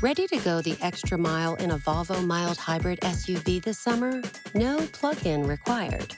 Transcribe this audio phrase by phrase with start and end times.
[0.00, 4.22] Ready to go the extra mile in a Volvo mild hybrid SUV this summer?
[4.52, 6.14] No plug in required.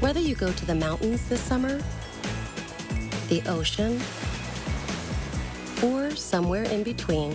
[0.00, 1.80] Whether you go to the mountains this summer,
[3.28, 4.00] the ocean,
[5.82, 7.32] or somewhere in between,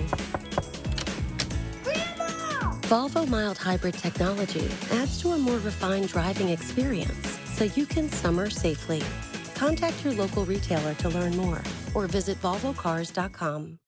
[2.88, 8.50] Volvo mild hybrid technology adds to a more refined driving experience so you can summer
[8.50, 9.02] safely.
[9.58, 11.62] Contact your local retailer to learn more
[11.96, 13.80] or visit volvocars.com.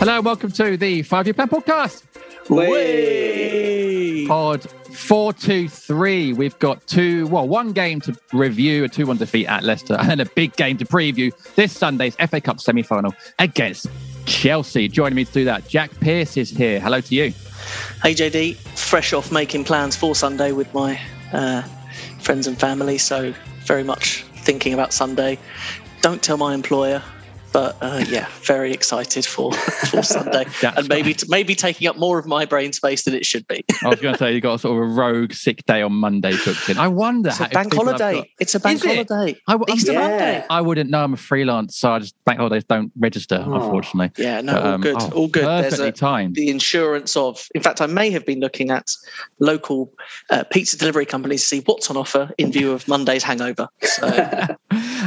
[0.00, 2.04] Hello, and welcome to the Five Year Plan Podcast.
[2.48, 4.26] Way.
[4.26, 6.32] Pod 423.
[6.32, 10.08] We've got two, well, one game to review, a 2 1 defeat at Leicester, and
[10.08, 13.88] then a big game to preview this Sunday's FA Cup semi final against
[14.24, 14.88] Chelsea.
[14.88, 16.80] Joining me to do that, Jack Pierce is here.
[16.80, 17.34] Hello to you.
[18.02, 20.98] Hey JD, fresh off making plans for Sunday with my
[21.34, 21.60] uh,
[22.20, 23.34] friends and family, so
[23.66, 25.38] very much thinking about Sunday.
[26.00, 27.02] Don't tell my employer,
[27.52, 30.44] but uh, yeah, very excited for, for Sunday,
[30.76, 33.64] and maybe maybe taking up more of my brain space than it should be.
[33.84, 36.32] I was going to say you got sort of a rogue sick day on Monday
[36.44, 36.78] booked in.
[36.78, 38.14] I wonder It's how a bank holiday.
[38.14, 39.06] got- It's a bank it?
[39.08, 39.36] holiday.
[39.48, 40.00] I, w- I'm- Easter yeah.
[40.00, 40.44] Monday.
[40.50, 41.02] I wouldn't know.
[41.02, 43.54] I'm a freelance, so I just bank holidays don't register, Oh.
[43.54, 44.12] unfortunately.
[44.22, 45.44] Yeah, no, But, all um, good, oh, all good.
[45.44, 46.34] There's Perfectly a, timed.
[46.36, 47.46] the insurance of.
[47.54, 48.94] In fact, I may have been looking at
[49.40, 49.92] local
[50.30, 53.68] uh, pizza delivery companies to see what's on offer in view of Monday's hangover.
[53.82, 54.06] So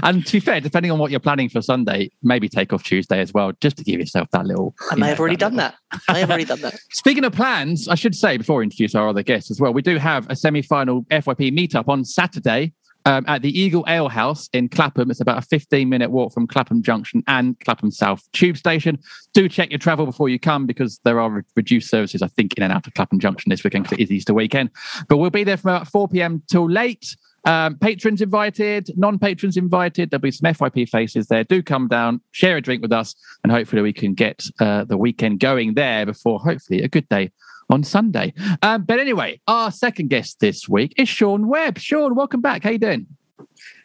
[0.04, 3.20] and to be fair, depending on what you're planning for Sunday, maybe take off Tuesday
[3.20, 4.76] as well, just to give yourself that little.
[4.92, 6.02] I may have already done little- that.
[6.10, 6.76] I have already done that.
[6.92, 9.82] Speaking of plans, I should say before we introduce our other guests as well, we
[9.82, 12.74] do have a semi-final FYP meetup on Saturday
[13.06, 15.12] um, at the Eagle Ale House in Clapham.
[15.12, 18.98] It's about a 15-minute walk from Clapham Junction and Clapham South Tube Station.
[19.34, 22.54] Do check your travel before you come because there are re- reduced services, I think,
[22.56, 24.70] in and out of Clapham Junction this weekend because it is Easter weekend.
[25.10, 26.44] But we'll be there from about 4 p.m.
[26.50, 27.16] till late.
[27.46, 30.10] Um, patrons invited, non-patrons invited.
[30.10, 31.44] There'll be some FYP faces there.
[31.44, 34.98] Do come down, share a drink with us, and hopefully we can get uh, the
[34.98, 37.32] weekend going there before hopefully a good day
[37.70, 38.34] on Sunday.
[38.62, 41.80] Um, but anyway, our second guest this week is Sean Webb.
[41.80, 42.64] Sean, welcome back.
[42.64, 43.08] How you doing?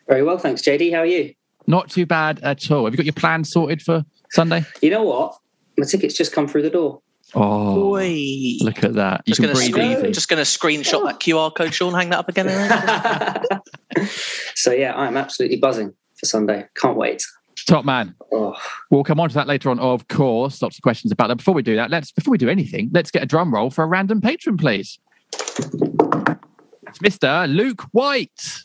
[0.06, 0.92] Very well, thanks, JD.
[0.92, 1.34] How are you?
[1.66, 2.84] Not too bad at all.
[2.84, 4.64] Have you got your plans sorted for Sunday?
[4.80, 5.36] You know what?
[5.76, 7.02] My ticket's just come through the door.
[7.34, 8.56] Oh, Boy.
[8.60, 9.22] look at that.
[9.26, 10.12] You Just can going, to breathe screen, easy.
[10.12, 11.92] just going to screenshot that QR code, Sean.
[11.92, 12.48] Hang that up again.
[14.54, 16.66] so yeah, I'm absolutely buzzing for Sunday.
[16.74, 17.22] Can't wait.
[17.66, 18.14] Top man.
[18.32, 18.56] Oh,
[18.90, 20.62] We'll come on to that later on, of course.
[20.62, 21.36] Lots of questions about that.
[21.36, 23.84] Before we do that, let's before we do anything, let's get a drum roll for
[23.84, 24.98] a random patron, please.
[25.34, 27.46] It's Mr.
[27.54, 28.64] Luke White.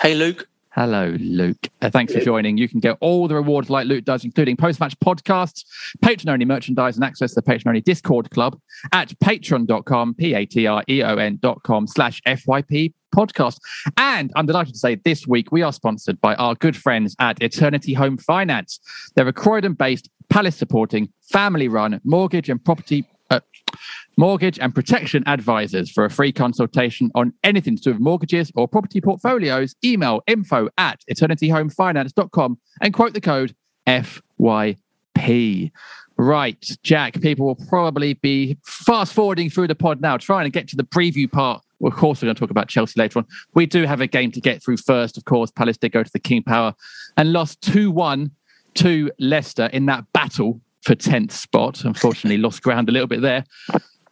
[0.00, 0.46] hey, Luke.
[0.74, 1.68] Hello, Luke.
[1.82, 2.58] Uh, thanks for joining.
[2.58, 5.64] You can get all the rewards like Luke does, including post-match podcasts,
[6.02, 8.58] patron-only merchandise, and access to the patron-only Discord club
[8.92, 13.60] at patreon.com, P-A-T-R-E-O-N dot com slash FYP podcast.
[13.96, 17.40] And I'm delighted to say this week we are sponsored by our good friends at
[17.40, 18.80] Eternity Home Finance.
[19.14, 23.76] They're a Croydon-based, Palace-supporting, family-run mortgage and property uh,
[24.16, 28.68] mortgage and protection advisors for a free consultation on anything to do with mortgages or
[28.68, 29.74] property portfolios.
[29.84, 33.54] Email info at eternityhomefinance.com and quote the code
[33.86, 35.70] fyp
[36.16, 40.68] right jack people will probably be fast forwarding through the pod now trying to get
[40.68, 41.62] to the preview part.
[41.82, 43.26] Of course we're going to talk about chelsea later on.
[43.54, 45.50] We do have a game to get through first of course.
[45.50, 46.74] Palace did go to the king power
[47.16, 48.30] and lost 2-1
[48.74, 53.44] to leicester in that battle for 10th spot unfortunately lost ground a little bit there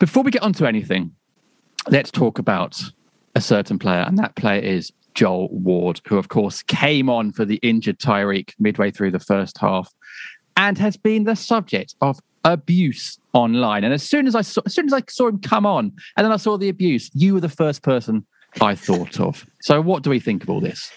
[0.03, 1.13] before we get onto anything,
[1.89, 2.83] let's talk about
[3.37, 7.45] a certain player, and that player is Joel Ward, who, of course, came on for
[7.45, 9.95] the injured Tyrick midway through the first half,
[10.57, 13.85] and has been the subject of abuse online.
[13.85, 16.25] And as soon as I saw, as soon as I saw him come on, and
[16.25, 18.27] then I saw the abuse, you were the first person
[18.61, 19.47] I thought of.
[19.61, 20.91] So, what do we think of all this?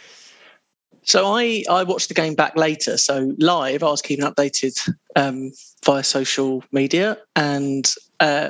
[1.06, 2.98] So I, I watched the game back later.
[2.98, 4.78] So live, I was keeping updated
[5.16, 5.52] um,
[5.86, 8.50] via social media, and uh,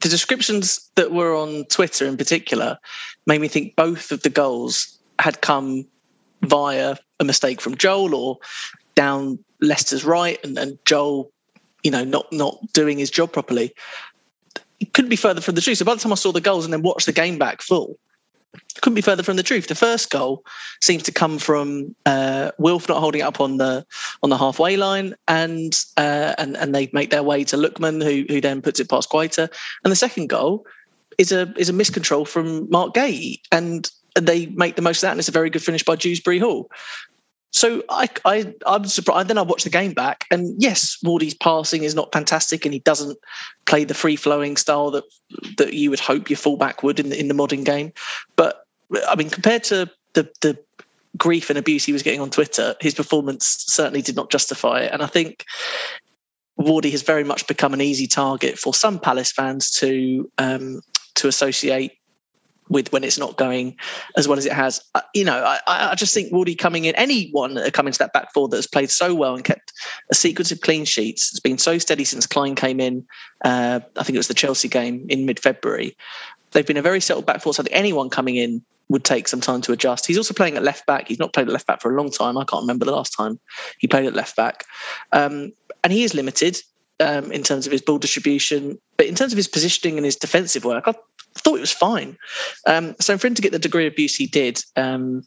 [0.00, 2.78] the descriptions that were on Twitter in particular
[3.26, 5.86] made me think both of the goals had come
[6.42, 8.38] via a mistake from Joel or
[8.94, 11.30] down Leicester's right, and, and Joel,
[11.82, 13.74] you know, not not doing his job properly.
[14.80, 15.76] It couldn't be further from the truth.
[15.76, 17.98] So by the time I saw the goals and then watched the game back full,
[18.80, 19.66] couldn't be further from the truth.
[19.66, 20.44] The first goal
[20.80, 23.84] seems to come from uh, Wilf not holding up on the
[24.22, 28.32] on the halfway line, and uh, and and they make their way to Lookman, who
[28.32, 29.48] who then puts it past Guaita.
[29.84, 30.66] And the second goal
[31.18, 35.12] is a is a miscontrol from Marc Guéhi, and they make the most of that,
[35.12, 36.70] and it's a very good finish by Dewsbury Hall.
[37.52, 39.28] So I, I, I'm surprised.
[39.28, 42.80] Then I watched the game back, and yes, Wardy's passing is not fantastic, and he
[42.80, 43.18] doesn't
[43.66, 45.04] play the free flowing style that
[45.58, 47.92] that you would hope your fullback would in the, in the modern game.
[48.36, 48.64] But
[49.08, 50.58] I mean, compared to the the
[51.16, 54.92] grief and abuse he was getting on Twitter, his performance certainly did not justify it.
[54.92, 55.44] And I think
[56.58, 60.82] Wardy has very much become an easy target for some Palace fans to um,
[61.16, 61.92] to associate
[62.70, 63.76] with when it's not going
[64.16, 64.80] as well as it has.
[65.12, 68.32] You know, I, I just think Wardy coming in, anyone that come into that back
[68.32, 69.72] four that has played so well and kept
[70.10, 73.04] a sequence of clean sheets, has been so steady since Klein came in.
[73.44, 75.96] Uh, I think it was the Chelsea game in mid-February.
[76.52, 79.28] They've been a very settled back four, so I think anyone coming in would take
[79.28, 80.06] some time to adjust.
[80.06, 81.06] He's also playing at left back.
[81.06, 82.36] He's not played at left back for a long time.
[82.36, 83.38] I can't remember the last time
[83.78, 84.64] he played at left back.
[85.12, 85.52] Um,
[85.84, 86.60] and he is limited
[86.98, 90.16] um, in terms of his ball distribution, but in terms of his positioning and his
[90.16, 90.94] defensive work, I
[91.40, 92.16] thought it was fine.
[92.66, 95.24] Um, so for him to get the degree of abuse he did, um,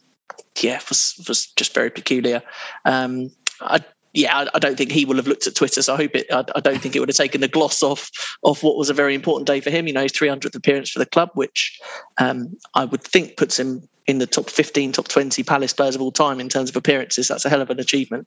[0.60, 2.42] yeah, was was just very peculiar.
[2.84, 3.30] Um,
[3.60, 3.80] I,
[4.14, 5.82] yeah, I, don't think he will have looked at Twitter.
[5.82, 6.26] So I hope it.
[6.32, 8.10] I, I, don't think it would have taken the gloss off
[8.44, 9.88] of what was a very important day for him.
[9.88, 11.80] You know, his 300th appearance for the club, which
[12.18, 16.02] um, I would think puts him in the top 15, top 20 Palace players of
[16.02, 17.28] all time in terms of appearances.
[17.28, 18.26] That's a hell of an achievement.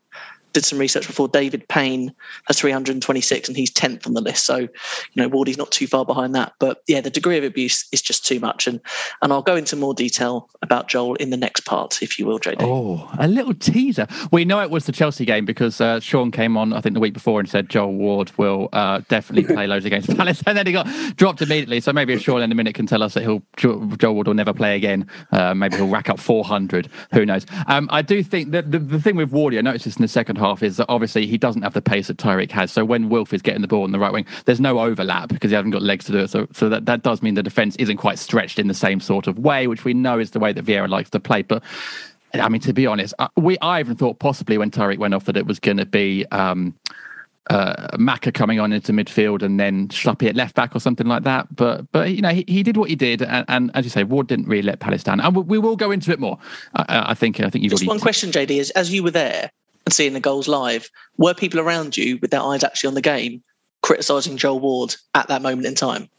[0.53, 1.27] Did some research before.
[1.27, 2.13] David Payne
[2.45, 4.45] has 326 and he's 10th on the list.
[4.45, 4.69] So, you
[5.15, 6.53] know, Wardy's not too far behind that.
[6.59, 8.65] But yeah, the degree of abuse is just too much.
[8.65, 8.79] And
[9.21, 12.39] and I'll go into more detail about Joel in the next part, if you will,
[12.39, 12.57] JD.
[12.61, 14.07] Oh, a little teaser.
[14.31, 16.99] We know it was the Chelsea game because uh, Sean came on, I think, the
[16.99, 20.41] week before and said Joel Ward will uh, definitely play loads against Palace.
[20.47, 20.87] And then he got
[21.17, 21.81] dropped immediately.
[21.81, 24.33] So maybe if Sean in a minute can tell us that he'll Joel Ward will
[24.33, 25.07] never play again.
[25.31, 26.89] Uh, maybe he'll rack up 400.
[27.13, 27.45] Who knows?
[27.67, 30.07] Um, I do think that the, the thing with Wardy, I noticed this in the
[30.07, 32.71] second half, is that obviously he doesn't have the pace that Tyrick has.
[32.71, 35.51] So when Wilf is getting the ball on the right wing, there's no overlap because
[35.51, 36.29] he hasn't got legs to do it.
[36.29, 39.27] So, so that, that does mean the defence isn't quite stretched in the same sort
[39.27, 41.41] of way, which we know is the way that Vieira likes to play.
[41.41, 41.63] But
[42.33, 45.37] I mean, to be honest, we I even thought possibly when Tyrick went off that
[45.37, 46.75] it was going to be um,
[47.49, 51.23] uh, Maka coming on into midfield and then Schluppy at left back or something like
[51.23, 51.53] that.
[51.55, 54.03] But but you know he, he did what he did, and, and, as you say,
[54.03, 55.19] Ward didn't really let Palace down.
[55.19, 56.37] And we, we will go into it more.
[56.75, 59.51] I, I think I think you've just one question, JD, is as you were there
[59.85, 63.01] and seeing the goals live, were people around you with their eyes actually on the
[63.01, 63.43] game
[63.81, 66.09] criticising Joel Ward at that moment in time?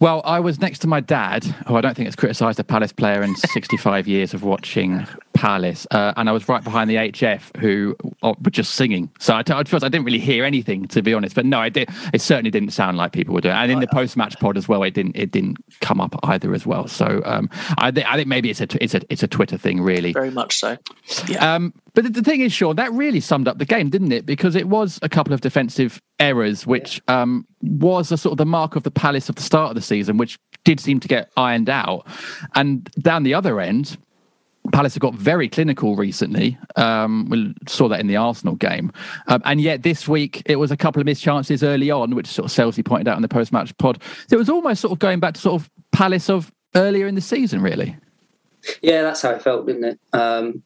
[0.00, 2.92] Well, I was next to my dad, who I don't think has criticised a Palace
[2.92, 5.06] player in 65 years of watching
[5.44, 9.10] Palace, uh, and I was right behind the HF, who uh, were just singing.
[9.18, 11.34] So I, I, I didn't really hear anything, to be honest.
[11.34, 13.54] But no, it, did, it certainly didn't sound like people were doing.
[13.54, 13.58] it.
[13.58, 16.64] And in the post-match pod as well, it didn't it didn't come up either as
[16.64, 16.88] well.
[16.88, 19.82] So um, I, th- I think maybe it's a it's a it's a Twitter thing,
[19.82, 20.14] really.
[20.14, 20.78] Very much so.
[21.28, 21.54] Yeah.
[21.54, 24.24] Um, but the thing is, Sean, that really summed up the game, didn't it?
[24.24, 28.46] Because it was a couple of defensive errors, which um, was a sort of the
[28.46, 31.30] mark of the Palace of the start of the season, which did seem to get
[31.36, 32.06] ironed out.
[32.54, 33.98] And down the other end,
[34.72, 36.58] Palace have got very clinical recently.
[36.76, 38.92] Um, we saw that in the Arsenal game.
[39.26, 42.26] Um, and yet this week, it was a couple of missed chances early on, which
[42.26, 44.02] sort of Selzy pointed out in the post match pod.
[44.28, 47.14] So it was almost sort of going back to sort of Palace of earlier in
[47.14, 47.96] the season, really.
[48.82, 50.00] Yeah, that's how it felt, didn't it?
[50.12, 50.62] Um,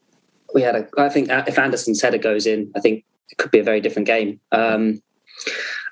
[0.53, 0.87] we had a.
[0.97, 4.07] I think if Anderson's header goes in, I think it could be a very different
[4.07, 4.39] game.
[4.51, 5.01] Um,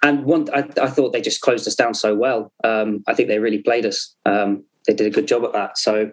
[0.01, 2.51] and one, I, I, thought they just closed us down so well.
[2.63, 4.15] Um, I think they really played us.
[4.87, 5.77] They did a good job at that.
[5.77, 6.11] So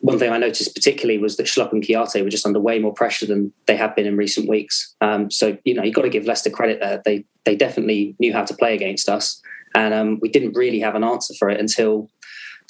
[0.00, 2.92] one thing I noticed particularly was that Schlupp and Kouyaté were just under way more
[2.92, 4.94] pressure than they have been in recent weeks.
[5.00, 7.00] Um, so you know you've got to give Leicester credit there.
[7.04, 9.40] They they definitely knew how to play against us,
[9.74, 12.10] and um, we didn't really have an answer for it until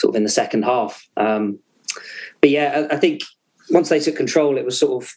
[0.01, 1.07] sort of in the second half.
[1.17, 1.59] Um,
[2.41, 3.23] but yeah, I, I think
[3.71, 5.13] once they took control, it was sort of,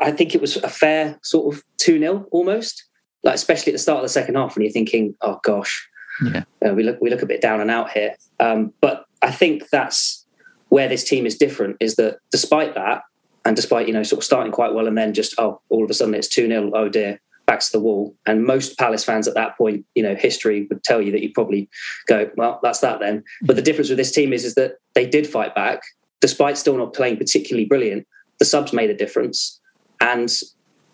[0.00, 2.84] I think it was a fair sort of 2 0 almost,
[3.22, 5.88] like especially at the start of the second half when you're thinking, oh gosh,
[6.22, 6.44] yeah.
[6.64, 8.14] Uh, we look we look a bit down and out here.
[8.40, 10.24] Um, but I think that's
[10.68, 13.02] where this team is different is that despite that,
[13.44, 15.90] and despite, you know, sort of starting quite well and then just, oh, all of
[15.90, 18.14] a sudden it's 2 0, oh dear, back to the wall.
[18.26, 21.32] And most Palace fans at that point, you know, history would tell you that you
[21.32, 21.68] probably
[22.06, 23.24] go, well, that's that then.
[23.42, 25.82] But the difference with this team is, is that they did fight back
[26.20, 28.06] despite still not playing particularly brilliant,
[28.38, 29.60] the subs made a difference.
[30.00, 30.30] and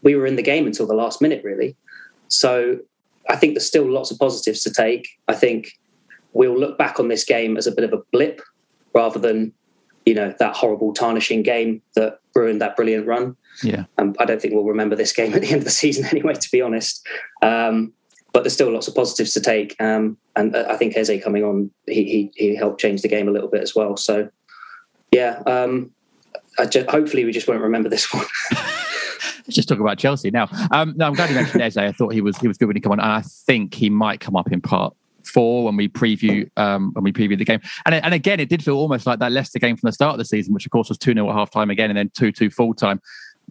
[0.02, 1.76] we were in the game until the last minute, really.
[2.28, 2.78] So
[3.28, 5.08] I think there's still lots of positives to take.
[5.28, 5.78] I think
[6.32, 8.40] we'll look back on this game as a bit of a blip
[8.94, 9.52] rather than
[10.06, 13.36] you know that horrible tarnishing game that ruined that brilliant run.
[13.62, 16.04] Yeah, um, I don't think we'll remember this game at the end of the season
[16.10, 16.34] anyway.
[16.34, 17.06] To be honest,
[17.42, 17.92] um,
[18.32, 19.80] but there's still lots of positives to take.
[19.80, 23.32] Um, and I think Eze coming on, he, he, he helped change the game a
[23.32, 23.96] little bit as well.
[23.96, 24.30] So
[25.12, 25.90] yeah, um,
[26.68, 28.24] just, hopefully we just won't remember this one.
[28.52, 30.48] Let's just talk about Chelsea now.
[30.70, 31.76] Um, no, I'm glad you mentioned Eze.
[31.76, 33.90] I thought he was he was good when he came on, and I think he
[33.90, 34.94] might come up in part
[35.26, 37.60] four when we preview um, when we preview the game.
[37.86, 40.18] And and again, it did feel almost like that Leicester game from the start of
[40.18, 42.32] the season, which of course was two 0 at half time again, and then two
[42.32, 43.00] two full time.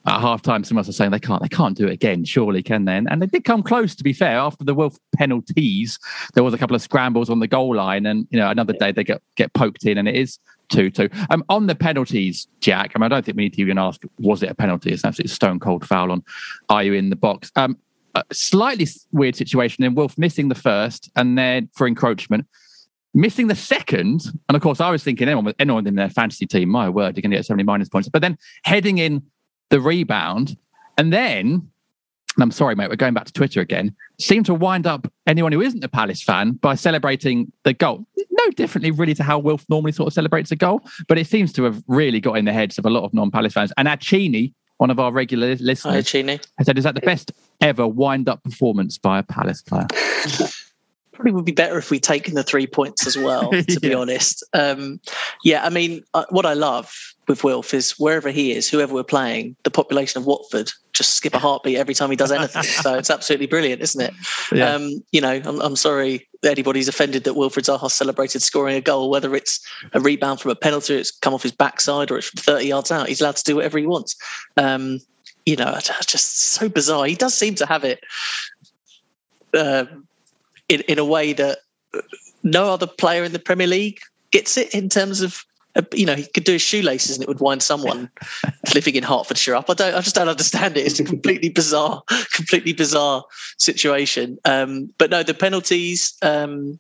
[0.06, 2.86] At half time, someone was saying they can't they can't do it again, surely can
[2.86, 2.96] they?
[2.96, 3.96] And, and they did come close.
[3.96, 6.00] To be fair, after the Wilf penalties,
[6.36, 8.94] there was a couple of scrambles on the goal line, and you know another day
[8.94, 11.10] they get get poked in, and it is two two.
[11.30, 12.94] Um, on the penalties, Jack.
[12.96, 14.92] I mean, I don't think we need to even ask was it a penalty?
[14.92, 16.24] It's an absolutely stone cold foul on.
[16.70, 17.52] Are you in the box?
[17.56, 17.78] Um,
[18.32, 22.48] slightly weird situation in Wilf missing the first and then for encroachment,
[23.14, 24.26] missing the second.
[24.48, 27.22] And of course, I was thinking anyone, anyone in their fantasy team, my word, you're
[27.22, 28.10] going to get so many minus points.
[28.10, 29.24] But then heading in
[29.70, 30.58] the rebound
[30.98, 31.70] and then
[32.40, 35.52] and I'm sorry, mate, we're going back to Twitter again, seem to wind up anyone
[35.52, 38.06] who isn't a Palace fan by celebrating the goal.
[38.18, 41.52] No differently, really, to how Wilf normally sort of celebrates a goal, but it seems
[41.54, 43.74] to have really got in the heads of a lot of non Palace fans.
[43.76, 48.30] And Acini, one of our regular listeners, Hi, said, Is that the best ever wind
[48.30, 49.88] up performance by a Palace player?
[51.12, 53.80] Probably would be better if we'd taken the three points as well, to yeah.
[53.82, 54.42] be honest.
[54.54, 55.02] Um,
[55.44, 56.94] yeah, I mean, uh, what I love
[57.30, 61.34] with Wilf is wherever he is, whoever we're playing, the population of Watford just skip
[61.36, 62.64] a heartbeat every time he does anything.
[62.82, 64.14] so it's absolutely brilliant, isn't it?
[64.52, 64.74] Yeah.
[64.74, 69.10] Um, you know, I'm, I'm sorry anybody's offended that Wilfried Zaha celebrated scoring a goal,
[69.10, 72.42] whether it's a rebound from a penalty, it's come off his backside, or it's from
[72.42, 73.08] 30 yards out.
[73.08, 74.16] He's allowed to do whatever he wants.
[74.58, 75.00] Um,
[75.46, 77.06] you know, it's just so bizarre.
[77.06, 78.04] He does seem to have it
[79.54, 79.86] uh,
[80.68, 81.60] in, in a way that
[82.44, 84.00] no other player in the Premier League
[84.32, 85.44] gets it in terms of
[85.94, 88.10] you know, he could do his shoelaces and it would wind someone
[88.76, 89.70] living in Hertfordshire up.
[89.70, 90.86] I don't, I just don't understand it.
[90.86, 92.02] It's a completely bizarre,
[92.34, 93.24] completely bizarre
[93.58, 94.38] situation.
[94.46, 96.18] Um, but no, the penalties.
[96.22, 96.80] Um,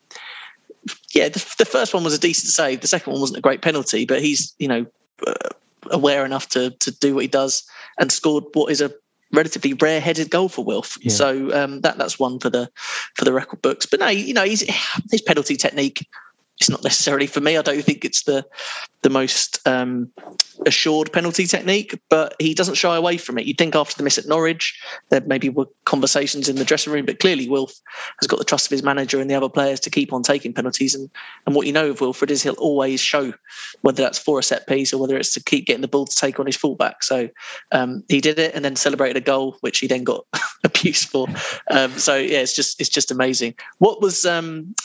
[1.13, 2.81] yeah, the, the, first one was a decent save.
[2.81, 4.86] The second one wasn't a great penalty, but he's you know
[5.27, 5.34] uh,
[5.91, 7.63] aware enough to to do what he does
[8.00, 8.91] and scored what is a
[9.31, 10.98] relatively rare headed goal for Wilf.
[11.01, 11.12] Yeah.
[11.12, 12.69] So um, that that's one for the
[13.15, 13.86] for the record books.
[13.86, 14.62] But no, you know, he's,
[15.12, 16.08] his penalty technique
[16.59, 17.57] it's not necessarily for me.
[17.57, 18.45] I don't think it's the
[19.01, 20.11] the most um,
[20.65, 23.45] assured penalty technique, but he doesn't shy away from it.
[23.45, 27.05] You'd think after the miss at Norwich, there maybe were conversations in the dressing room,
[27.05, 27.71] but clearly Wilf
[28.19, 30.53] has got the trust of his manager and the other players to keep on taking
[30.53, 30.93] penalties.
[30.93, 31.09] And
[31.45, 33.33] and what you know of Wilfried is he'll always show
[33.81, 36.15] whether that's for a set piece or whether it's to keep getting the ball to
[36.15, 37.03] take on his fullback.
[37.03, 37.29] So
[37.71, 40.25] um, he did it and then celebrated a goal, which he then got
[40.65, 41.27] abused for.
[41.71, 43.55] Um, so yeah, it's just it's just amazing.
[43.77, 44.75] What was um,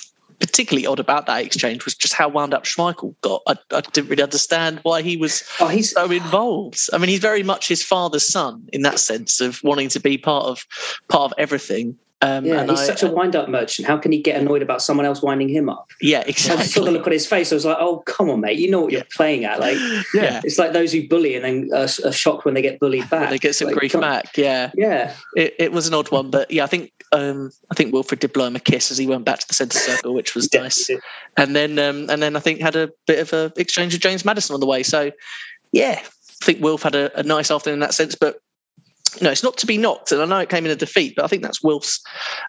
[0.45, 3.41] particularly odd about that exchange was just how wound up Schmeichel got.
[3.49, 6.81] I, I didn't really understand why he was oh, he's, so involved.
[6.93, 10.19] I mean, he's very much his father's son in that sense of wanting to be
[10.19, 10.67] part of
[11.09, 11.97] part of everything.
[12.25, 13.87] Um, yeah, he's I, such a wind-up merchant.
[13.87, 15.91] How can he get annoyed about someone else winding him up?
[16.01, 16.65] Yeah, exactly.
[16.65, 17.53] I saw the look on his face.
[17.53, 18.59] I was like, "Oh, come on, mate!
[18.59, 19.77] You know what you're playing at." Like,
[20.15, 23.09] yeah, it's like those who bully and then are, are shocked when they get bullied
[23.11, 23.29] back.
[23.29, 24.37] they get some like, grief back.
[24.37, 25.15] Yeah, yeah.
[25.37, 28.33] It, it, was an odd one, but yeah, I think um, I think Wilfried did
[28.33, 30.89] blow him a kiss as he went back to the centre circle, which was nice.
[31.37, 34.25] And then um, and then I think had a bit of a exchange with James
[34.25, 34.83] Maddison on the way.
[34.83, 35.13] So
[35.73, 38.41] yeah, I think Wilf had a, a nice afternoon in that sense, but
[39.23, 41.25] know, it's not to be knocked, and I know it came in a defeat, but
[41.25, 42.03] I think that's Wilf's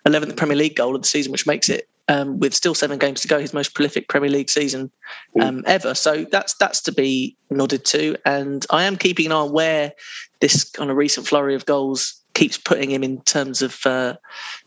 [0.05, 3.21] 11th Premier League goal of the season, which makes it, um, with still seven games
[3.21, 4.91] to go, his most prolific Premier League season
[5.41, 5.93] um, ever.
[5.95, 9.93] So that's that's to be nodded to, and I am keeping an eye on where
[10.39, 14.15] this kind of recent flurry of goals keeps putting him in terms of uh,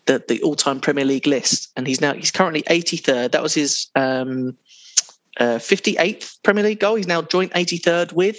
[0.06, 3.32] the the all time Premier League list, and he's now he's currently 83rd.
[3.32, 4.56] That was his um,
[5.38, 6.96] uh, 58th Premier League goal.
[6.96, 8.38] He's now joint 83rd with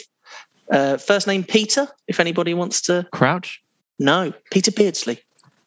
[0.72, 3.08] uh, first name Peter, if anybody wants to.
[3.12, 3.62] Crouch?
[3.98, 5.20] No, Peter Beardsley.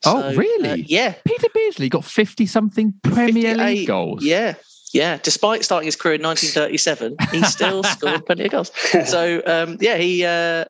[0.04, 0.70] Oh, so, really?
[0.70, 1.14] Uh, yeah.
[1.24, 4.24] Peter Beardsley got 50 something Premier League goals.
[4.24, 4.54] Yeah.
[4.92, 5.18] Yeah.
[5.22, 8.72] Despite starting his career in 1937, he still scored plenty of goals.
[9.06, 10.64] So, um, yeah, he uh,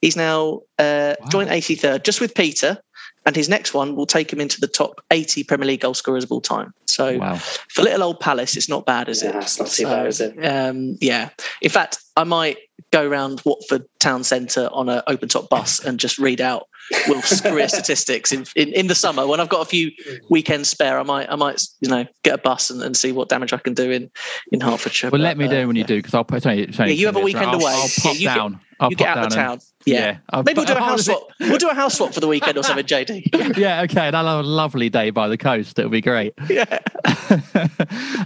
[0.00, 1.28] he's now uh, wow.
[1.30, 2.78] joint 83rd, just with Peter
[3.26, 6.24] and his next one will take him into the top 80 Premier League goal scorers
[6.24, 6.72] of all time.
[6.86, 7.34] So wow.
[7.34, 9.42] for little old Palace, it's not bad, is yeah, it?
[9.42, 10.46] It's not too so, bad, is it?
[10.46, 11.30] Um, yeah.
[11.60, 12.58] In fact, I might
[12.92, 16.68] go around Watford town centre on an open top bus and just read out
[17.08, 19.90] Wilf's career statistics in, in, in, the summer when I've got a few
[20.30, 20.98] weekends spare.
[20.98, 23.58] I might I might you know get a bus and, and see what damage I
[23.58, 24.08] can do in
[24.52, 25.10] in Hertfordshire.
[25.10, 25.82] Well, but, let me uh, know when yeah.
[25.82, 26.44] you do because I'll put.
[26.44, 27.72] Sorry, sorry, yeah, you have a weekend I'll, away.
[27.72, 28.60] I'll, pop yeah, down.
[28.80, 29.52] I'll you get out of town.
[29.54, 30.18] and- Yeah.
[30.30, 31.28] I'll- Maybe we'll do a house swap.
[31.40, 33.56] We'll do a house swap for the weekend or something, JD.
[33.58, 34.06] yeah, okay.
[34.06, 35.78] And I'll have a lovely day by the coast.
[35.78, 36.34] It'll be great.
[36.48, 36.64] Yeah.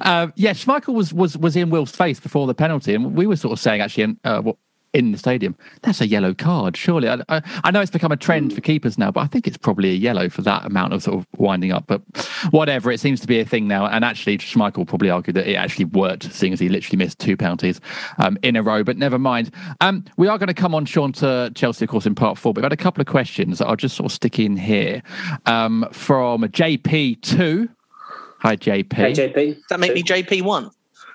[0.02, 3.36] um, yeah, Schmeichel was was was in Will's face before the penalty, and we were
[3.36, 4.56] sort of saying actually in, uh, what,
[4.92, 6.76] in the stadium, that's a yellow card.
[6.76, 9.46] Surely, I, I, I know it's become a trend for keepers now, but I think
[9.46, 11.84] it's probably a yellow for that amount of sort of winding up.
[11.86, 12.02] But
[12.50, 13.86] whatever, it seems to be a thing now.
[13.86, 17.36] And actually, Schmeichel probably argued that it actually worked, seeing as he literally missed two
[17.36, 17.80] penalties
[18.18, 18.82] um, in a row.
[18.82, 19.52] But never mind.
[19.80, 22.52] Um, we are going to come on, Sean, to Chelsea, of course, in part four.
[22.52, 25.02] But we've had a couple of questions that I'll just sort of stick in here
[25.46, 27.68] um, from JP2.
[28.40, 28.92] Hi, JP.
[28.92, 29.60] Hey, JP.
[29.68, 30.70] That make me JP one.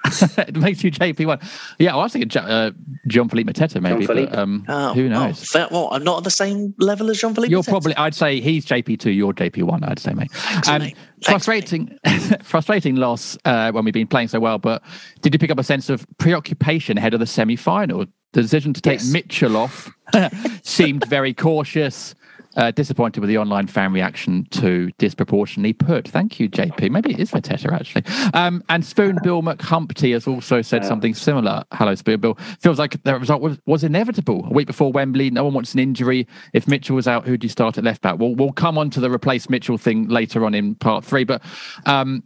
[0.38, 1.40] it makes you JP one.
[1.80, 2.72] Yeah, well, I was thinking uh,
[3.08, 4.32] John Philippe Mateta maybe, Philippe.
[4.32, 5.50] but um, Oh, who oh, knows?
[5.50, 7.52] fair- well, I'm not on the same level as Jean Philippe.
[7.52, 7.96] You're probably.
[7.96, 9.12] I'd say he's JP two.
[9.12, 9.84] You're JP one.
[9.84, 10.32] I'd say, mate.
[10.68, 10.96] Um, mate.
[11.24, 11.98] Thanks, frustrating,
[12.44, 14.58] frustrating loss uh, when we've been playing so well.
[14.58, 14.84] But
[15.22, 18.06] did you pick up a sense of preoccupation ahead of the semi-final?
[18.34, 19.12] The decision to take Yes.
[19.12, 19.90] Mitchell off
[20.64, 22.14] seemed very cautious.
[22.56, 26.08] Uh, disappointed with the online fan reaction to disproportionately put.
[26.08, 26.90] Thank you, JP.
[26.90, 28.04] Maybe it is Mateta actually.
[28.34, 31.64] Um, and Spoon Bill McHumpty has also said something similar.
[31.74, 32.38] Hello, Spoon Bill.
[32.62, 34.46] Feels like the result was, was inevitable.
[34.46, 36.28] A week before Wembley, no one wants an injury.
[36.54, 38.18] If Mitchell was out, who do you start at left back?
[38.20, 41.24] We'll we'll come on to the replace Mitchell thing later on in part three.
[41.24, 41.42] But
[41.86, 42.24] um,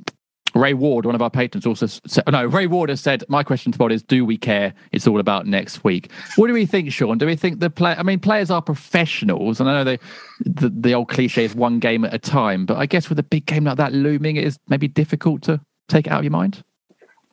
[0.56, 3.72] Ray Ward, one of our patrons, also said, no, Ray Ward has said, my question
[3.72, 4.74] to Bod is, do we care?
[4.92, 6.12] It's all about next week.
[6.36, 7.18] What do we think, Sean?
[7.18, 10.00] Do we think the play, I mean, players are professionals and I know they,
[10.40, 13.24] the, the old cliche is one game at a time, but I guess with a
[13.24, 16.32] big game like that looming, it is maybe difficult to take it out of your
[16.32, 16.64] mind.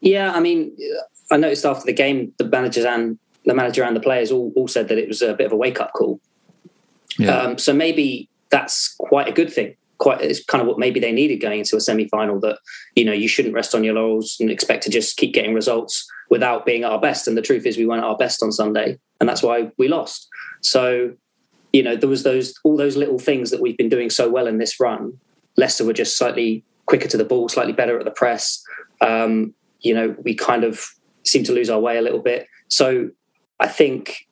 [0.01, 0.77] Yeah, I mean,
[1.31, 4.69] I noticed after the game, the managers and the manager and the players all, all
[4.69, 6.21] said that it was a bit of a wake up call.
[7.19, 7.39] Yeah.
[7.39, 9.75] Um, so maybe that's quite a good thing.
[9.99, 12.39] Quite, it's kind of what maybe they needed going into a semi final.
[12.41, 12.59] That
[12.95, 16.07] you know you shouldn't rest on your laurels and expect to just keep getting results
[16.31, 17.27] without being at our best.
[17.27, 19.89] And the truth is, we weren't at our best on Sunday, and that's why we
[19.89, 20.29] lost.
[20.63, 21.15] So
[21.73, 24.47] you know there was those all those little things that we've been doing so well
[24.47, 25.13] in this run.
[25.57, 28.63] Leicester were just slightly quicker to the ball, slightly better at the press.
[29.01, 30.87] Um, you know, we kind of
[31.25, 32.47] seem to lose our way a little bit.
[32.69, 33.11] So
[33.61, 34.27] I think,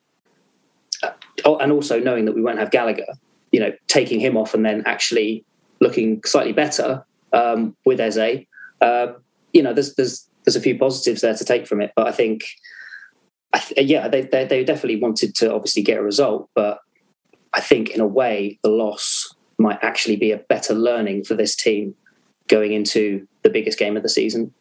[1.45, 3.07] oh, and also knowing that we won't have Gallagher,
[3.53, 5.45] you know, taking him off and then actually
[5.85, 8.47] looking slightly better um, with Eze,
[8.81, 9.13] uh,
[9.53, 11.93] you know, there's there's there's a few positives there to take from it.
[11.97, 12.45] But I think,
[13.53, 16.81] I th- yeah, they, they they definitely wanted to obviously get a result, but
[17.53, 21.55] I think in a way the loss might actually be a better learning for this
[21.55, 21.95] team
[22.49, 24.53] going into the biggest game of the season.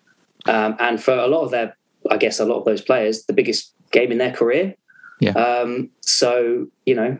[0.45, 1.75] Um, and for a lot of their,
[2.11, 4.75] I guess, a lot of those players, the biggest game in their career.
[5.19, 5.31] Yeah.
[5.31, 7.17] Um, so you know,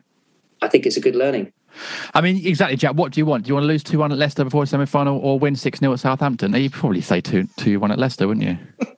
[0.62, 1.52] I think it's a good learning.
[2.14, 2.96] I mean, exactly, Jack.
[2.96, 3.46] What do you want?
[3.46, 5.56] Do you want to lose 2 1 at Leicester before a semi final or win
[5.56, 6.54] 6 0 at Southampton?
[6.54, 8.58] You'd probably say 2 2 1 at Leicester, wouldn't you?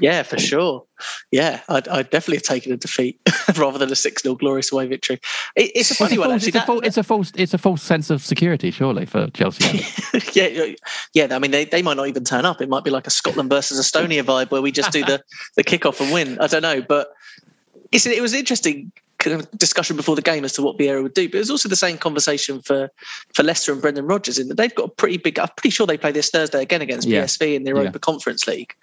[0.00, 0.84] Yeah, for sure.
[1.30, 3.20] Yeah, I'd, I'd definitely have taken a defeat
[3.56, 5.20] rather than a 6 0 glorious away victory.
[5.56, 6.48] It, it's a It's funny one, false, actually.
[6.48, 9.84] it's, a false, it's, a false, it's a false sense of security, surely, for Chelsea.
[10.32, 10.74] yeah,
[11.14, 11.34] yeah.
[11.34, 12.60] I mean, they, they might not even turn up.
[12.60, 15.22] It might be like a Scotland versus Estonia vibe where we just do the,
[15.56, 16.38] the kickoff and win.
[16.40, 17.12] I don't know, but
[17.92, 18.92] it's, it was interesting
[19.56, 21.28] discussion before the game as to what Vieira would do.
[21.28, 22.90] But it was also the same conversation for
[23.34, 25.38] for Leicester and Brendan Rodgers in that they've got a pretty big.
[25.38, 27.24] I'm pretty sure they play this Thursday again against Yeah.
[27.24, 27.98] PSV in the Europa Yeah.
[27.98, 28.74] Conference League.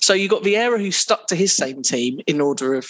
[0.00, 2.88] So you got Vieira who stuck to his same team in order of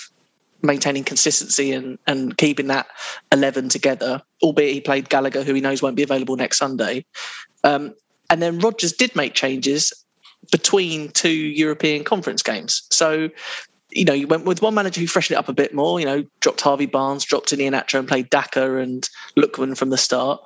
[0.62, 2.87] maintaining consistency and, and keeping that
[3.32, 7.04] 11 together, albeit he played Gallagher, who he knows won't be available next Sunday.
[7.64, 7.94] Um,
[8.30, 9.92] and then Rodgers did make changes
[10.50, 12.82] between two European conference games.
[12.90, 13.28] So,
[13.94, 16.07] you know, you went with one manager who freshened it up a bit more, you
[16.07, 20.40] know, dropped Harvey Barnes, dropped Iheanacho and played Daka and Lookman from the start.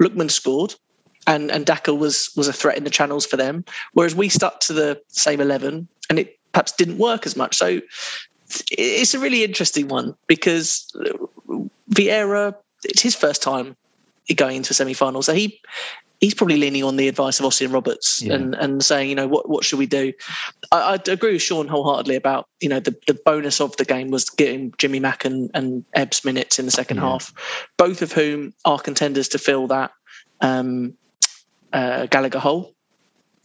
[0.00, 0.74] Lookman scored.
[1.26, 4.58] And, and Daka was was a threat in the channels for them, whereas we stuck
[4.60, 7.56] to the same eleven, and it perhaps didn't work as much.
[7.56, 7.80] So
[8.70, 10.90] it's a really interesting one because
[11.92, 13.76] Vieira, it's his first time
[14.34, 15.60] going into a semi-final, so he
[16.20, 18.34] he's probably leaning on the advice of Osian Roberts Yeah.
[18.34, 20.12] and and saying, you know, what what should we do?
[20.70, 24.10] I, I agree with Sean wholeheartedly about you know the the bonus of the game
[24.10, 27.04] was getting Jimmy Mack and and Ebbs minutes in the second Yeah.
[27.04, 27.32] half,
[27.76, 29.90] both of whom are contenders to fill that
[30.40, 30.94] um,
[31.72, 32.74] uh, Gallagher hole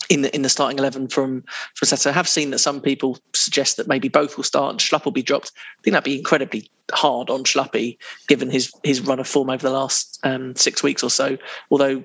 [0.10, 1.44] in the in the starting eleven from
[1.76, 2.10] from Saturday.
[2.12, 5.12] I have seen that some people suggest that maybe both will start and Schlupp will
[5.12, 5.52] be dropped.
[5.56, 9.68] I think that'd be incredibly hard on Schluppy given his his run of form over
[9.68, 11.38] the last um, six weeks or so.
[11.72, 12.04] Although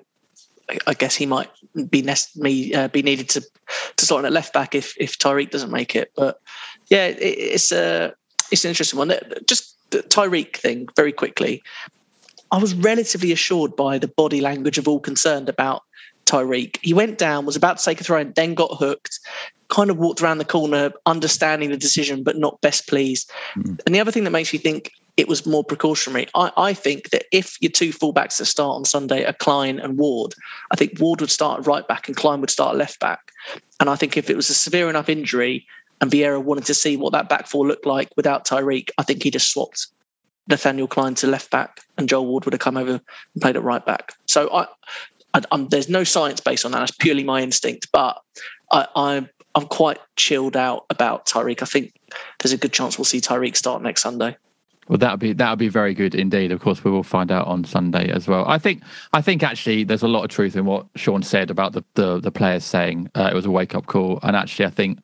[0.87, 1.51] I- guess he might
[1.89, 3.41] be nest, me uh, be needed to
[3.97, 6.13] to start in at left back if if Tyrick doesn't make it.
[6.17, 6.41] But
[6.89, 8.15] yeah, it, it's a
[8.51, 9.13] it's an interesting one.
[9.47, 11.63] Just the Tyrick thing very quickly.
[12.53, 15.83] I was relatively assured by the body language of all concerned about
[16.27, 16.79] Tyrick.
[16.83, 19.19] He went down, was about to take a throw, and then got hooked.
[19.69, 23.31] Kind of walked around the corner, understanding the decision, but not best pleased.
[23.57, 23.81] Mm.
[23.87, 27.11] And the other thing that makes me think it was more precautionary, I, I, think
[27.11, 30.33] that if your two fullbacks that start on Sunday are Klein and Ward,
[30.71, 33.31] I think Ward would start right back and Klein would start left back.
[33.81, 35.67] And I think if it was a severe enough injury
[36.01, 39.23] and Vieira wanted to see what that back four looked like without Tyrick, I think
[39.23, 39.89] he just swapped
[40.49, 43.63] Nathaniel Klein to left back and Joel Ward would have come over and played at
[43.63, 44.15] right back.
[44.25, 44.69] So I,
[45.35, 46.79] I, there's no science based on that.
[46.79, 47.89] That's purely my instinct.
[47.93, 48.19] But
[48.73, 51.61] I, I'm I'm quite chilled out about Tyrick.
[51.61, 51.93] I think
[52.39, 54.37] there's a good chance we'll see Tyrick start next Sunday.
[54.89, 56.51] Well, that would be that would be very good indeed.
[56.51, 58.45] Of course, we will find out on Sunday as well.
[58.49, 61.73] I think I think actually there's a lot of truth in what Sean said about
[61.73, 64.71] the the, the players saying uh, it was a wake up call, and actually I
[64.71, 64.99] think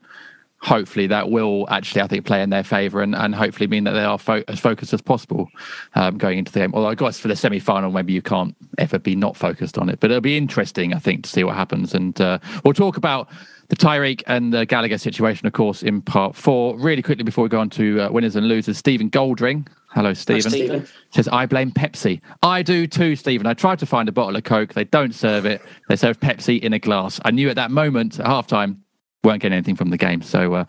[0.67, 3.93] hopefully that will actually, I think, play in their favour and, and hopefully mean that
[3.93, 5.49] they are fo- as focused as possible
[5.95, 6.75] um, going into the game.
[6.75, 9.89] Although I guess for the semi final, maybe you can't ever be not focused on
[9.89, 10.01] it.
[10.01, 11.95] But it'll be interesting, I think, to see what happens.
[11.95, 13.29] And uh, we'll talk about
[13.69, 16.79] the Tyrick and the Gallagher situation, of course, in part four.
[16.79, 19.67] Really quickly before we go on to uh, winners and losers, Stephen Goldring.
[19.91, 20.51] Hello, Stephen.
[20.51, 20.89] Stephen.
[21.11, 22.21] Says, I blame Pepsi.
[22.43, 23.47] I do too, Stephen.
[23.47, 24.75] I tried to find a bottle of Coke.
[24.75, 25.63] They don't serve it.
[25.89, 27.19] They serve Pepsi in a glass.
[27.25, 28.79] I knew at that moment at halftime
[29.25, 30.21] weren't getting anything from the game.
[30.21, 30.65] So uh,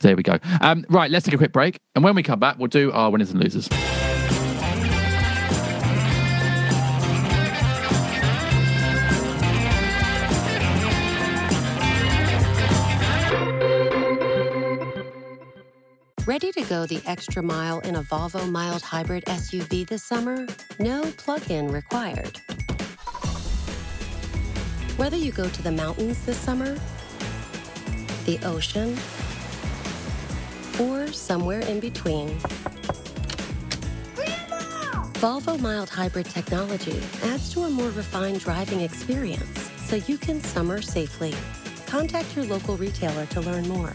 [0.00, 0.38] there we go.
[0.60, 1.78] Um, right, let's take a quick break.
[1.94, 3.68] And when we come back, we'll do our winners and losers.
[16.36, 20.46] Ready to go the extra mile in a Volvo mild hybrid SUV this summer?
[20.78, 22.36] No plug in required.
[24.98, 26.76] Whether you go to the mountains this summer
[28.26, 28.98] the ocean,
[30.78, 32.28] or somewhere in between.
[35.22, 40.82] Volvo mild hybrid technology adds to a more refined driving experience so you can summer
[40.82, 41.34] safely.
[41.86, 43.94] Contact your local retailer to learn more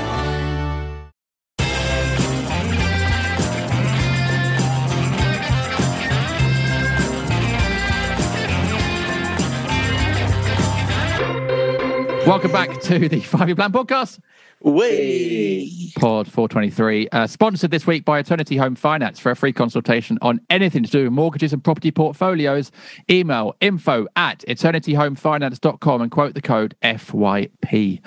[12.25, 14.19] Welcome back to the Five Year Plan podcast.
[14.63, 15.69] Way.
[15.95, 19.19] Pod 423, uh, sponsored this week by Eternity Home Finance.
[19.19, 22.71] For a free consultation on anything to do with mortgages and property portfolios,
[23.09, 28.01] email info at eternityhomefinance.com and quote the code FYP.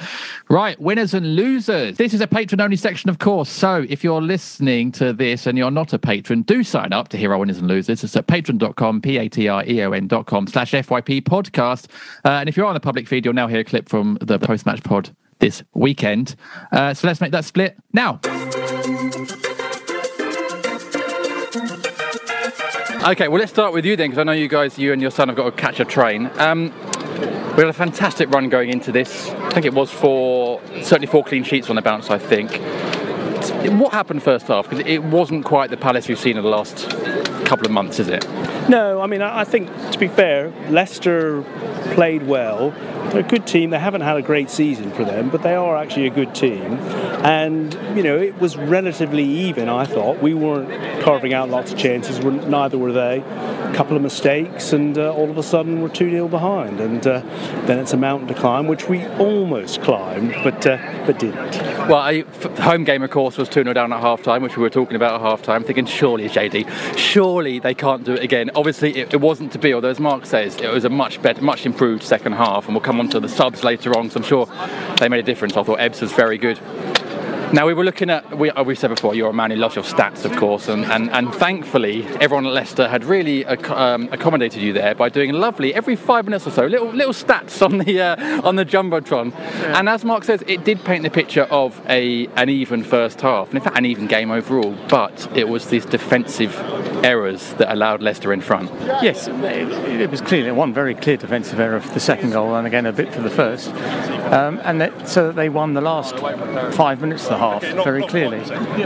[0.48, 1.96] Right, winners and losers.
[1.96, 3.48] This is a patron only section, of course.
[3.48, 7.16] So if you're listening to this and you're not a patron, do sign up to
[7.16, 8.04] hear our winners and losers.
[8.04, 11.86] It's at patreon.com, P A T R E O N.com slash FYP podcast.
[12.24, 14.38] Uh, and if you're on the public feed, you'll now hear a clip from the
[14.38, 16.36] post match pod this weekend.
[16.72, 18.20] Uh, so let's make that split now.
[23.06, 25.10] Okay, well, let's start with you then, because I know you guys, you and your
[25.10, 26.30] son have got to catch a train.
[26.38, 26.72] Um,
[27.54, 29.28] we had a fantastic run going into this.
[29.28, 32.50] I think it was for certainly four clean sheets on the bounce, I think.
[33.78, 34.68] What happened first half?
[34.68, 36.88] Because it wasn't quite the Palace we've seen in the last
[37.44, 38.26] couple of months, is it?
[38.70, 41.42] No, I mean, I think to be fair, Leicester
[41.92, 42.70] played well.
[43.10, 43.70] They're a good team.
[43.70, 46.78] They haven't had a great season for them, but they are actually a good team.
[47.24, 49.68] And you know, it was relatively even.
[49.68, 52.18] I thought we weren't carving out lots of chances.
[52.24, 53.18] Neither were they.
[53.20, 56.80] A couple of mistakes, and uh, all of a sudden we're two 0 behind.
[56.80, 57.20] And uh,
[57.66, 61.52] then it's a mountain to climb, which we almost climbed, but uh, but didn't.
[61.88, 62.20] Well, I,
[62.60, 64.96] home game, of course, was 2 0 down at half time, which we were talking
[64.96, 68.50] about at half time, thinking, surely, JD, surely they can't do it again.
[68.54, 71.42] Obviously, it, it wasn't to be, although, as Mark says, it was a much better,
[71.42, 74.24] much improved second half, and we'll come on to the subs later on, so I'm
[74.24, 74.46] sure
[74.98, 75.56] they made a difference.
[75.56, 76.58] I thought Ebbs was very good.
[77.54, 79.76] Now we were looking at we uh, we said before you're a man who loves
[79.76, 84.60] your stats, of course, and, and, and thankfully everyone at Leicester had really um, accommodated
[84.60, 88.00] you there by doing lovely every five minutes or so little little stats on the
[88.00, 89.30] uh, on the jumbotron.
[89.30, 89.78] Yeah.
[89.78, 93.50] And as Mark says, it did paint the picture of a an even first half,
[93.50, 94.76] and in fact an even game overall.
[94.88, 96.56] But it was these defensive
[97.04, 98.68] errors that allowed Leicester in front.
[99.00, 102.84] Yes, it was clearly one very clear defensive error for the second goal, and again
[102.84, 103.68] a bit for the first,
[104.32, 106.18] um, and that, so that they won the last
[106.74, 108.40] five minutes of the half very clearly.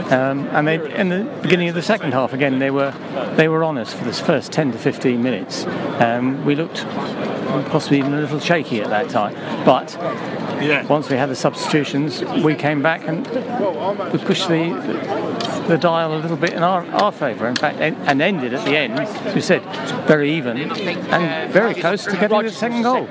[0.09, 2.91] Um, and they, in the beginning of the second half, again they were
[3.35, 5.65] they were on us for this first 10 to 15 minutes.
[5.99, 6.85] Um, we looked
[7.69, 9.33] possibly even a little shaky at that time,
[9.65, 9.97] but
[10.89, 13.27] once we had the substitutions, we came back and
[14.11, 14.69] we pushed the
[15.67, 17.47] the dial a little bit in our, our favour.
[17.47, 19.61] In fact, and ended at the end, as we said,
[20.07, 23.07] very even and very close to getting the second goal.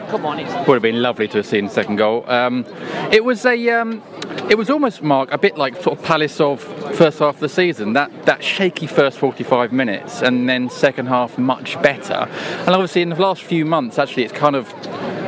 [0.67, 2.29] Would have been lovely to have seen the second goal.
[2.29, 2.67] Um,
[3.13, 3.71] it was a.
[3.71, 4.03] Um,
[4.51, 6.63] it was almost Mark a bit like sort of Palace of
[6.97, 7.93] first half of the season.
[7.93, 12.29] That that shaky first 45 minutes and then second half much better.
[12.67, 14.73] And obviously in the last few months, actually, it's kind of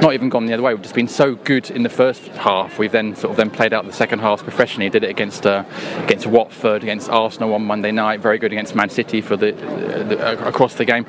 [0.01, 0.73] not even gone the other way.
[0.73, 2.79] We've just been so good in the first half.
[2.79, 4.89] We've then sort of then played out the second half professionally.
[4.89, 5.65] Did it against uh,
[5.99, 8.21] against Watford, against Arsenal on Monday night.
[8.21, 11.07] Very good against Man City for the, the uh, across the game.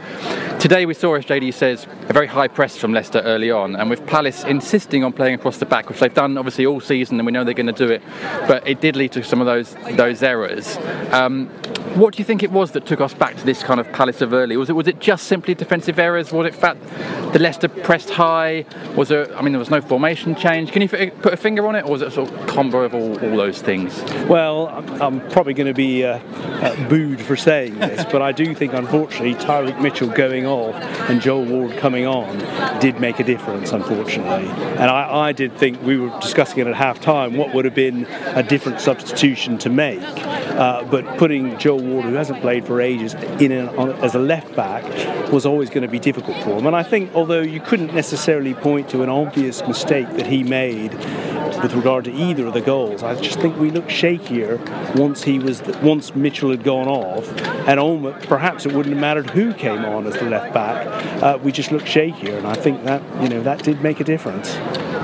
[0.59, 3.89] Today we saw, as JD says, a very high press from Leicester early on, and
[3.89, 7.25] with Palace insisting on playing across the back, which they've done obviously all season, and
[7.25, 8.01] we know they're going to do it.
[8.47, 10.77] But it did lead to some of those those errors.
[11.11, 11.47] Um,
[11.95, 14.21] what do you think it was that took us back to this kind of Palace
[14.21, 14.55] of early?
[14.55, 16.31] Was it was it just simply defensive errors?
[16.31, 16.81] Was it fact
[17.33, 18.65] the Leicester pressed high?
[18.95, 19.35] Was there?
[19.37, 20.71] I mean, there was no formation change.
[20.71, 22.93] Can you put a finger on it, or was it a sort of combo of
[22.93, 24.01] all, all those things?
[24.27, 28.31] Well, I'm, I'm probably going to be uh, uh, booed for saying this, but I
[28.31, 30.75] do think, unfortunately, Tyrick Mitchell going off
[31.09, 32.37] and Joel Ward coming on
[32.79, 34.47] did make a difference, unfortunately.
[34.49, 37.75] And I, I did think we were discussing it at half time what would have
[37.75, 40.01] been a different substitution to make.
[40.01, 44.19] Uh, but putting Joel Ward, who hasn't played for ages, in an, on, as a
[44.19, 44.83] left back
[45.31, 46.67] was always going to be difficult for him.
[46.67, 50.93] And I think, although you couldn't necessarily point to an obvious mistake that he made
[51.61, 54.57] with regard to either of the goals, I just think we looked shakier
[54.95, 57.29] once he was once Mitchell had gone off,
[57.67, 60.87] and almost, perhaps it wouldn't have mattered who came on as the left back.
[61.21, 64.05] Uh, we just looked shakier, and I think that you know that did make a
[64.05, 64.57] difference.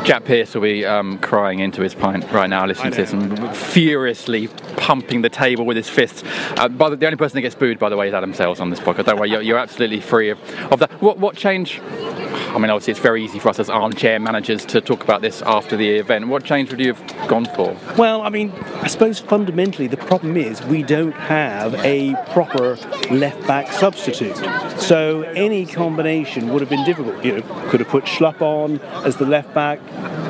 [0.04, 3.56] Jack Pierce will be um, crying into his pint right now, listening to this and
[3.56, 6.24] furiously pumping the table with his fists.
[6.56, 8.62] Uh, by the, the, only person that gets booed, by the way, is Adam Sales
[8.62, 9.06] on this podcast.
[9.06, 10.40] Don't worry, you're, you're absolutely free of,
[10.72, 10.92] of that.
[11.02, 11.82] What, what change?
[11.82, 15.42] I mean, obviously, it's very easy for us as armchair managers to talk about this
[15.42, 16.28] after the event.
[16.28, 17.76] What change would you have gone for?
[17.98, 22.76] Well, I mean, I suppose fundamentally the problem is we don't have a proper
[23.12, 24.36] left back substitute.
[24.80, 27.24] So any combination would have been difficult.
[27.24, 29.80] You know, could have put Schlupp on as the left back,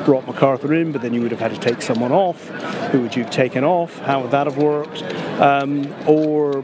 [0.06, 2.48] brought McArthur in, but then you would have had to take someone off.
[2.92, 3.98] Who would you have taken off?
[4.00, 5.04] How would that have worked?
[5.42, 6.64] Um, or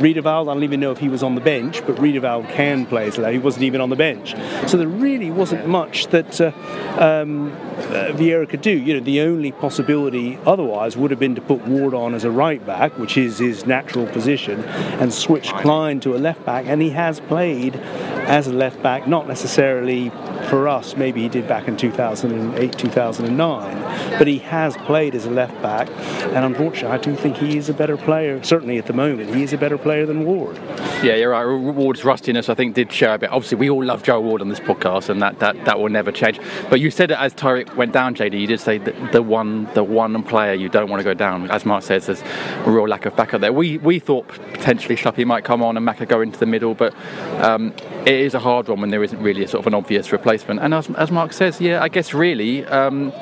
[0.00, 3.06] Riedewald, I don't even know if he was on the bench, but Riedewald can play
[3.06, 3.32] as left.
[3.32, 4.34] He wasn't even on the bench.
[4.68, 6.52] So there really wasn't much that uh,
[6.98, 8.70] um, uh, Vieira could do.
[8.70, 12.30] You know, the only possibility otherwise would have been to put Ward on as a
[12.30, 14.64] right back, which is his natural position,
[15.00, 16.66] and switch Klein to a left back.
[16.66, 20.10] And he has played as a left back, not necessarily
[20.50, 25.30] for us, maybe he did back in 2008, 2009, but he has played as a
[25.30, 25.88] left back,
[26.34, 28.42] and unfortunately, I do think he is a better player.
[28.42, 30.56] Certainly at the moment, he is a better player than Ward.
[31.04, 31.46] Yeah, you're right.
[31.46, 33.30] Ward's rustiness, I think, did show a bit.
[33.30, 36.10] Obviously, we all love Joe Ward on this podcast, and that, that, that will never
[36.10, 36.40] change.
[36.68, 38.38] But you said it as Tyrick went down, JD.
[38.38, 41.48] You did say that the one the one player you don't want to go down.
[41.50, 43.52] As Mark says, there's a real lack of backup there.
[43.52, 46.92] We we thought potentially Schluppy might come on and Maka go into the middle, but
[47.38, 47.72] um,
[48.06, 50.60] it is a hard one when there isn't really a sort of an obvious replacement.
[50.60, 53.12] And as, as Mark says, yeah, I guess really, um,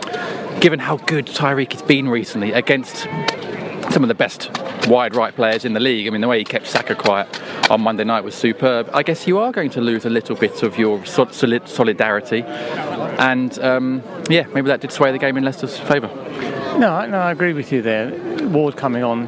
[0.60, 3.06] given how good Tyrick has been recently against
[3.92, 4.50] some of the best
[4.86, 6.06] wide right players in the league.
[6.06, 7.28] I mean, the way he kept Saka quiet
[7.70, 8.88] on Monday night was superb.
[8.92, 13.58] I guess you are going to lose a little bit of your solid solidarity, and
[13.60, 16.08] um, yeah, maybe that did sway the game in Leicester's favour.
[16.78, 18.12] No, no, I agree with you there.
[18.48, 19.26] Ward coming on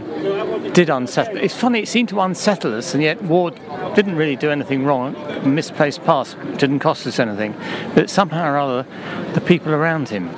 [0.73, 1.37] did unsettle.
[1.37, 3.59] It's funny, it seemed to unsettle us, and yet Ward
[3.95, 5.15] didn't really do anything wrong.
[5.45, 7.55] Misplaced pass didn't cost us anything,
[7.95, 8.87] but somehow or other,
[9.35, 10.33] the people around him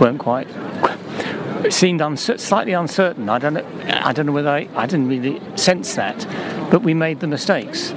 [0.00, 0.48] weren't quite.
[1.64, 3.28] It seemed slightly uncertain.
[3.28, 3.66] I don't know.
[3.88, 6.26] I don't know whether I, I didn't really sense that,
[6.70, 7.92] but we made the mistakes.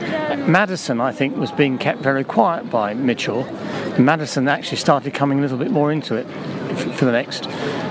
[0.47, 3.43] Maddison, I think, was being kept very quiet by Mitchell.
[3.99, 6.25] Maddison actually started coming a little bit more into it
[6.75, 7.47] for the next,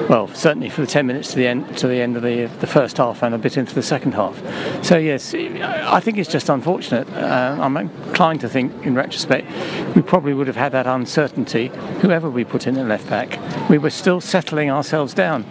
[0.09, 2.67] well, certainly for the 10 minutes to the end to the end of the the
[2.67, 4.37] first half and a bit into the second half.
[4.85, 7.09] So yes, I think it's just unfortunate.
[7.13, 9.47] Uh, I'm inclined to think, in retrospect,
[9.95, 11.69] we probably would have had that uncertainty.
[12.01, 13.39] Whoever we put in at left back,
[13.69, 15.45] we were still settling ourselves down,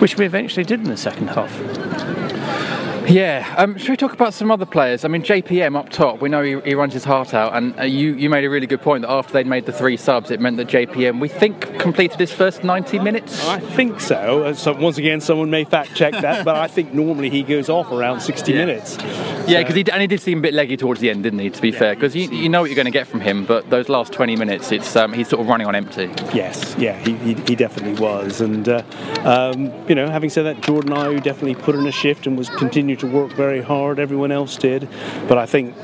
[0.00, 2.25] which we eventually did in the second half.
[3.08, 5.04] Yeah, um, should we talk about some other players?
[5.04, 7.84] I mean, JPM up top, we know he, he runs his heart out, and uh,
[7.84, 10.40] you, you made a really good point that after they'd made the three subs, it
[10.40, 13.46] meant that JPM, we think, completed his first 90 minutes.
[13.46, 14.44] I think so.
[14.44, 17.68] Uh, so once again, someone may fact check that, but I think normally he goes
[17.68, 18.58] off around 60 yeah.
[18.64, 18.96] minutes.
[19.46, 21.50] Yeah, because he and he did seem a bit leggy towards the end, didn't he?
[21.50, 23.44] To be yeah, fair, because you, you know what you're going to get from him,
[23.46, 26.10] but those last 20 minutes, it's um, he's sort of running on empty.
[26.34, 28.82] Yes, yeah, he, he, he definitely was, and uh,
[29.24, 32.48] um, you know, having said that, Jordan Ayew definitely put in a shift and was
[32.50, 33.98] continued to work very hard.
[33.98, 34.88] Everyone else did,
[35.28, 35.74] but I think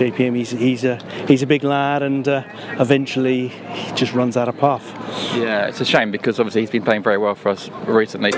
[0.00, 0.96] JPM he's he's a
[1.26, 2.42] he's a big lad, and uh,
[2.78, 4.92] eventually he just runs out of puff.
[5.34, 8.32] Yeah, it's a shame because obviously he's been playing very well for us recently.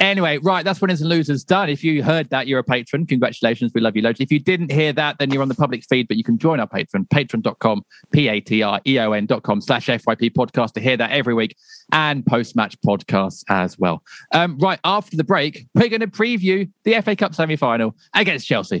[0.00, 1.68] Anyway, right, that's winners and losers done.
[1.68, 3.06] If you heard that, you're a patron.
[3.06, 3.72] Congratulations.
[3.74, 4.18] We love you loads.
[4.18, 6.58] If you didn't hear that, then you're on the public feed, but you can join
[6.58, 11.54] our patron, patreon.com, P-A-T-R-E-O-N.com slash FYP podcast to hear that every week
[11.92, 14.02] and post-match podcasts as well.
[14.32, 18.80] Um, right, after the break, we're going to preview the FA Cup semi-final against Chelsea.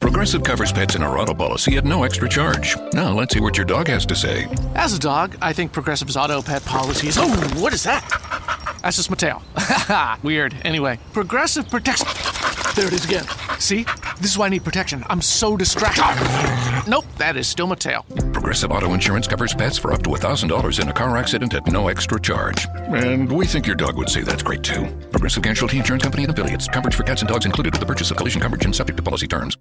[0.00, 2.76] Progressive covers pets in our auto policy at no extra charge.
[2.92, 4.46] Now let's see what your dog has to say.
[4.74, 7.16] As a dog, I think Progressive's auto pet policy is.
[7.18, 7.28] Oh,
[7.60, 8.02] what is that?
[8.82, 9.42] That's just my tail.
[10.22, 10.54] Weird.
[10.64, 12.04] Anyway, Progressive protects.
[12.74, 13.24] There it is again.
[13.58, 13.84] See?
[14.20, 15.02] This is why I need protection.
[15.08, 16.04] I'm so distracted.
[16.88, 18.04] Nope, that is still my tail.
[18.32, 21.88] Progressive Auto Insurance covers pets for up to $1,000 in a car accident at no
[21.88, 22.66] extra charge.
[22.88, 24.86] And we think your dog would say that's great too.
[25.10, 26.68] Progressive Casualty Insurance Company and affiliates.
[26.68, 29.02] Coverage for cats and dogs included with the purchase of collision coverage and subject to
[29.02, 29.56] policy terms.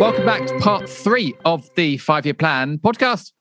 [0.00, 3.32] Welcome back to part three of the five year plan podcast.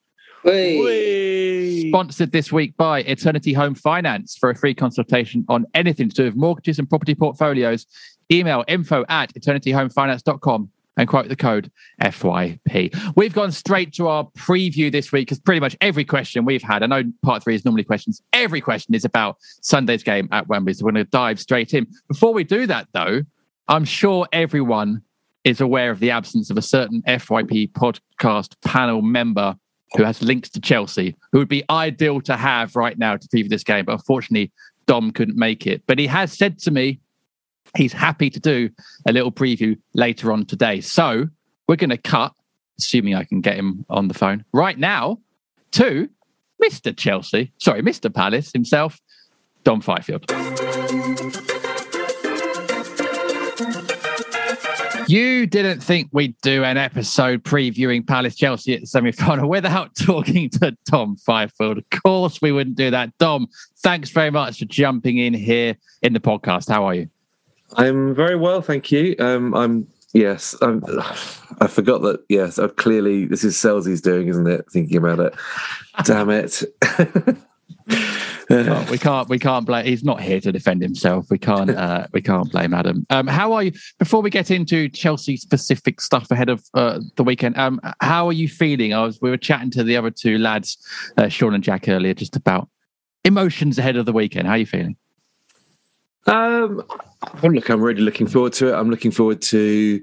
[1.88, 4.36] Sponsored this week by Eternity Home Finance.
[4.38, 7.88] For a free consultation on anything to do with mortgages and property portfolios,
[8.30, 13.14] email info at eternityhomefinance.com and quote the code FYP.
[13.16, 16.84] We've gone straight to our preview this week because pretty much every question we've had,
[16.84, 20.74] I know part three is normally questions, every question is about Sunday's game at Wembley.
[20.74, 21.88] So we're going to dive straight in.
[22.10, 23.22] Before we do that, though,
[23.70, 25.04] I'm sure everyone
[25.44, 29.56] is aware of the absence of a certain FYP podcast panel member
[29.96, 33.50] who has links to Chelsea, who would be ideal to have right now to preview
[33.50, 33.86] this game.
[33.86, 34.52] But unfortunately,
[34.86, 35.84] Dom couldn't make it.
[35.88, 37.00] But he has said to me
[37.78, 38.70] he's happy to do
[39.08, 40.82] a little preview later on today.
[40.82, 41.28] So
[41.68, 42.34] we're going to cut,
[42.80, 45.20] assuming I can get him on the phone right now,
[45.72, 46.10] to
[46.64, 46.96] Mr.
[46.96, 48.14] Chelsea, sorry, Mr.
[48.14, 49.00] Palace himself,
[49.64, 50.26] Dom Fifield.
[55.10, 59.96] You didn't think we'd do an episode previewing Palace Chelsea at the semi final without
[60.00, 61.80] talking to Dom Fifield.
[61.80, 63.18] Of course, we wouldn't do that.
[63.18, 63.48] Dom,
[63.80, 66.70] thanks very much for jumping in here in the podcast.
[66.70, 67.10] How are you?
[67.76, 69.16] I'm very well, thank you.
[69.18, 70.56] Um, I'm yes.
[70.62, 70.84] I'm,
[71.60, 72.24] I forgot that.
[72.30, 74.72] Yes, I've clearly this is Selzy's doing, isn't it?
[74.72, 75.34] Thinking about it.
[76.06, 76.62] Damn it.
[78.50, 81.28] We can't we can't blame he's not here to defend himself.
[81.30, 83.06] We can't uh, we can't blame adam.
[83.10, 87.24] Um, how are you before we get into chelsea specific stuff ahead of uh, the
[87.24, 88.94] weekend um, how are you feeling?
[88.94, 90.78] I was we were chatting to the other two lads
[91.18, 92.68] uh, sean and jack earlier just about
[93.24, 94.48] emotions ahead of the weekend.
[94.48, 94.96] How are you feeling?
[96.26, 96.84] Um
[97.44, 98.74] look i'm really looking forward to it.
[98.74, 100.02] I'm looking forward to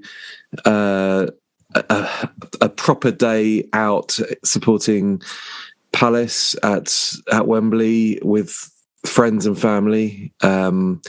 [0.65, 1.27] uh,
[1.75, 2.29] a,
[2.61, 5.21] a proper day out supporting
[5.91, 8.71] Palace at at Wembley with
[9.05, 10.33] friends and family.
[10.41, 11.01] Um,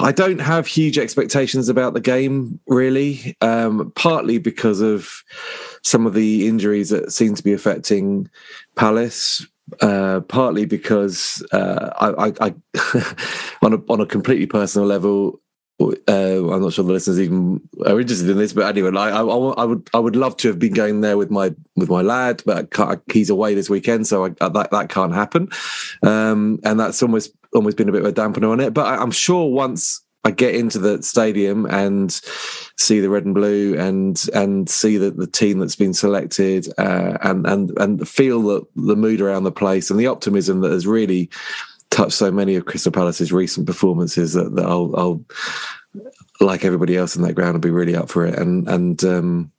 [0.00, 5.22] I don't have huge expectations about the game, really, um, partly because of
[5.82, 8.28] some of the injuries that seem to be affecting
[8.74, 9.46] Palace.
[9.80, 12.54] Uh, partly because uh, I, I, I
[13.62, 15.40] on a on a completely personal level,
[15.80, 19.22] uh, I'm not sure the listeners even are interested in this, but anyway, I, I,
[19.22, 22.42] I, would I would love to have been going there with my with my lad,
[22.44, 22.68] but
[23.10, 25.48] he's away this weekend, so I, that that can't happen,
[26.02, 28.74] um, and that's almost almost been a bit of a dampener on it.
[28.74, 32.12] But I, am sure once I get into the stadium and
[32.76, 37.16] see the red and blue and and see the, the team that's been selected uh,
[37.22, 40.86] and and and feel the, the mood around the place and the optimism that has
[40.86, 41.30] really
[41.90, 45.24] touched so many of Crystal Palace's recent performances that, that I'll, I'll,
[46.40, 48.38] like everybody else in that ground, I'll be really up for it.
[48.38, 49.52] And and um,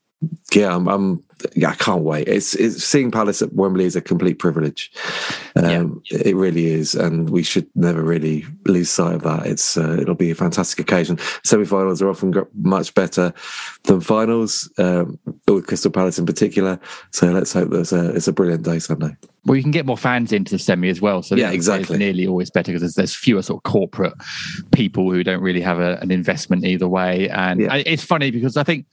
[0.53, 1.23] yeah, I'm, I'm,
[1.55, 2.27] yeah, I can't wait.
[2.27, 4.91] It's it's seeing Palace at Wembley is a complete privilege.
[5.55, 6.19] Um, yeah.
[6.23, 9.47] It really is, and we should never really lose sight of that.
[9.47, 11.17] It's uh, it'll be a fantastic occasion.
[11.43, 13.33] Semi-finals are often much better
[13.83, 15.17] than finals, um,
[15.47, 16.79] with Crystal Palace in particular.
[17.11, 19.15] So let's hope that it's a it's a brilliant day Sunday.
[19.45, 21.23] Well, you can get more fans into the semi as well.
[21.23, 21.95] So yeah, exactly.
[21.95, 24.13] It's nearly always better because there's, there's, fewer sort of corporate
[24.71, 27.27] people who don't really have a, an investment either way.
[27.29, 27.75] And yeah.
[27.77, 28.85] it's funny because I think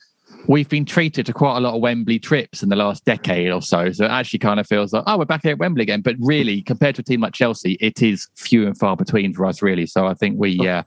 [0.49, 3.63] we've been treated to quite a lot of Wembley trips in the last decade or
[3.63, 3.93] so.
[3.93, 6.01] So it actually kind of feels like, oh, we're back here at Wembley again.
[6.01, 9.47] But really, compared to a team like Chelsea, it is few and far between for
[9.47, 9.87] us, really.
[9.87, 10.83] So I think we, uh,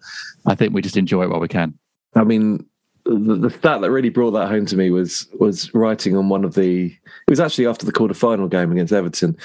[0.47, 1.77] I think we just enjoy it while we can.
[2.15, 2.65] I mean,
[3.05, 6.43] the, the stat that really brought that home to me was was writing on one
[6.43, 6.87] of the.
[6.87, 9.37] It was actually after the quarter final game against Everton,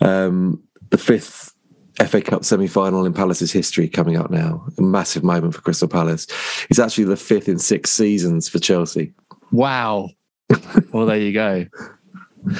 [0.00, 1.52] um, the fifth
[1.96, 4.64] FA Cup semi final in Palace's history coming up now.
[4.78, 6.26] A massive moment for Crystal Palace.
[6.70, 9.12] It's actually the fifth in six seasons for Chelsea.
[9.52, 10.10] Wow.
[10.92, 11.66] well, there you go.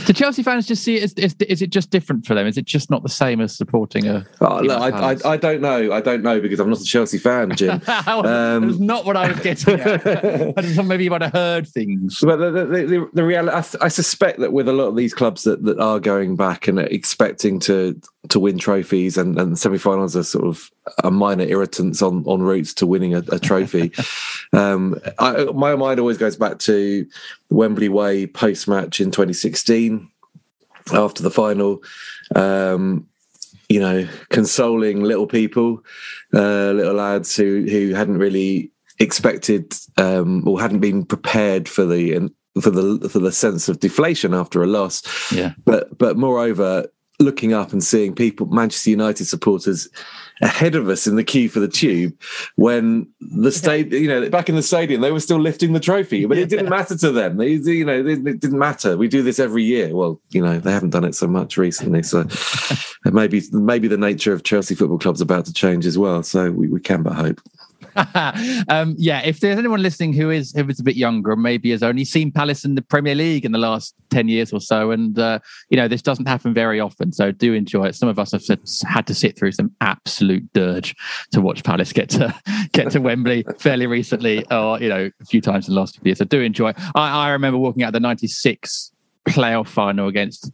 [0.06, 1.02] Do Chelsea fans just see it?
[1.02, 2.46] As, is, is it just different for them?
[2.46, 4.24] Is it just not the same as supporting a?
[4.40, 5.92] Oh, look, I, I, I, don't know.
[5.92, 7.82] I don't know because I'm not a Chelsea fan, Jim.
[8.06, 10.06] um, That's not what I was getting at.
[10.58, 12.20] I just maybe you might have heard things.
[12.22, 15.12] But the, the, the, the reality, I, I, suspect that with a lot of these
[15.12, 20.16] clubs that, that are going back and expecting to to win trophies, and, and semi-finals
[20.16, 20.70] are sort of
[21.02, 23.92] a minor irritants on on routes to winning a, a trophy.
[24.52, 27.06] um, I, my mind always goes back to
[27.50, 30.10] Wembley Way post match in 2016
[30.92, 31.82] after the final.
[32.34, 33.06] Um,
[33.68, 35.82] you know, consoling little people,
[36.34, 42.30] uh, little lads who who hadn't really expected um, or hadn't been prepared for the
[42.60, 45.02] for the for the sense of deflation after a loss.
[45.32, 45.54] Yeah.
[45.64, 46.86] But but moreover,
[47.20, 49.88] looking up and seeing people, Manchester United supporters,
[50.42, 52.12] ahead of us in the queue for the tube
[52.56, 56.26] when the state, you know, back in the stadium, they were still lifting the trophy,
[56.26, 57.36] but it didn't matter to them.
[57.36, 58.96] They, you know, it didn't matter.
[58.96, 59.94] We do this every year.
[59.94, 62.26] Well, you know, they haven't done it so much recently, so
[63.04, 66.22] maybe maybe the nature of Chelsea Football Club's about to change as well.
[66.22, 67.40] So we, we can but hope.
[68.68, 71.70] um, yeah, if there's anyone listening who is who is a bit younger and maybe
[71.70, 74.90] has only seen Palace in the Premier League in the last ten years or so,
[74.90, 75.38] and uh,
[75.70, 77.94] you know this doesn't happen very often, so do enjoy it.
[77.94, 78.42] Some of us have
[78.86, 80.94] had to sit through some absolute dirge
[81.32, 82.34] to watch Palace get to
[82.72, 86.10] get to Wembley fairly recently, or you know a few times in the last few
[86.10, 86.18] years.
[86.18, 86.72] So do enjoy.
[86.94, 88.92] I, I remember walking out the '96
[89.28, 90.50] playoff final against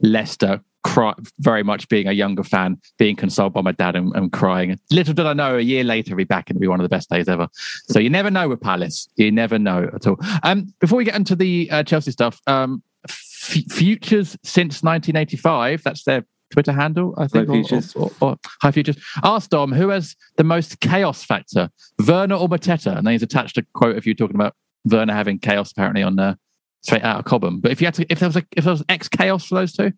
[0.00, 4.32] Leicester cry, very much being a younger fan, being consoled by my dad and, and
[4.32, 4.78] crying.
[4.90, 6.84] Little did I know, a year later, he'd be back and it'd be one of
[6.84, 7.48] the best days ever.
[7.88, 9.08] So you never know with Palace.
[9.16, 10.18] You never know at all.
[10.42, 15.82] Um, before we get into the uh, Chelsea stuff, um, f- futures since 1985.
[15.82, 17.48] That's their Twitter handle, I think.
[17.48, 17.94] High Futures.
[17.94, 18.96] Or, or, or, High Futures.
[19.22, 21.70] Ask Dom who has the most chaos factor,
[22.06, 22.96] Werner or Mateta?
[22.96, 24.54] And then he's attached a quote of you talking about
[24.84, 26.34] Werner having chaos apparently on uh,
[26.82, 27.60] straight out of Cobham.
[27.60, 29.54] But if you had to, if there was a, if there was X chaos for
[29.54, 29.92] those two,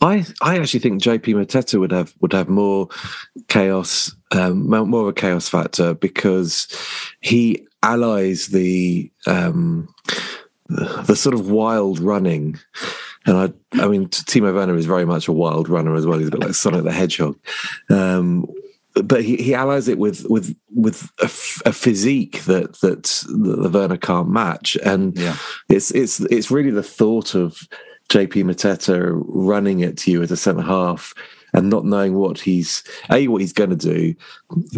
[0.00, 2.88] I I actually think JP Mateta would have would have more
[3.48, 6.68] chaos, um, more of a chaos factor because
[7.20, 9.92] he allies the um,
[10.68, 12.58] the sort of wild running.
[13.26, 16.18] And I, I mean, Timo Werner is very much a wild runner as well.
[16.18, 17.38] He's a bit like Sonic the Hedgehog.
[17.90, 18.46] Um,
[18.94, 24.30] but he, he allies it with with with a, physique that that the Werner can't
[24.30, 25.36] match, and yeah.
[25.68, 27.68] it's it's it's really the thought of
[28.10, 31.14] JP Mateta running it to you as a centre half
[31.52, 34.14] and not knowing what he's a what he's going to do,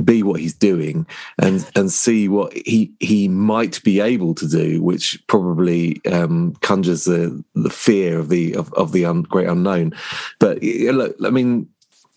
[0.02, 1.06] b what he's doing,
[1.38, 7.04] and and see what he he might be able to do, which probably um, conjures
[7.04, 9.92] the the fear of the of, of the un, great unknown.
[10.38, 11.68] But look, I mean,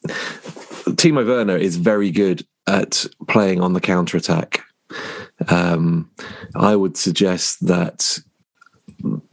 [0.07, 4.61] Timo Werner is very good at playing on the counter attack.
[5.49, 6.09] Um,
[6.55, 8.19] I would suggest that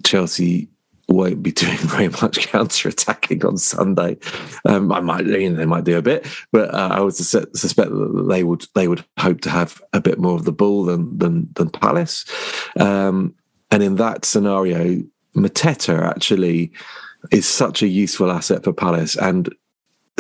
[0.05, 0.69] Chelsea
[1.13, 4.17] won't be doing very much counter attacking on Sunday.
[4.65, 7.53] Um, I might, you know, they might do a bit, but uh, I would suspect
[7.91, 11.17] that they would they would hope to have a bit more of the ball than
[11.17, 12.25] than, than Palace.
[12.79, 13.35] Um,
[13.71, 15.03] and in that scenario,
[15.35, 16.73] Mateta actually
[17.31, 19.55] is such a useful asset for Palace and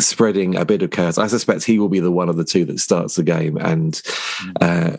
[0.00, 1.18] spreading a bit of chaos.
[1.18, 4.00] I suspect he will be the one of the two that starts the game and.
[4.60, 4.96] Uh,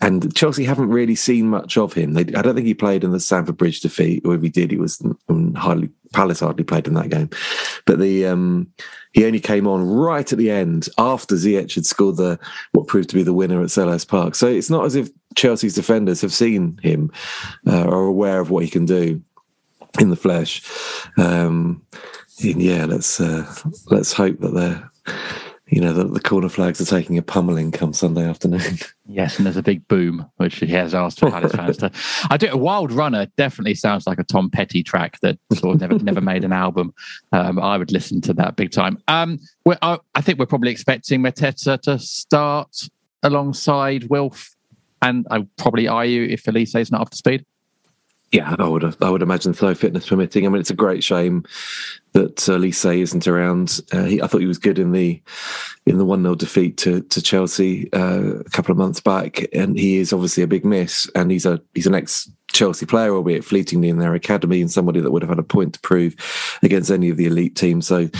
[0.00, 2.14] and Chelsea haven't really seen much of him.
[2.14, 4.70] They, I don't think he played in the Stamford Bridge defeat, or if he did,
[4.70, 5.02] he was
[5.56, 7.28] hardly Palace hardly played in that game.
[7.86, 8.72] But the um,
[9.12, 12.38] he only came on right at the end after Ziyech had scored the
[12.72, 14.34] what proved to be the winner at Selhurst Park.
[14.34, 17.10] So it's not as if Chelsea's defenders have seen him
[17.66, 19.20] uh, or are aware of what he can do
[19.98, 20.62] in the flesh.
[21.16, 21.82] Um,
[22.38, 23.52] yeah, let's uh,
[23.86, 24.90] let's hope that they're
[25.66, 28.60] you know, the, the, corner flags are taking a pummeling come Sunday afternoon.
[29.06, 31.92] Yes, and there's a big boom, which he has asked for Palace fans to.
[32.30, 32.48] I do.
[32.50, 36.22] A Wild Runner definitely sounds like a Tom Petty track that sort of never never
[36.22, 36.94] made an album.
[37.30, 38.96] Um, I would listen to that big time.
[39.06, 39.40] Um,
[39.82, 42.88] I, I, think we're probably expecting Mateta to start
[43.22, 44.56] alongside Wilf,
[45.02, 47.44] and I probably Ayew if is not up to speed.
[48.34, 50.44] Yeah, I would I would imagine so, fitness permitting.
[50.44, 51.44] I mean, it's a great shame
[52.14, 53.80] that uh, Olise isn't around.
[53.92, 55.22] Uh, he, I thought he was good in the
[55.86, 59.78] in the one 0 defeat to to Chelsea uh, a couple of months back, and
[59.78, 61.08] he is obviously a big miss.
[61.14, 64.98] And he's a he's an ex Chelsea player, albeit fleetingly in their academy, and somebody
[64.98, 66.16] that would have had a point to prove
[66.64, 67.86] against any of the elite teams.
[67.86, 68.10] So,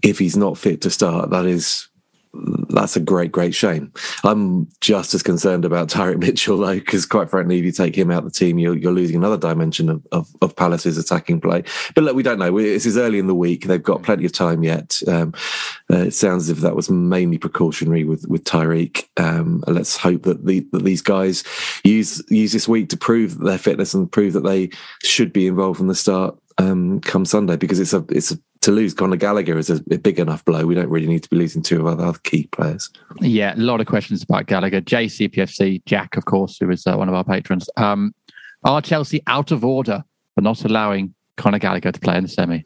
[0.00, 1.86] if he's not fit to start, that is
[2.32, 3.92] that's a great, great shame.
[4.22, 8.10] I'm just as concerned about Tyrick Mitchell though, because quite frankly, if you take him
[8.10, 11.62] out of the team, you're, you're losing another dimension of, of, of, Palace's attacking play.
[11.94, 12.56] But look, we don't know.
[12.60, 15.00] This is early in the week; they've got plenty of time yet.
[15.08, 15.32] Um,
[15.90, 19.08] uh, it sounds as if that was mainly precautionary with with Tyrick.
[19.18, 21.44] Um, let's hope that, the, that these guys
[21.84, 24.70] use use this week to prove their fitness and prove that they
[25.02, 28.70] should be involved from the start um, come Sunday because it's a it's a to
[28.70, 30.66] lose Conor Gallagher is a, a, big enough blow.
[30.66, 32.90] We don't really need to be losing two of our other key players.
[33.20, 34.82] Yeah, a lot of questions about Gallagher.
[34.82, 37.70] JCPFC, Jack, of course, who is uh, one of our patrons.
[37.76, 38.14] Um,
[38.64, 40.04] are Chelsea out of order
[40.34, 42.62] for not allowing Conor Gallagher to play in the semi?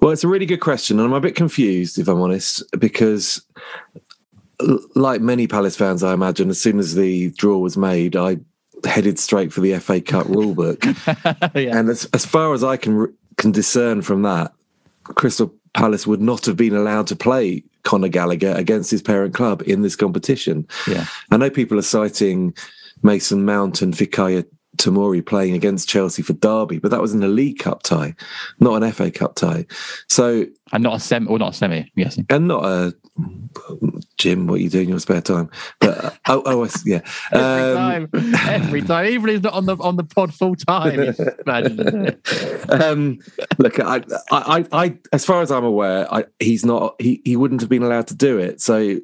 [0.00, 3.44] Well, it's a really good question, and I'm a bit confused, if I'm honest, because
[4.94, 8.38] like many Palace fans, I imagine, as soon as the draw was made, I
[8.84, 10.84] headed straight for the FA Cup rulebook.
[11.54, 11.76] yeah.
[11.76, 14.52] And as, as far as I can can discern from that,
[15.04, 19.62] Crystal Palace would not have been allowed to play Conor Gallagher against his parent club
[19.66, 20.66] in this competition.
[20.86, 21.06] Yeah.
[21.30, 22.54] I know people are citing
[23.02, 24.44] Mason Mount and Fikayo
[24.78, 28.14] Tomori playing against Chelsea for Derby, but that was in a League Cup tie,
[28.60, 29.66] not an FA Cup tie.
[30.08, 32.94] So and not a semi, or not a semi, I'm guessing, and not a
[34.16, 34.46] Jim.
[34.46, 35.50] What are you doing in your spare time?
[35.80, 37.00] But uh, oh, oh, yeah,
[37.32, 40.54] every um, time, every time, even if he's not on the on the pod full
[40.56, 41.00] time.
[42.68, 43.18] um,
[43.58, 46.96] look, I, I, I, as far as I'm aware, I, he's not.
[47.00, 48.60] He he wouldn't have been allowed to do it.
[48.60, 48.98] So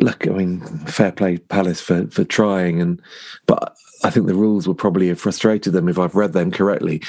[0.00, 3.00] look, I mean, fair play Palace for for trying, and
[3.46, 7.02] but I think the rules would probably have frustrated them if I've read them correctly.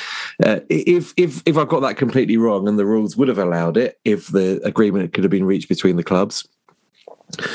[0.43, 3.77] Uh, if if if I've got that completely wrong, and the rules would have allowed
[3.77, 6.47] it if the agreement could have been reached between the clubs.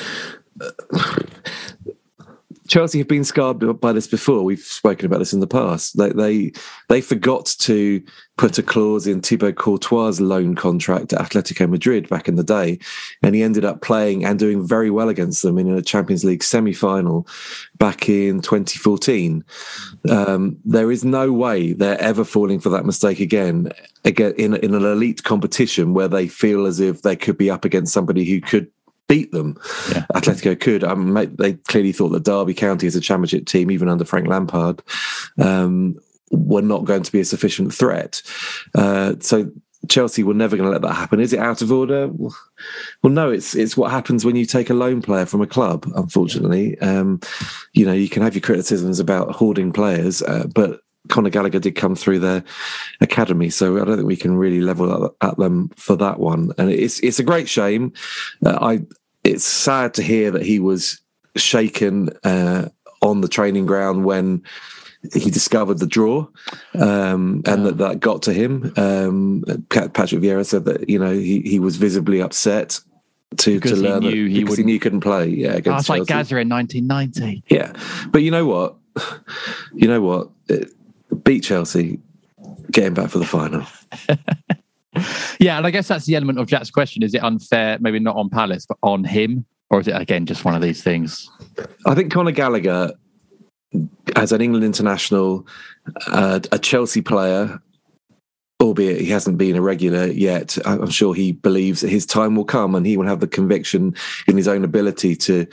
[2.68, 4.44] Chelsea have been scarred by this before.
[4.44, 5.98] We've spoken about this in the past.
[5.98, 6.52] They they,
[6.88, 8.02] they forgot to
[8.38, 12.78] put a clause in Thibaut Courtois' loan contract at Atletico Madrid back in the day,
[13.22, 16.42] and he ended up playing and doing very well against them in a Champions League
[16.42, 17.26] semi-final
[17.78, 19.44] back in 2014.
[20.08, 23.70] Um, there is no way they're ever falling for that mistake again.
[24.04, 27.64] Again, in in an elite competition where they feel as if they could be up
[27.64, 28.68] against somebody who could
[29.08, 29.60] beat them.
[29.90, 30.06] Yeah.
[30.14, 30.82] Atletico could.
[30.82, 34.82] Um, they clearly thought that Derby County, as a championship team, even under Frank Lampard,
[35.38, 35.98] um,
[36.32, 38.22] were not going to be a sufficient threat.
[38.74, 39.50] Uh, so
[39.88, 41.20] Chelsea were never going to let that happen.
[41.20, 42.08] Is it out of order?
[43.02, 43.30] Well, no.
[43.30, 45.90] It's it's what happens when you take a loan player from a club.
[45.94, 47.20] Unfortunately, um,
[47.72, 51.74] you know you can have your criticisms about hoarding players, uh, but Conor Gallagher did
[51.74, 52.44] come through their
[53.00, 56.52] academy, so I don't think we can really level at them for that one.
[56.58, 57.92] And it's it's a great shame.
[58.44, 58.82] Uh, I
[59.24, 61.00] it's sad to hear that he was
[61.36, 62.68] shaken uh,
[63.00, 64.42] on the training ground when
[65.12, 66.26] he discovered the draw
[66.74, 68.72] um, and that that got to him.
[68.76, 72.80] Um, Patrick Vieira said that you know he, he was visibly upset
[73.38, 75.28] to, because to learn he knew that, he, because he knew he couldn't play.
[75.28, 77.44] Yeah, against oh, it's like Gazza in 1990.
[77.48, 77.72] Yeah,
[78.10, 78.76] but you know what?
[79.74, 80.28] You know what?
[80.48, 80.70] It,
[81.24, 81.98] beat Chelsea,
[82.70, 83.66] getting back for the final.
[85.40, 87.02] yeah, and I guess that's the element of Jack's question.
[87.02, 89.44] Is it unfair, maybe not on Palace, but on him?
[89.70, 91.30] Or is it, again, just one of these things?
[91.86, 92.92] I think Conor Gallagher,
[94.16, 95.46] as an England international,
[96.08, 97.60] uh, a Chelsea player,
[98.60, 102.44] albeit he hasn't been a regular yet, I'm sure he believes that his time will
[102.44, 103.94] come and he will have the conviction
[104.28, 105.46] in his own ability to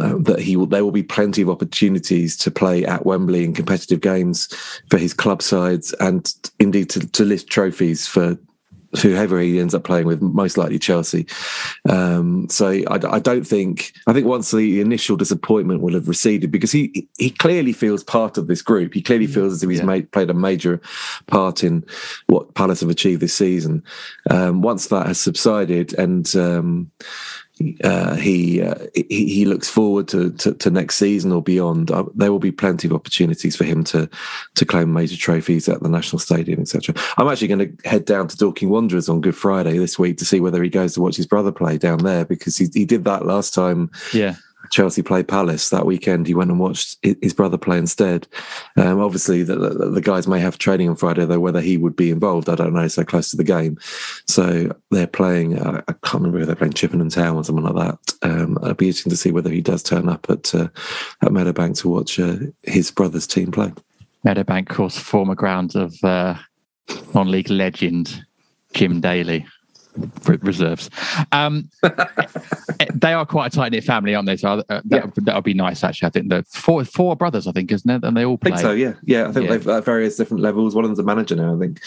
[0.00, 3.52] uh, that he will, there will be plenty of opportunities to play at Wembley in
[3.52, 4.46] competitive games
[4.90, 8.38] for his club sides and indeed to, to lift trophies for
[8.98, 11.26] whoever he ends up playing with, most likely Chelsea.
[11.88, 16.50] Um, so I, I, don't think I think once the initial disappointment will have receded
[16.50, 18.94] because he he clearly feels part of this group.
[18.94, 19.86] He clearly feels as if he's yeah.
[19.86, 20.80] made, played a major
[21.26, 21.84] part in
[22.26, 23.82] what Palace have achieved this season.
[24.30, 26.90] Um, once that has subsided and um,
[27.84, 31.90] uh, he, uh, he, he looks forward to, to, to next season or beyond.
[31.90, 34.08] Uh, there will be plenty of opportunities for him to
[34.54, 36.94] to claim major trophies at the national stadium, etc.
[37.16, 40.24] I'm actually going to head down to Dorking Wanderers on Good Friday this week to
[40.24, 43.04] see whether he goes to watch his brother play down there because he he did
[43.04, 43.90] that last time.
[44.12, 44.36] Yeah,
[44.70, 46.26] Chelsea play Palace that weekend.
[46.26, 48.26] He went and watched his brother play instead.
[48.76, 51.40] Um, obviously, the, the, the, guys may have training on Friday, though.
[51.40, 52.88] Whether he would be involved, I don't know.
[52.88, 53.78] So close to the game,
[54.26, 55.58] so they're playing.
[55.58, 58.14] Uh, I can't remember if they're playing Chippenham Town or something like that.
[58.22, 60.68] Um, it'll be interesting to see whether he does turn up at uh,
[61.22, 63.72] at Meadowbank to watch uh, his brother's team play.
[64.24, 66.34] Meadowbank, of course, former ground of uh,
[67.14, 68.24] non-league legend
[68.74, 69.46] Jim Daly
[70.42, 70.90] reserves.
[71.32, 71.70] Um,
[72.94, 74.36] they are quite a tight knit family, aren't they?
[74.36, 75.34] So uh, that yeah.
[75.34, 75.84] would be nice.
[75.84, 78.04] Actually, I think the four four brothers, I think, isn't it?
[78.04, 78.52] And they all play.
[78.52, 78.72] I think so.
[78.72, 79.28] Yeah, yeah.
[79.28, 79.52] I think yeah.
[79.52, 80.74] they've at various different levels.
[80.74, 81.80] One of them's a manager now, I think.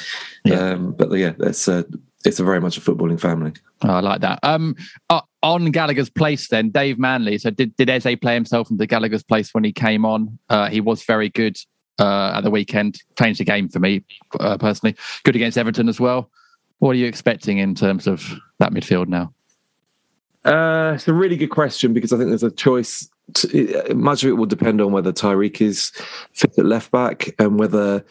[0.45, 0.71] Yeah.
[0.71, 1.83] Um, but yeah, that's uh,
[2.25, 3.53] it's a very much a footballing family.
[3.83, 4.39] Oh, I like that.
[4.43, 4.75] Um,
[5.09, 7.37] uh, on Gallagher's place, then Dave Manley.
[7.37, 10.37] So did did Eze play himself into Gallagher's place when he came on?
[10.49, 11.57] Uh, he was very good
[11.97, 12.99] uh, at the weekend.
[13.17, 14.03] Changed the game for me
[14.39, 14.95] uh, personally.
[15.23, 16.29] Good against Everton as well.
[16.79, 19.33] What are you expecting in terms of that midfield now?
[20.45, 23.09] Uh, it's a really good question because I think there's a choice.
[23.35, 25.91] To, much of it will depend on whether Tyrick is
[26.33, 28.03] fit at left back and whether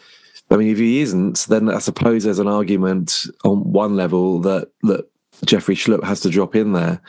[0.51, 4.69] I mean, if he isn't, then I suppose there's an argument on one level that
[4.83, 5.07] that
[5.45, 7.01] Jeffrey Schlupp has to drop in there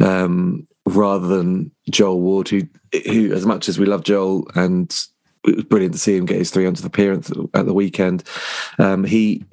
[0.00, 2.62] um, rather than Joel Ward, who,
[3.04, 4.94] who, as much as we love Joel and
[5.44, 8.24] it was brilliant to see him get his 300th appearance at the weekend,
[8.78, 9.44] um, he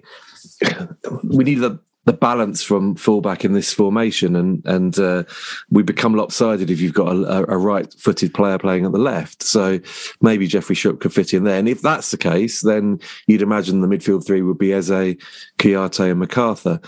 [1.23, 5.23] we need the the balance from fullback in this formation, and and uh,
[5.69, 9.41] we become lopsided if you've got a, a, right-footed player playing at the left.
[9.41, 9.79] So
[10.21, 13.79] maybe Jeffrey Schlupp could fit in there, and if that's the case, then you'd imagine
[13.79, 15.15] the midfield three would be Eze,
[15.59, 16.83] Kouyaté, and McArthur.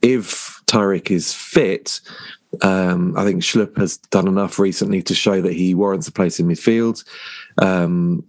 [0.00, 2.00] If Tyrick is fit,
[2.62, 6.40] um, I think Schlupp has done enough recently to show that he warrants a place
[6.40, 7.04] in midfield.
[7.58, 8.24] Um,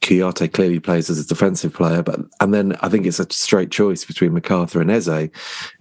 [0.00, 3.70] Kouyaté clearly plays as a defensive player, but and then I think it's a straight
[3.70, 5.30] choice between McArthur and Eze.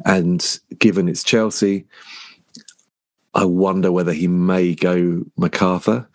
[0.06, 1.86] And given it's Chelsea,
[3.34, 6.08] I wonder whether he may go McArthur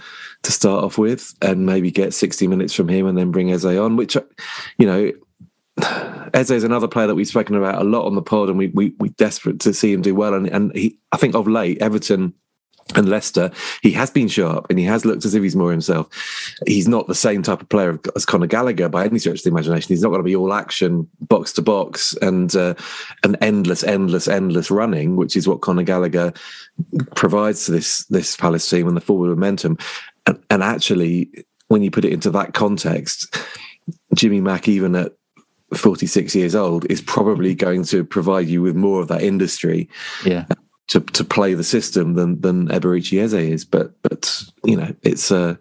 [0.42, 3.64] to start off with, and maybe get sixty minutes from him, and then bring Eze
[3.64, 3.96] on.
[3.96, 4.16] Which,
[4.78, 5.12] you know,
[6.34, 8.68] Eze is another player that we've spoken about a lot on the pod, and we
[8.68, 10.34] we we desperate to see him do well.
[10.34, 12.34] And and he, I think of late, Everton
[12.94, 13.50] and Leicester,
[13.82, 16.08] he has been sharp and he has looked as if he's more himself.
[16.66, 19.50] He's not the same type of player as Conor Gallagher by any stretch of the
[19.50, 19.88] imagination.
[19.88, 22.74] He's not going to be all action, box to box, and uh,
[23.24, 26.32] an endless, endless, endless running, which is what Conor Gallagher
[27.14, 29.76] provides to this this Palace team and the forward momentum.
[30.26, 31.30] And, and actually,
[31.68, 33.36] when you put it into that context,
[34.14, 35.12] Jimmy Mack, even at
[35.74, 39.90] 46 years old, is probably going to provide you with more of that industry.
[40.24, 40.46] Yeah
[40.88, 43.64] to to play the system than than Eberechi Eze is.
[43.64, 45.54] But but you know, it's uh,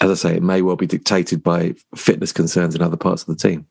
[0.00, 3.28] as I say, it may well be dictated by fitness concerns in other parts of
[3.28, 3.66] the team.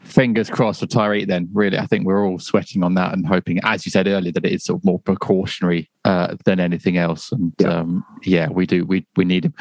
[0.00, 1.28] Fingers crossed for Tyrick.
[1.28, 4.32] Then, really, I think we're all sweating on that and hoping, as you said earlier,
[4.32, 7.30] that it is sort of more precautionary uh, than anything else.
[7.30, 7.68] And yeah.
[7.68, 8.84] Um, yeah, we do.
[8.84, 9.54] We we need him,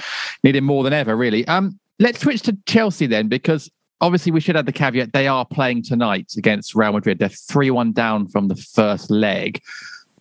[0.44, 1.48] need him more than ever, really.
[1.48, 3.70] Um, let's switch to Chelsea then, because
[4.02, 7.20] obviously we should add the caveat they are playing tonight against Real Madrid.
[7.20, 9.62] They're 3 1 down from the first leg.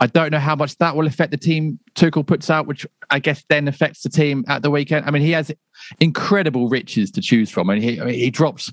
[0.00, 3.18] I don't know how much that will affect the team Tuchel puts out, which I
[3.18, 5.06] guess then affects the team at the weekend.
[5.06, 5.50] I mean, he has
[5.98, 7.68] incredible riches to choose from.
[7.68, 8.72] I mean, he, he drops,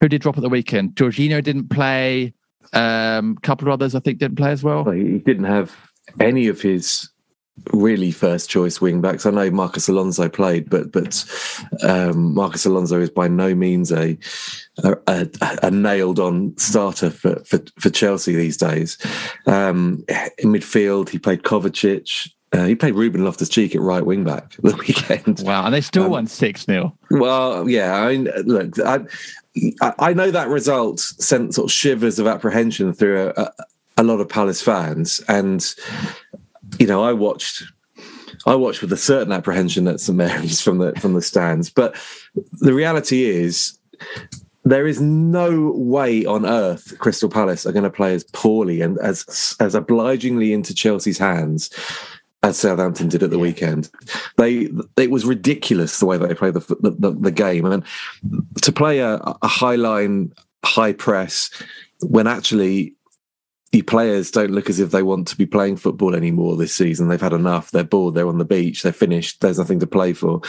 [0.00, 0.96] who did drop at the weekend?
[0.96, 2.34] Jorginho didn't play.
[2.72, 4.90] Um, a couple of others, I think, didn't play as well.
[4.90, 5.76] He didn't have
[6.18, 7.08] any of his
[7.72, 9.26] really first choice wing backs.
[9.26, 11.24] I know Marcos Alonso played, but but
[11.82, 14.18] um, Marcos Alonso is by no means a
[14.78, 15.28] a,
[15.62, 18.98] a nailed on starter for, for, for Chelsea these days.
[19.46, 20.04] Um,
[20.38, 22.30] in midfield, he played Kovacic.
[22.52, 25.40] Uh, he played Ruben Loftus Cheek at right wing back the weekend.
[25.44, 27.94] Wow, and they still um, won six 0 Well, yeah.
[27.94, 29.00] I mean, look, I,
[29.98, 33.52] I know that result sent sort of shivers of apprehension through a, a,
[33.98, 35.74] a lot of Palace fans, and
[36.78, 37.64] you know, I watched
[38.46, 41.70] I watched with a certain apprehension at St Mary's from the from the stands.
[41.70, 41.96] But
[42.52, 43.78] the reality is
[44.64, 48.98] there is no way on earth Crystal Palace are going to play as poorly and
[48.98, 51.70] as as obligingly into Chelsea's hands
[52.42, 53.90] as Southampton did at the weekend.
[54.36, 57.84] They it was ridiculous the way that they played the the, the game and
[58.62, 60.32] to play a, a high line
[60.64, 61.50] high press
[62.00, 62.94] when actually
[63.74, 67.08] the players don't look as if they want to be playing football anymore this season.
[67.08, 67.72] They've had enough.
[67.72, 68.14] They're bored.
[68.14, 68.84] They're on the beach.
[68.84, 69.40] They're finished.
[69.40, 70.42] There's nothing to play for.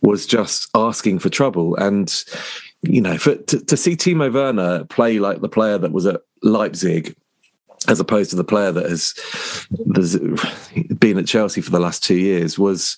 [0.00, 1.76] Was just asking for trouble.
[1.76, 2.10] And
[2.80, 6.22] you know, for, to, to see Timo Werner play like the player that was at
[6.42, 7.14] Leipzig
[7.86, 9.12] as opposed to the player that has,
[9.94, 10.16] has
[10.98, 12.96] been at Chelsea for the last two years was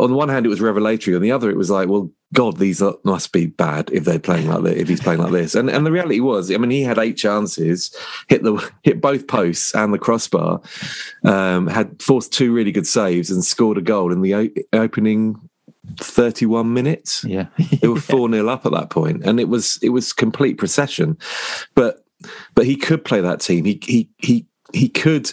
[0.00, 2.58] on the one hand it was revelatory on the other it was like well god
[2.58, 5.54] these are, must be bad if they're playing like this if he's playing like this.
[5.54, 7.94] And and the reality was i mean he had eight chances
[8.28, 10.60] hit the hit both posts and the crossbar
[11.24, 15.36] um, had forced two really good saves and scored a goal in the o- opening
[15.98, 17.24] 31 minutes.
[17.24, 17.46] Yeah.
[17.80, 21.18] They were 4 0 up at that point and it was it was complete procession.
[21.74, 22.04] But
[22.54, 23.64] but he could play that team.
[23.64, 25.32] He he he he could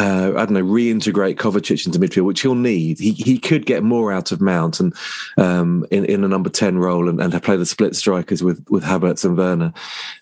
[0.00, 2.98] uh, I don't know, reintegrate Kovacic into midfield, which he'll need.
[2.98, 4.94] He he could get more out of Mount and
[5.36, 8.82] um, in in a number ten role and, and play the split strikers with with
[8.82, 9.74] Havertz and Werner.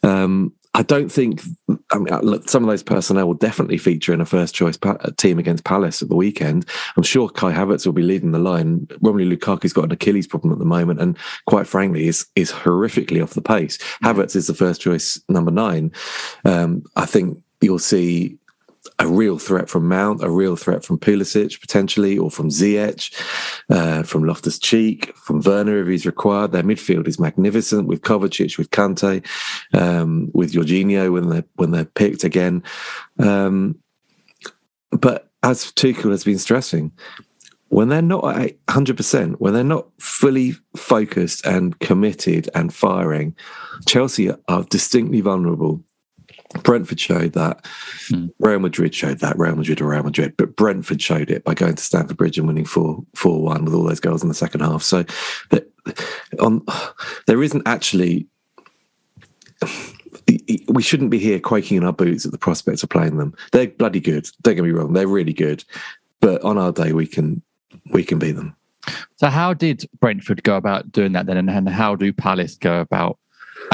[0.03, 1.43] Um, I don't think
[1.91, 4.97] I mean, look, some of those personnel will definitely feature in a first choice pa-
[5.16, 6.66] team against Palace at the weekend.
[6.97, 8.87] I'm sure Kai Havertz will be leading the line.
[9.03, 11.16] Romelu Lukaku's got an Achilles problem at the moment, and
[11.47, 13.79] quite frankly, is is horrifically off the pace.
[14.03, 15.93] Havertz is the first choice number nine.
[16.45, 18.38] Um, I think you'll see
[18.99, 23.14] a real threat from Mount, a real threat from Pulisic potentially, or from Ziyech,
[23.70, 26.53] uh, from Loftus Cheek, from Werner if he's required.
[26.53, 29.24] Their midfield is magnificent with Kovacic, with Kante,
[29.74, 32.62] um, with Jorginho when they're when they're picked again.
[33.18, 33.78] Um,
[34.91, 36.93] but as Tuchel has been stressing,
[37.68, 43.36] when they're not at 100%, when they're not fully focused and committed and firing,
[43.86, 45.82] Chelsea are distinctly vulnerable
[46.62, 47.64] Brentford showed that.
[48.11, 48.32] Mm.
[48.38, 49.38] Real Madrid showed that.
[49.38, 52.46] Real Madrid or Real Madrid, but Brentford showed it by going to Stamford Bridge and
[52.46, 54.82] winning four four one with all those goals in the second half.
[54.82, 55.05] So,
[55.51, 55.70] that,
[56.40, 56.64] on
[57.26, 58.26] there isn't actually.
[60.68, 63.34] We shouldn't be here quaking in our boots at the prospect of playing them.
[63.53, 64.28] They're bloody good.
[64.42, 65.64] Don't get me wrong; they're really good.
[66.20, 67.42] But on our day, we can
[67.90, 68.55] we can beat them.
[69.16, 73.18] So, how did Brentford go about doing that then, and how do Palace go about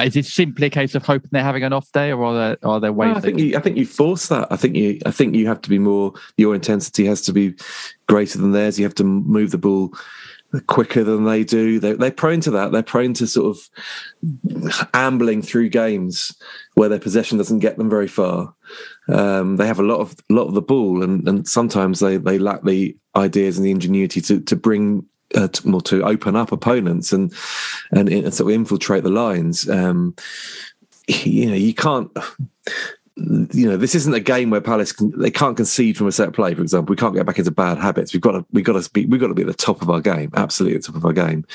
[0.03, 2.59] is it simply a case of hoping they're having an off day, or are there
[2.63, 3.13] are there ways?
[3.13, 4.49] No, I think you, I think you force that.
[4.51, 6.13] I think you I think you have to be more.
[6.37, 7.55] Your intensity has to be
[8.07, 8.79] greater than theirs.
[8.79, 9.95] You have to move the ball
[10.61, 11.81] quicker than they do.
[11.81, 12.73] They're, they're prone to that.
[12.73, 16.35] They're prone to sort of ambling through games
[16.75, 18.55] where their possession doesn't get them very far.
[19.09, 22.39] Um, they have a lot of lot of the ball, and, and sometimes they they
[22.39, 26.53] lack the ideas and the ingenuity to to bring uh, to, more to open up
[26.53, 27.33] opponents and
[27.93, 29.69] and, and sort of infiltrate the lines.
[29.69, 30.15] Um,
[31.07, 32.11] you know, you can't.
[33.17, 36.33] You know, this isn't a game where Palace can, they can't concede from a set
[36.33, 36.53] play.
[36.53, 38.13] For example, we can't get back into bad habits.
[38.13, 39.91] We've got to we've got to be we've got to be at the top of
[39.91, 41.47] our game, absolutely at the top of our game.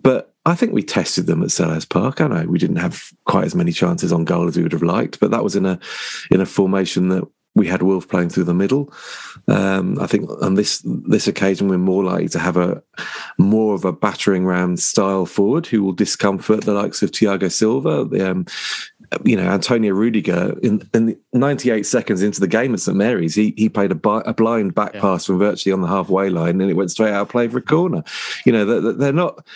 [0.00, 2.20] But I think we tested them at Selhurst Park.
[2.20, 4.82] I know we didn't have quite as many chances on goal as we would have
[4.82, 5.80] liked, but that was in a
[6.30, 7.24] in a formation that
[7.56, 8.92] we had Wilf playing through the middle.
[9.48, 12.82] Um, I think on this this occasion we're more likely to have a
[13.38, 18.04] more of a battering ram style forward who will discomfort the likes of Thiago Silva.
[18.04, 18.46] The, um,
[19.24, 23.54] you know, Antonio Rudiger in, in 98 seconds into the game at St Mary's, he
[23.56, 25.00] he played a, a blind back yeah.
[25.00, 27.58] pass from virtually on the halfway line, and it went straight out of play for
[27.58, 28.02] a corner.
[28.44, 29.46] You know, they're, they're not.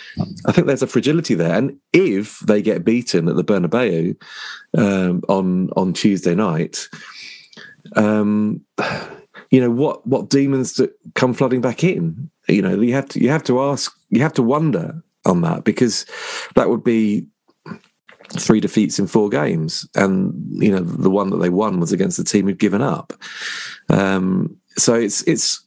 [0.45, 4.15] I think there's a fragility there, and if they get beaten at the Bernabeu
[4.75, 6.87] um, on on Tuesday night
[7.95, 8.61] um,
[9.51, 12.29] you know what what demons to come flooding back in?
[12.47, 15.63] You know you have to you have to ask you have to wonder on that
[15.63, 16.05] because
[16.55, 17.27] that would be
[18.39, 19.87] three defeats in four games.
[19.95, 23.13] And you know the one that they won was against the team who'd given up.
[23.89, 25.65] Um, so it's it's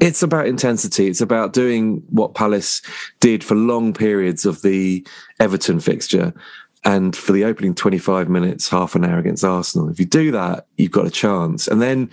[0.00, 1.08] it's about intensity.
[1.08, 2.82] It's about doing what palace
[3.20, 5.06] did for long periods of the
[5.40, 6.32] everton fixture
[6.84, 9.88] and for the opening 25 minutes, half an hour against Arsenal.
[9.88, 11.68] If you do that, you've got a chance.
[11.68, 12.10] And then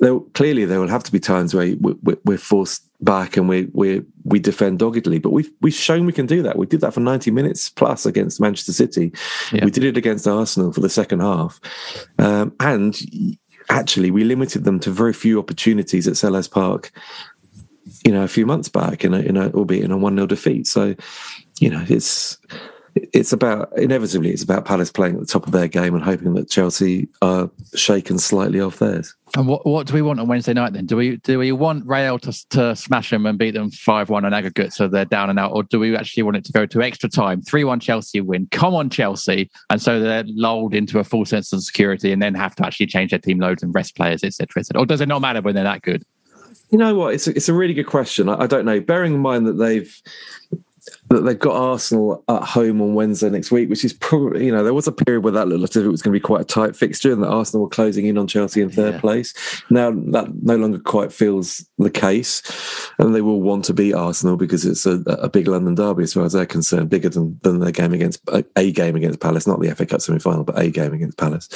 [0.00, 4.02] there, clearly there will have to be times where we're forced back and we we
[4.24, 5.18] we defend doggedly.
[5.18, 6.56] But we've we've shown we can do that.
[6.56, 9.12] We did that for 90 minutes plus against Manchester City.
[9.52, 9.64] Yeah.
[9.64, 11.60] We did it against Arsenal for the second half,
[12.18, 13.00] um, and
[13.68, 16.92] actually we limited them to very few opportunities at Selhurst Park.
[18.04, 20.26] You know, a few months back, in a, in a albeit in a one 0
[20.26, 20.66] defeat.
[20.66, 20.94] So,
[21.58, 22.38] you know, it's
[22.94, 26.34] it's about inevitably it's about Palace playing at the top of their game and hoping
[26.34, 29.14] that Chelsea are shaken slightly off theirs.
[29.34, 30.84] And what, what do we want on Wednesday night then?
[30.84, 34.24] Do we do we want Real to, to smash them and beat them five one
[34.24, 36.66] on aggregate so they're down and out, or do we actually want it to go
[36.66, 38.46] to extra time, three one Chelsea win?
[38.50, 42.34] Come on Chelsea, and so they're lulled into a full sense of security and then
[42.34, 44.60] have to actually change their team loads and rest players, etc.
[44.60, 44.82] etc.
[44.82, 46.04] Or does it not matter when they're that good?
[46.70, 47.14] You know what?
[47.14, 48.28] It's a, it's a really good question.
[48.28, 48.80] I, I don't know.
[48.80, 50.02] Bearing in mind that they've
[51.12, 54.64] that they've got Arsenal at home on Wednesday next week, which is probably, you know,
[54.64, 56.40] there was a period where that looked as if it was going to be quite
[56.40, 59.00] a tight fixture and that Arsenal were closing in on Chelsea in third yeah.
[59.00, 59.34] place.
[59.70, 62.42] Now that no longer quite feels the case.
[62.98, 66.14] And they will want to beat Arsenal because it's a, a big London derby as
[66.14, 69.60] far as they're concerned, bigger than, than their game against a, game against Palace, not
[69.60, 71.48] the FA Cup semi final, but a game against Palace.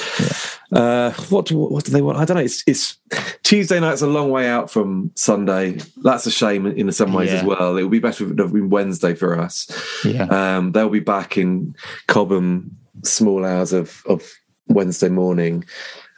[0.71, 0.79] Yeah.
[0.79, 2.19] Uh, what, do, what do they want?
[2.19, 2.43] I don't know.
[2.43, 2.97] It's, it's
[3.41, 5.79] Tuesday night's a long way out from Sunday.
[6.03, 7.39] That's a shame in some ways yeah.
[7.39, 7.77] as well.
[7.77, 10.03] It would be better if it had been Wednesday for us us.
[10.05, 10.25] Yeah.
[10.25, 11.75] Um, they'll be back in
[12.07, 14.31] Cobham small hours of, of
[14.67, 15.65] Wednesday morning,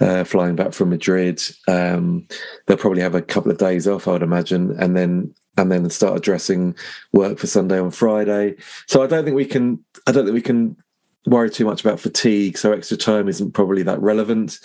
[0.02, 1.42] uh, flying back from Madrid.
[1.68, 2.28] Um,
[2.66, 5.90] they'll probably have a couple of days off, I would imagine, and then and then
[5.90, 6.76] start addressing
[7.12, 8.56] work for Sunday on Friday.
[8.88, 9.84] So I don't think we can.
[10.08, 10.78] I don't think we can
[11.26, 12.58] worry too much about fatigue.
[12.58, 14.60] So extra time isn't probably that relevant.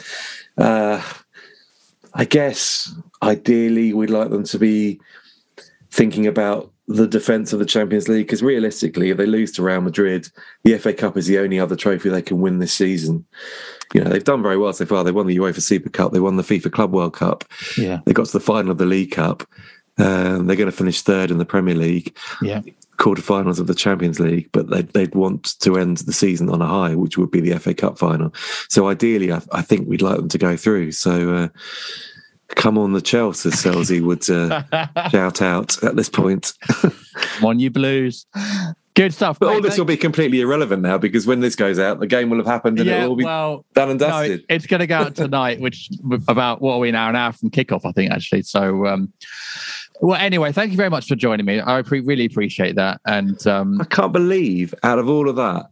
[0.57, 1.03] Uh,
[2.15, 5.01] I guess ideally we'd like them to be
[5.91, 9.81] thinking about the defence of the Champions League because realistically, if they lose to Real
[9.81, 10.29] Madrid,
[10.65, 13.25] the FA Cup is the only other trophy they can win this season.
[13.95, 15.03] You know, they've done very well so far.
[15.05, 17.45] They won the UEFA Super Cup, they won the FIFA Club World Cup,
[17.79, 18.01] Yeah.
[18.05, 19.49] they got to the final of the League Cup.
[19.97, 22.61] Um, they're going to finish third in the Premier League, Yeah.
[22.99, 26.67] quarterfinals of the Champions League, but they'd, they'd want to end the season on a
[26.67, 28.35] high, which would be the FA Cup final.
[28.69, 30.93] So ideally, I, I think we'd like them to go through.
[30.93, 31.49] So uh,
[32.55, 36.53] come on, the Chelsea, as Selzy would uh, shout out at this point.
[36.67, 38.27] Come on, you Blues.
[38.95, 39.41] Good stuff.
[39.41, 42.31] But all this will be completely irrelevant now because when this goes out, the game
[42.31, 44.41] will have happened and Yeah, it'll be well, done and No, dusted.
[44.41, 45.89] it- it's going to go out tonight, which
[46.29, 47.09] about what are we now?
[47.09, 48.43] An hour from kickoff, I think, actually.
[48.43, 49.13] So, um,
[50.01, 51.61] well, anyway, thank you very much for joining me.
[51.61, 53.01] I pre- really appreciate that.
[53.05, 55.67] And um, I can't believe out of all of that,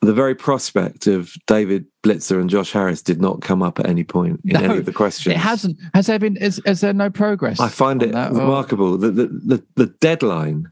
[0.00, 4.04] the very prospect of David Blitzer and Josh Harris did not come up at any
[4.04, 5.34] point in No, any of the questions.
[5.34, 5.76] it hasn't.
[5.94, 6.36] Has there been?
[6.36, 7.58] Is, is there no progress?
[7.58, 8.30] I find it that?
[8.32, 10.70] Or- remarkable that the, the, the deadline,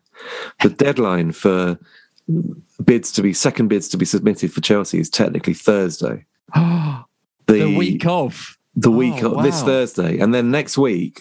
[0.62, 1.78] the deadline for
[2.84, 6.24] bids to be second bids to be submitted for Chelsea is technically Thursday.
[6.54, 8.56] the, week of.
[8.76, 9.62] the week Oh, of this.
[9.62, 11.20] Thursday, and then next week,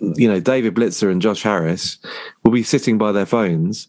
[0.00, 1.98] you know, David Blitzer and Josh Harris
[2.42, 3.88] will be sitting by their phones,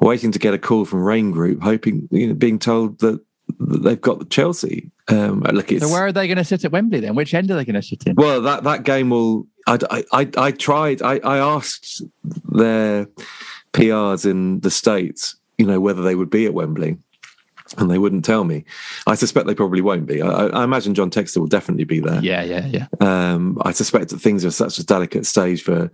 [0.00, 3.20] waiting to get a call from Raine Group, hoping, you know, being told that
[3.68, 4.90] they've got Chelsea.
[5.08, 7.14] Um, look, it's So where are they going to sit at Wembley then?
[7.14, 8.14] Which end are they going to sit in?
[8.16, 9.46] well that that game will.
[9.66, 9.78] I
[10.12, 11.02] I I, tried.
[11.02, 12.02] I, I asked
[12.50, 13.06] their
[13.72, 16.96] PRs in the states, you know, whether they would be at Wembley.
[17.78, 18.66] And they wouldn't tell me.
[19.06, 20.20] I suspect they probably won't be.
[20.20, 22.20] I, I imagine John Textor will definitely be there.
[22.20, 22.86] Yeah, yeah, yeah.
[23.00, 25.90] Um, I suspect that things are such a delicate stage for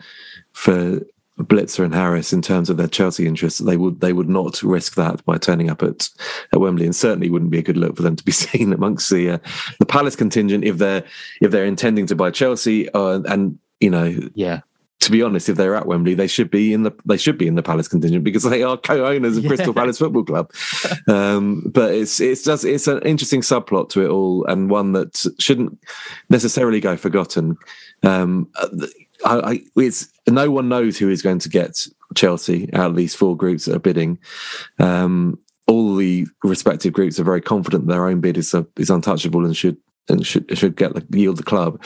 [0.55, 1.01] for
[1.39, 4.95] Blitzer and Harris in terms of their Chelsea interests they would they would not risk
[4.97, 6.09] that by turning up at,
[6.53, 9.11] at Wembley, and certainly wouldn't be a good look for them to be seen amongst
[9.11, 9.39] the uh,
[9.78, 11.05] the Palace contingent if they're
[11.41, 14.61] if they're intending to buy Chelsea uh, and you know yeah.
[15.03, 17.47] To be honest, if they're at Wembley, they should be in the they should be
[17.47, 19.49] in the Palace contingent because they are co-owners of Yeah.
[19.49, 20.53] Crystal Palace Football Club.
[21.07, 25.24] Um, but it's it's just it's an interesting subplot to it all, and one that
[25.39, 25.78] shouldn't
[26.30, 27.57] necessarily go forgotten.
[28.03, 28.49] Um,
[29.25, 33.14] I, I, it's no one knows who is going to get Chelsea out of these
[33.14, 34.19] four groups that are bidding.
[34.79, 39.57] Um, all the respective groups are very confident their own bid is is untouchable and
[39.57, 39.77] should
[40.09, 41.83] and should should get the, yield the club.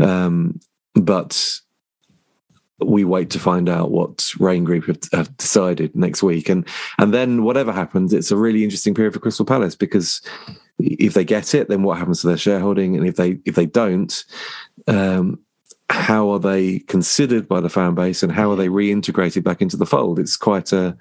[0.00, 0.60] Um,
[0.94, 1.60] but
[2.80, 6.66] we wait to find out what Raine Group have, have decided next week, and
[6.98, 10.22] and then whatever happens, it's a really interesting period for Crystal Palace because
[10.78, 13.66] if they get it, then what happens to their shareholding, and if they if they
[13.66, 14.24] don't,
[14.88, 15.38] um,
[15.90, 18.74] how are they considered by the fan base, and how are they mm.
[18.74, 20.18] reintegrated back into the fold?
[20.18, 20.96] It's quite a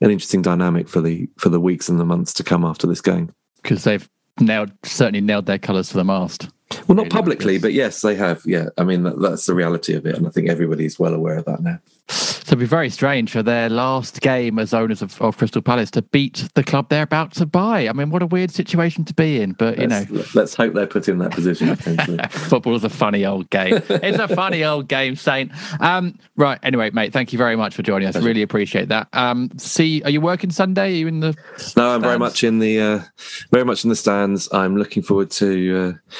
[0.00, 3.00] an interesting dynamic for the for the weeks and the months to come after this
[3.00, 3.32] game.
[3.62, 4.08] Because they've
[4.40, 6.48] nailed certainly nailed their colours to the mast.
[6.86, 8.42] Well, not publicly, but yes, they have.
[8.46, 11.36] Yeah, I mean that, that's the reality of it, and I think everybody's well aware
[11.36, 11.78] of that now.
[12.10, 15.90] So it'd be very strange for their last game as owners of, of Crystal Palace
[15.92, 17.88] to beat the club they're about to buy.
[17.88, 19.52] I mean, what a weird situation to be in.
[19.52, 21.68] But you know, Let's, let's hope they're put in that position.
[21.68, 22.18] Eventually.
[22.30, 23.80] football is a funny old game.
[23.88, 25.52] It's a funny old game, Saint.
[25.80, 26.58] Um, right.
[26.62, 28.16] Anyway, mate, thank you very much for joining us.
[28.16, 29.08] Really appreciate that.
[29.12, 30.92] Um, see, are you working Sunday?
[30.92, 31.36] Are you in the?
[31.76, 33.00] No, I'm very much in the uh,
[33.50, 34.48] very much in the stands.
[34.52, 36.16] I'm looking forward to uh,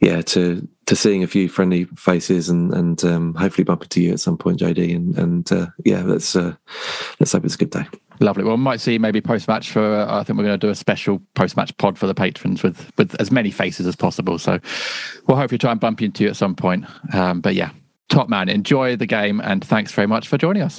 [0.00, 4.12] yeah to to seeing a few friendly faces and and um, hopefully bumping to you
[4.12, 4.94] at some point, JD.
[4.94, 6.54] And and uh, yeah, let's uh,
[7.20, 7.86] let's hope it's a good day.
[8.20, 8.42] Lovely.
[8.42, 9.82] Well, we might see maybe post match for.
[9.82, 12.62] Uh, I think we're going to do a special post match pod for the patrons
[12.62, 14.38] with with as many faces as possible.
[14.38, 14.58] So
[15.26, 16.86] we'll hopefully try and bump into you at some point.
[17.14, 17.70] Um, but yeah,
[18.08, 20.78] top man, enjoy the game and thanks very much for joining us.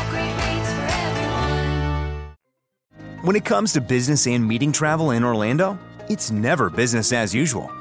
[3.21, 5.77] When it comes to business and meeting travel in Orlando,
[6.09, 7.71] it's never business as usual.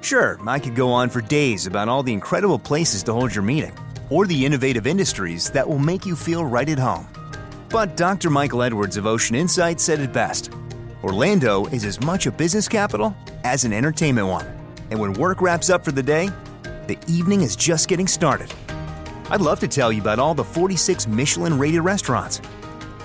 [0.00, 3.44] Sure, I could go on for days about all the incredible places to hold your
[3.44, 3.76] meeting
[4.08, 7.06] or the innovative industries that will make you feel right at home.
[7.68, 8.30] But Dr.
[8.30, 10.50] Michael Edwards of Ocean Insight said it best
[11.04, 13.14] Orlando is as much a business capital
[13.44, 14.46] as an entertainment one.
[14.90, 16.30] And when work wraps up for the day,
[16.86, 18.50] the evening is just getting started.
[19.28, 22.40] I'd love to tell you about all the 46 Michelin rated restaurants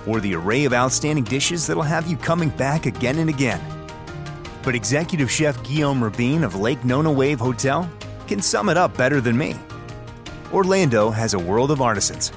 [0.07, 3.61] or the array of outstanding dishes that'll have you coming back again and again.
[4.63, 7.89] But executive chef Guillaume Rabin of Lake Nona Wave Hotel
[8.27, 9.55] can sum it up better than me.
[10.51, 12.31] Orlando has a world of artisans,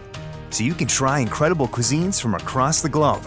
[0.51, 3.23] so you can try incredible cuisines from across the globe.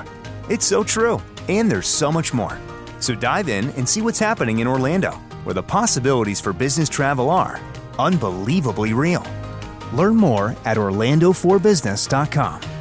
[0.50, 2.58] It's so true, and there's so much more.
[3.00, 5.12] So dive in and see what's happening in Orlando,
[5.44, 7.60] where the possibilities for business travel are
[8.00, 9.26] unbelievably real.
[9.94, 12.81] Learn more at orlandoforbusiness.com.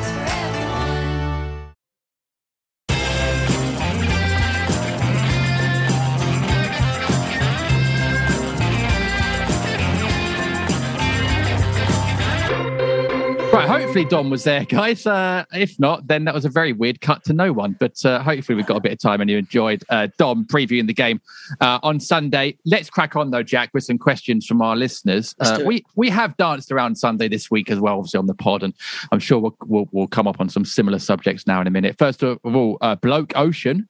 [13.91, 15.05] Hopefully Dom was there, guys.
[15.05, 17.75] Uh, if not, then that was a very weird cut to no one.
[17.77, 20.87] But uh, hopefully we've got a bit of time and you enjoyed uh, Dom previewing
[20.87, 21.19] the game
[21.59, 22.57] uh, on Sunday.
[22.65, 25.35] Let's crack on though, Jack, with some questions from our listeners.
[25.41, 28.63] Uh, we we have danced around Sunday this week as well, obviously on the pod,
[28.63, 28.73] and
[29.11, 31.97] I'm sure we'll we'll, we'll come up on some similar subjects now in a minute.
[31.97, 33.89] First of all, uh, Bloke Ocean.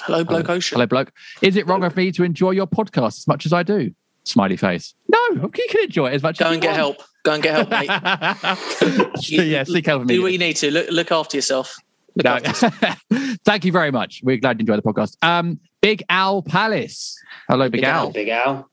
[0.00, 0.74] Hello, Bloke Ocean.
[0.74, 1.12] Hello, Bloke.
[1.40, 3.94] Is it wrong of me to enjoy your podcast as much as I do?
[4.24, 4.92] Smiley face.
[5.08, 6.76] No, you can enjoy it as much Go as and get want.
[6.78, 6.96] help.
[7.26, 7.88] Go and get help, mate.
[9.28, 10.70] yeah, seek help Do what you need to.
[10.70, 11.76] Look, look after yourself.
[12.14, 12.34] Look No.
[12.36, 12.66] after
[13.10, 13.36] yourself.
[13.44, 14.20] Thank you very much.
[14.22, 15.16] We're glad you enjoyed the podcast.
[15.22, 17.20] Um, Big Al Palace.
[17.48, 18.04] Hello, Big, Big Al.
[18.06, 18.70] Al, Big Al.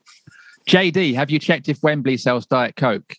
[0.70, 3.16] JD, have you checked if Wembley sells Diet Coke?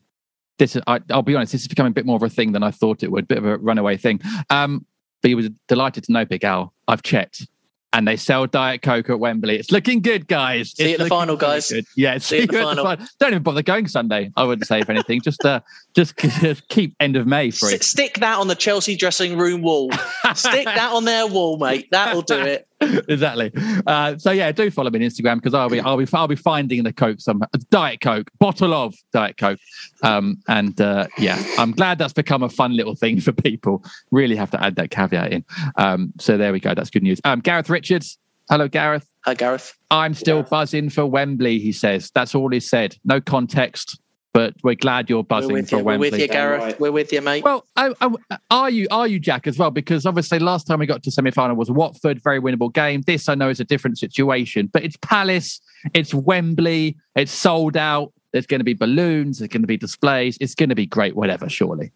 [0.58, 2.52] This, is, I, I'll be honest, this is becoming a bit more of a thing
[2.52, 3.24] than I thought it would.
[3.24, 4.20] A bit of a runaway thing.
[4.50, 4.86] Um,
[5.20, 6.72] but you was delighted to know, Big Al.
[6.86, 7.48] I've checked,
[7.94, 9.56] and they sell Diet Coke at Wembley.
[9.56, 10.72] It's looking good, guys.
[10.72, 11.70] See you at the final, guys.
[11.70, 11.86] good.
[11.96, 13.06] Yeah, See you at the final.
[13.20, 14.32] Don't even bother going Sunday.
[14.36, 15.20] I wouldn't say if anything.
[15.20, 15.60] just, uh,
[15.94, 17.74] just just keep end of May free.
[17.74, 19.92] S- Stick that on the Chelsea dressing room wall.
[20.34, 21.86] Stick that on their wall, mate.
[21.92, 22.66] That'll do it.
[23.08, 23.52] exactly.
[23.86, 26.36] Uh, so yeah, do follow me on Instagram because I'll be I'll be I'll be
[26.36, 29.60] finding the Coke some Diet Coke bottle of Diet Coke,
[30.02, 33.84] um, and uh, yeah, I'm glad that's become a fun little thing for people.
[34.10, 35.44] Really have to add that caveat in.
[35.76, 36.74] Um, so there we go.
[36.74, 37.20] That's good news.
[37.24, 38.18] Um, Gareth Richards.
[38.50, 39.08] Hello, Gareth.
[39.24, 39.72] Hi, Gareth.
[39.90, 41.58] I'm still buzzing for Wembley.
[41.58, 42.96] He says that's all he said.
[43.04, 43.98] No context,
[44.34, 45.84] but we're glad you're We're buzzing with for you.
[45.84, 46.78] We're with you, Gareth.
[46.80, 47.44] We're with you, mate.
[47.44, 49.70] Well, I, I, are you are you Jack as well?
[49.70, 53.02] Because obviously last time we got to semi final was Watford, very winnable game.
[53.02, 55.60] This I know is a different situation, but it's Palace,
[55.94, 58.12] it's Wembley, it's sold out.
[58.32, 60.36] There's going to be balloons, there's going to be displays.
[60.40, 61.48] It's going to be great, whatever.
[61.48, 61.92] Surely.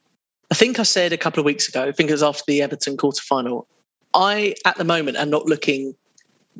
[0.52, 2.62] I think I said a couple of weeks ago, I think it was after the
[2.62, 3.66] Everton quarter final.
[4.14, 5.94] I, at the moment, am not looking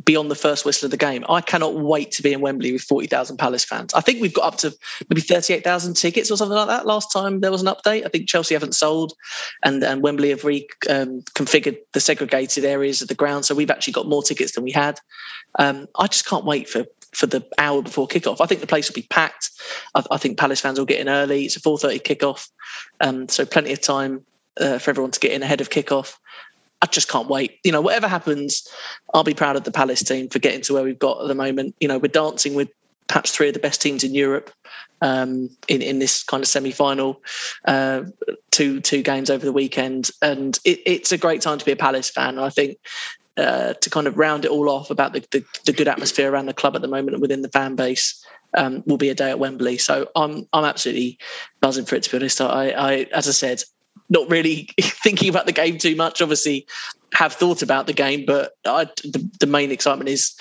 [0.05, 1.25] beyond the first whistle of the game.
[1.29, 3.93] I cannot wait to be in Wembley with 40,000 Palace fans.
[3.95, 4.75] I think we've got up to
[5.09, 6.87] maybe 38,000 tickets or something like that.
[6.87, 9.15] Last time there was an update, I think Chelsea haven't sold
[9.65, 13.45] and, and Wembley have reconfigured um, the segregated areas of the ground.
[13.45, 15.01] So we've actually got more tickets than we had.
[15.59, 16.85] Um, I just can't wait for
[17.15, 18.41] for the hour before kickoff.
[18.41, 19.51] I think the place will be packed.
[19.95, 21.47] I, I think Palace fans will get in early.
[21.47, 22.51] It's a 4.30 kickoff.
[23.01, 24.27] Um, so plenty of time
[24.61, 26.19] uh, for everyone to get in ahead of kickoff.
[26.81, 27.59] I just can't wait.
[27.65, 28.67] You know, whatever happens,
[29.13, 31.35] I'll be proud of the Palace team for getting to where we've got at the
[31.35, 31.75] moment.
[31.81, 32.69] You know, we're dancing with
[33.09, 34.51] perhaps three of the best teams in Europe
[35.01, 37.23] um, in in this kind of semi final.
[37.65, 38.03] Uh,
[38.51, 41.77] two two games over the weekend, and it, it's a great time to be a
[41.77, 42.39] Palace fan.
[42.39, 42.79] I think.
[43.37, 46.47] Uh, to kind of round it all off about the, the, the good atmosphere around
[46.47, 48.21] the club at the moment and within the fan base
[48.57, 49.79] um, will be a day at Wembley.
[49.79, 51.19] So I'm I'm absolutely
[51.61, 52.03] buzzing for it.
[52.03, 53.63] To be honest, I, I as I said,
[54.09, 56.23] not really thinking about the game too much.
[56.23, 56.67] Obviously,
[57.15, 60.39] have thought about the game, but I, the, the main excitement is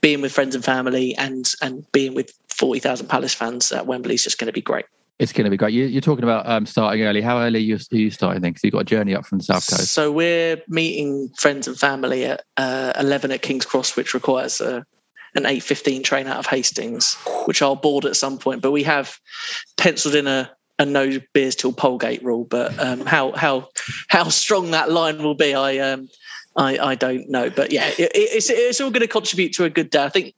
[0.00, 4.14] being with friends and family and and being with forty thousand Palace fans at Wembley
[4.14, 4.86] is just going to be great.
[5.18, 5.74] It's going to be great.
[5.74, 7.20] You, you're talking about um, starting early.
[7.20, 8.52] How early are you, are you starting then?
[8.52, 9.92] Because you've got a journey up from the south coast.
[9.92, 14.84] So we're meeting friends and family at uh, eleven at King's Cross, which requires a,
[15.34, 18.62] an eight fifteen train out of Hastings, which I'll board at some point.
[18.62, 19.18] But we have
[19.76, 20.50] penciled in a
[20.80, 22.44] a no beers till Polegate rule.
[22.44, 23.68] But um, how how
[24.08, 26.08] how strong that line will be, I um,
[26.56, 29.70] I, I don't know, but yeah, it, it's it's all going to contribute to a
[29.70, 30.02] good day.
[30.02, 30.34] I think.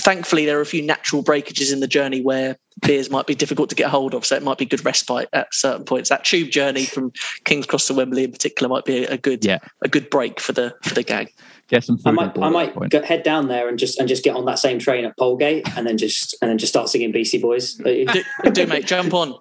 [0.00, 3.70] Thankfully, there are a few natural breakages in the journey where beers might be difficult
[3.70, 6.10] to get hold of, so it might be good respite at certain points.
[6.10, 7.12] That tube journey from
[7.44, 9.58] King's Cross to Wembley, in particular, might be a good yeah.
[9.80, 11.28] a good break for the for the gang.
[11.68, 11.98] Get some.
[12.04, 14.58] I might I might go, head down there and just and just get on that
[14.58, 17.74] same train at Polegate, and then just and then just start singing Beastie Boys.
[17.74, 18.22] do,
[18.52, 19.34] do mate, jump on,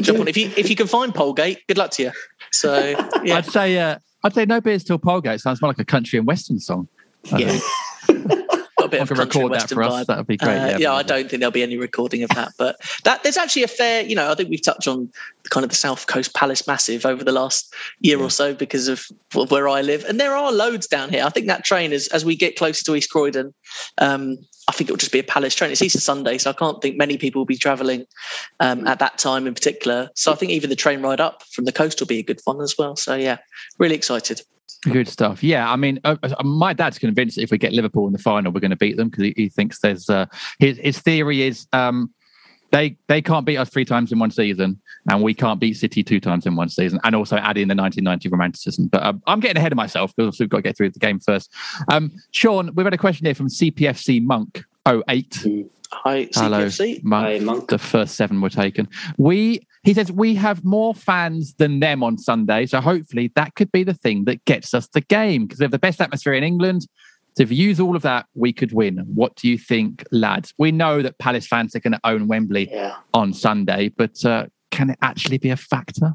[0.00, 0.28] jump on.
[0.28, 2.12] If you if you can find Polegate, good luck to you.
[2.50, 2.78] So
[3.24, 3.36] yeah.
[3.36, 6.26] I'd say uh, I'd say no beers till Polegate sounds more like a country and
[6.26, 6.88] western song.
[7.32, 7.58] I yeah.
[8.94, 9.92] Bit I of record that western for us.
[9.92, 10.06] vibe.
[10.06, 10.56] That would be great.
[10.56, 13.36] Uh, yeah, yeah, I don't think there'll be any recording of that, but that there's
[13.36, 15.10] actually a fair, you know, I think we've touched on
[15.50, 19.06] kind of the South Coast Palace massive over the last year or so because of,
[19.34, 21.24] of where I live, and there are loads down here.
[21.24, 23.52] I think that train is as we get closer to East Croydon.
[23.98, 25.70] Um, I think it'll just be a Palace train.
[25.70, 28.06] It's Easter Sunday, so I can't think many people will be travelling
[28.60, 30.08] um, at that time in particular.
[30.14, 32.40] So I think even the train ride up from the coast will be a good
[32.40, 32.96] fun as well.
[32.96, 33.38] So yeah,
[33.78, 34.40] really excited.
[34.84, 35.42] Good stuff.
[35.42, 38.18] Yeah, I mean, uh, uh, my dad's convinced that if we get Liverpool in the
[38.18, 40.26] final, we're going to beat them because he, he thinks there's uh,
[40.58, 42.12] his his theory is um,
[42.70, 44.78] they they can't beat us three times in one season,
[45.08, 47.74] and we can't beat City two times in one season, and also add in the
[47.74, 48.88] 1990 romanticism.
[48.88, 51.18] But um, I'm getting ahead of myself because we've got to get through the game
[51.18, 51.50] first.
[51.88, 55.46] Um, Sean, we've had a question here from CPFC Monk 08.
[55.92, 56.68] Hi, Hello,
[57.04, 57.26] Monk.
[57.26, 57.68] Hi, Monk.
[57.68, 58.88] The first seven were taken.
[59.16, 63.70] We he says we have more fans than them on Sunday, so hopefully that could
[63.70, 66.42] be the thing that gets us the game because we have the best atmosphere in
[66.42, 66.86] England.
[67.36, 68.98] So if you use all of that, we could win.
[69.12, 70.54] What do you think, lads?
[70.56, 72.94] We know that Palace fans are going to own Wembley Yeah.
[73.12, 76.14] on Sunday, but uh, can it actually be a factor?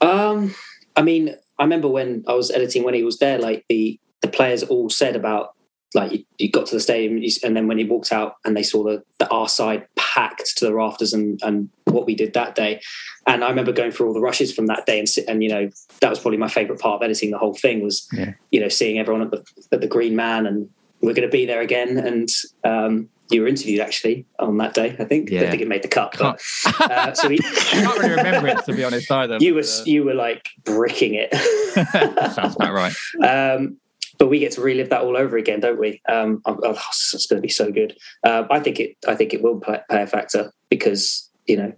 [0.00, 0.54] Um,
[0.96, 4.28] I mean, I remember when I was editing when he was there, like the the
[4.28, 5.54] players all said about
[5.94, 8.62] like you, you got to the stadium and then when he walked out and they
[8.62, 12.54] saw the the our side packed to the rafters and and what we did that
[12.56, 12.80] day,
[13.26, 15.70] and I remember going through all the rushes from that day and and you know
[16.00, 18.32] that was probably my favorite part of editing the whole thing was Yeah.
[18.50, 20.68] you know seeing everyone at the at the Green Man and
[21.00, 22.28] we're going to be there again and.
[22.64, 25.30] um you were interviewed actually on that day, I think.
[25.30, 25.40] I Yeah.
[25.40, 26.14] don't think it made the cut.
[26.18, 26.42] But,
[26.78, 27.40] uh, so we, I
[27.70, 29.38] can't really remember it to be honest either.
[29.40, 31.32] you were uh, you were like bricking it.
[32.34, 32.94] sounds about right.
[33.56, 33.78] um,
[34.18, 36.00] but we get to relive that all over again, don't we?
[36.08, 37.96] Um, oh, oh, it's going to be so good.
[38.22, 38.96] Uh, I think it.
[39.06, 41.72] I think it will play, play a factor because you know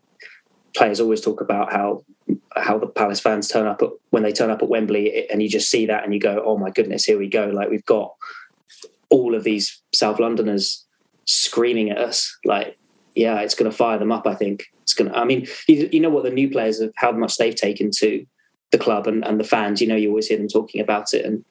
[0.77, 2.05] players always talk about how
[2.55, 5.49] how the Palace fans turn up at, when they turn up at Wembley, and you
[5.49, 8.15] just see that and you go, "Oh my goodness, here we go!" Like we've got
[9.09, 10.85] all of these South Londoners
[11.25, 12.37] screaming at us.
[12.45, 12.77] Like,
[13.15, 14.27] yeah, it's going to fire them up.
[14.27, 15.17] I think it's going to.
[15.17, 18.27] I mean, you, you know what the new players have, how much they've taken to
[18.73, 19.81] the club and, and the fans.
[19.81, 21.45] You know, you always hear them talking about it, and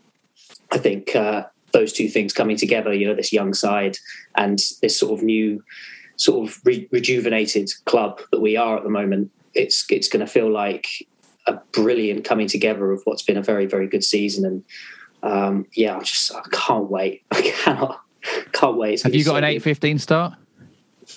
[0.71, 3.97] I think uh, those two things coming together, you know, this young side
[4.35, 5.63] and this sort of new,
[6.17, 10.31] sort of re- rejuvenated club that we are at the moment, it's it's going to
[10.31, 10.87] feel like
[11.47, 14.45] a brilliant coming together of what's been a very very good season.
[14.45, 14.63] And
[15.23, 17.23] um, yeah, I just I can't wait.
[17.31, 18.01] I cannot
[18.51, 18.95] can't wait.
[18.95, 20.33] It's Have you got so an eight fifteen start?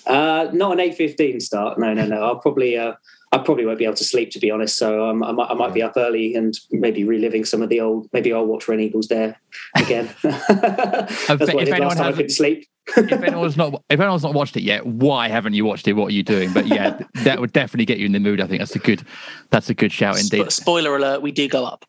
[0.05, 1.79] Uh, not an eight fifteen start.
[1.79, 2.21] No, no, no.
[2.21, 2.93] I'll probably uh,
[3.31, 4.75] I probably won't be able to sleep to be honest.
[4.77, 7.79] So um, I might I might be up early and maybe reliving some of the
[7.79, 8.07] old.
[8.13, 9.39] Maybe I'll watch When Eagles Dare
[9.75, 10.09] again.
[10.23, 12.67] That's If- what if anyone last time I hasn't- couldn't sleep.
[12.97, 15.93] if anyone's not if anyone's not watched it yet, why haven't you watched it?
[15.93, 16.51] What are you doing?
[16.51, 18.41] But yeah, that would definitely get you in the mood.
[18.41, 19.03] I think that's a good
[19.51, 20.45] that's a good shout indeed.
[20.47, 21.85] Spo- spoiler alert: we do go up.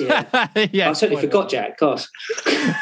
[0.00, 1.78] Yeah, yeah, I certainly forgot, Jack.
[1.78, 2.06] Gosh.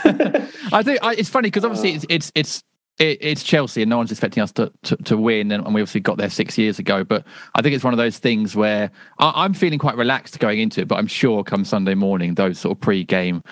[0.04, 2.62] I think I, it's funny because obviously it's it's it's
[3.02, 5.80] it, it's Chelsea and no one's expecting us to, to, to win and, and we
[5.80, 7.04] obviously got there six years ago.
[7.04, 7.24] But
[7.54, 10.80] I think it's one of those things where I, I'm feeling quite relaxed going into
[10.80, 10.88] it.
[10.88, 13.42] But I'm sure come Sunday morning, those sort of pre-game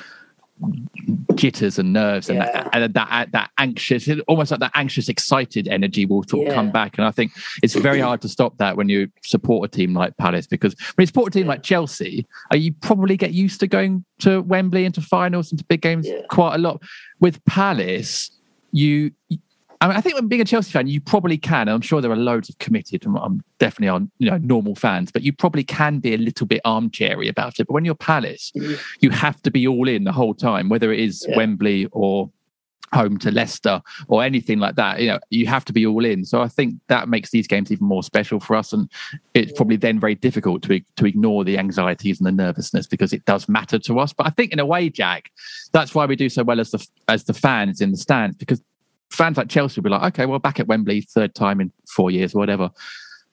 [1.35, 2.53] jitters and nerves and, Yeah.
[2.53, 6.55] that, and that that anxious, almost like that anxious, excited energy will sort Yeah.
[6.55, 6.99] come back.
[6.99, 7.33] And I think
[7.63, 11.03] it's very hard to stop that when you support a team like Palace because when
[11.05, 14.85] you support a team like Chelsea, uh, you probably get used to going to Wembley
[14.85, 16.21] into finals and to big games Yeah.
[16.29, 16.83] quite a lot.
[17.21, 18.31] With Palace,
[18.73, 19.11] you.
[19.83, 21.63] I, mean, I think when being a Chelsea fan, you probably can.
[21.63, 24.75] And I'm sure there are loads of committed, and I'm definitely on you know normal
[24.75, 27.67] fans, but you probably can be a little bit armchairy about it.
[27.67, 28.79] But when you're Palace, mm.
[29.01, 31.37] you have to be all in the whole time, whether it is Yeah.
[31.37, 32.31] Wembley or
[32.93, 35.01] home to Leicester or anything like that.
[35.01, 36.25] You know, you have to be all in.
[36.25, 38.91] So I think that makes these games even more special for us, and
[39.35, 43.25] it's probably then very difficult to to ignore the anxieties and the nervousness because it
[43.25, 44.13] does matter to us.
[44.13, 45.31] But I think in a way, Jack,
[45.73, 48.63] that's why we do so well as the as the fans in the stands because
[49.11, 52.11] fans like Chelsea will be like, okay, well, back at Wembley, third time in four
[52.11, 52.71] years, or whatever.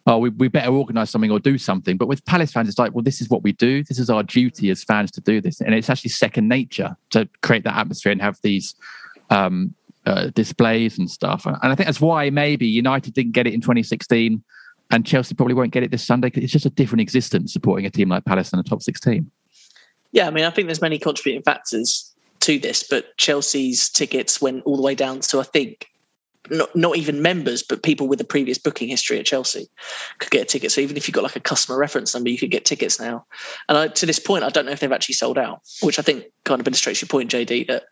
[0.06, 1.98] Oh, we, we better organise something or do something.
[1.98, 3.84] But with Palace fans, it's like, well, this is what we do.
[3.84, 7.28] This is our duty as fans to do this, and it's actually second nature to
[7.42, 8.76] create that atmosphere and have these
[9.30, 9.74] um,
[10.06, 11.45] uh, displays and stuff.
[11.45, 14.41] And I think that's why maybe United didn't get it in 2016,
[14.91, 17.86] and Chelsea probably won't get it this Sunday because it's just a different existence supporting
[17.86, 19.32] a team like Palace and a top six team.
[20.12, 24.64] Yeah, I mean, I think there's many contributing factors to this, but Chelsea's tickets went
[24.64, 25.88] all the way down to I think
[26.49, 29.68] not not even members, but people with a previous booking history at Chelsea
[30.19, 30.72] could get a ticket.
[30.72, 33.26] So even if you've got like a customer reference number, you could get tickets now.
[33.69, 36.02] And I, to this point, I don't know if they've actually sold out, which I
[36.02, 37.86] think kind of illustrates your point, JD, that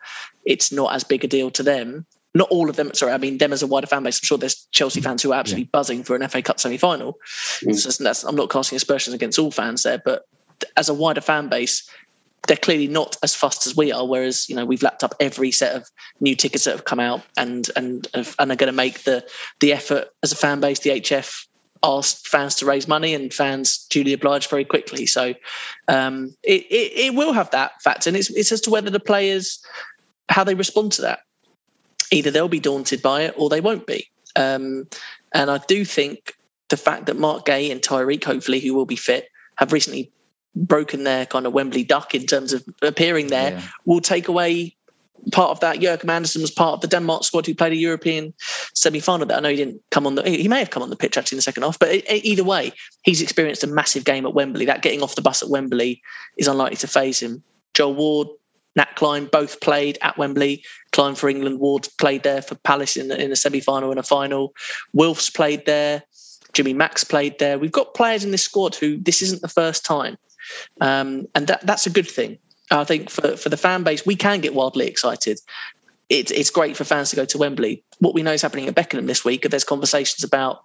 [0.45, 2.05] it's not as big a deal to them.
[2.33, 2.93] Not all of them.
[2.93, 4.19] Sorry, I mean them as a wider fan base.
[4.19, 5.69] I'm sure there's Chelsea fans who are absolutely yeah.
[5.71, 7.17] buzzing for an FA Cup semi-final.
[7.63, 8.11] Mm.
[8.13, 10.23] So I'm not casting aspersions against all fans there, but
[10.77, 11.89] as a wider fan base,
[12.47, 14.05] they're clearly not as fast as we are.
[14.05, 15.89] Whereas you know we've lapped up every set of
[16.19, 19.25] new tickets that have come out and and and are going to make the
[19.59, 20.79] the effort as a fan base.
[20.79, 21.47] The HF
[21.83, 25.05] asked fans to raise money, and fans duly obliged very quickly.
[25.05, 25.33] So
[25.87, 28.99] um, it, it, it will have that factor, and it's it's as to whether the
[28.99, 29.63] players
[30.29, 31.19] how they respond to that.
[32.11, 34.07] Either they'll be daunted by it, or they won't be.
[34.35, 34.87] Um,
[35.33, 36.35] and I do think
[36.69, 40.11] the fact that Marc Guéhi and Tyrick, hopefully, who will be fit, have recently
[40.55, 43.61] broken their kind of Wembley duck in terms of appearing there yeah.
[43.85, 44.75] will take away
[45.31, 45.81] part of that.
[45.81, 48.33] Joachim Andersen was part of the Denmark squad who played a European
[48.73, 49.25] semi-final.
[49.25, 50.27] That I know he didn't come on the.
[50.29, 52.71] He may have come on the pitch actually in the second half, but either way,
[53.03, 54.65] he's experienced a massive game at Wembley.
[54.65, 56.01] That getting off the bus at Wembley
[56.37, 57.43] is unlikely to faze him.
[57.73, 58.27] Joel Ward,
[58.75, 60.63] Nat Clyne both played at Wembley.
[60.91, 64.53] Clyne for England, Ward played there for Palace in, in a semi-final and a final.
[64.93, 66.03] Wilf's played there.
[66.53, 67.59] Jimmy Mac's played there.
[67.59, 70.17] We've got players in this squad who this isn't the first time.
[70.81, 72.37] Um, and that, that's a good thing.
[72.71, 75.39] I think for, for the fan base, we can get wildly excited.
[76.09, 77.83] It, it's great for fans to go to Wembley.
[77.99, 80.61] What we know is happening at Beckenham this week, there's conversations about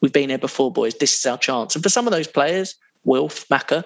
[0.00, 0.94] we've been here before, boys.
[0.94, 1.74] This is our chance.
[1.74, 3.84] And for some of those players, Wilf, Macca,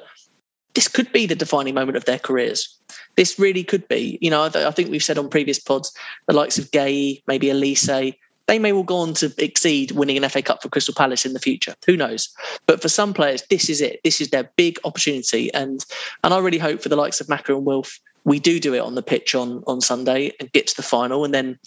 [0.75, 2.77] this could be the defining moment of their careers.
[3.17, 4.19] This really could be.
[4.21, 5.93] You know, I, think we've said on previous pods,
[6.27, 8.15] the likes of Guéhi, maybe Olise,
[8.47, 11.33] they may well go on to exceed winning an FA Cup for Crystal Palace in
[11.33, 11.75] the future.
[11.87, 12.29] Who knows?
[12.67, 14.01] But for some players, this is it.
[14.05, 15.85] This is their big opportunity, and
[16.23, 18.81] and I really hope for the likes of Macca and Wilf, we do do it
[18.81, 21.59] on the pitch on on Sunday and get to the final, and then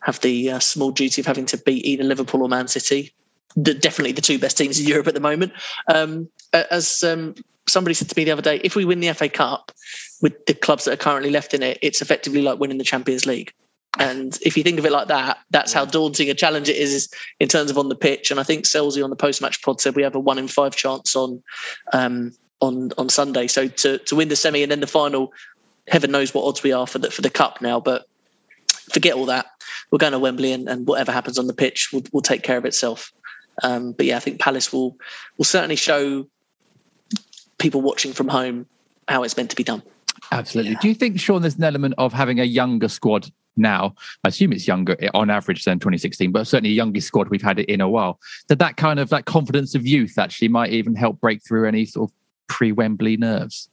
[0.00, 3.12] have the uh, small duty of having to beat either Liverpool or Man City.
[3.56, 5.52] The, definitely the two best teams in Europe at the moment.
[5.92, 7.34] Um, as um,
[7.66, 9.72] somebody said to me the other day, if we win the FA Cup
[10.22, 13.26] with the clubs that are currently left in it, it's effectively like winning the Champions
[13.26, 13.52] League.
[13.98, 17.12] And if you think of it like that, that's how daunting a challenge it is
[17.40, 18.30] in terms of on the pitch.
[18.30, 20.48] And I think Selzy on the post match pod said we have a one in
[20.48, 21.42] five chance on
[21.92, 23.46] um, on on Sunday.
[23.48, 25.32] So to to win the semi and then the final,
[25.88, 27.80] heaven knows what odds we are for the for the cup now.
[27.80, 28.06] But
[28.92, 29.46] forget all that.
[29.90, 32.56] We're going to Wembley, and, and whatever happens on the pitch will will take care
[32.56, 33.12] of itself.
[33.64, 34.96] Um, but yeah, I think Palace will
[35.36, 36.28] will certainly show
[37.58, 38.66] people watching from home
[39.08, 39.82] how it's meant to be done.
[40.32, 40.72] Absolutely.
[40.72, 40.78] Yeah.
[40.80, 43.94] Do you think, Sean, there's an element of having a younger squad now.
[44.24, 47.68] I assume it's younger on average than 2016, but certainly youngest squad we've had it
[47.68, 48.18] in a while.
[48.48, 51.84] That that kind of that confidence of youth actually might even help break through any
[51.84, 52.16] sort of
[52.48, 53.68] pre-Wembley nerves.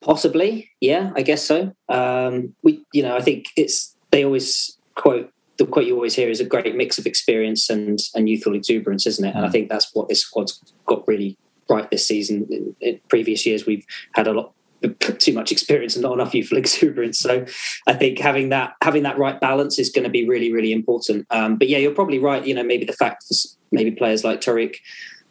[0.00, 1.72] Possibly, yeah, I guess so.
[1.88, 6.28] Um, we, you know, I think it's they always quote the quote you always hear
[6.28, 9.34] is a great mix of experience and and youthful exuberance, isn't it?
[9.34, 9.52] And I mm.
[9.52, 12.46] think that's what this squad's got really right this season.
[12.50, 14.52] In, in previous years, we've had a lot
[15.18, 17.18] too much experience and not enough youthful exuberance.
[17.18, 17.44] So
[17.86, 21.26] I think having that having that right balance is going to be really really important.
[21.30, 22.44] Um, but yeah, you're probably right.
[22.44, 23.24] You know, maybe the fact
[23.70, 24.76] maybe players like Tyrick,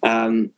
[0.04, 0.52] um,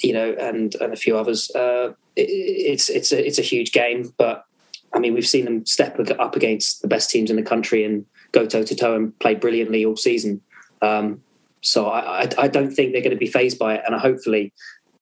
[0.00, 3.72] you know, and and a few others, uh, it, it's it's a it's a huge
[3.72, 4.12] game.
[4.16, 4.44] But
[4.92, 8.06] I mean, we've seen them step up against the best teams in the country and
[8.32, 10.40] go toe to toe and play brilliantly all season.
[10.82, 11.22] Um,
[11.60, 14.52] so I, I, I don't think they're going to be fazed by it, and hopefully,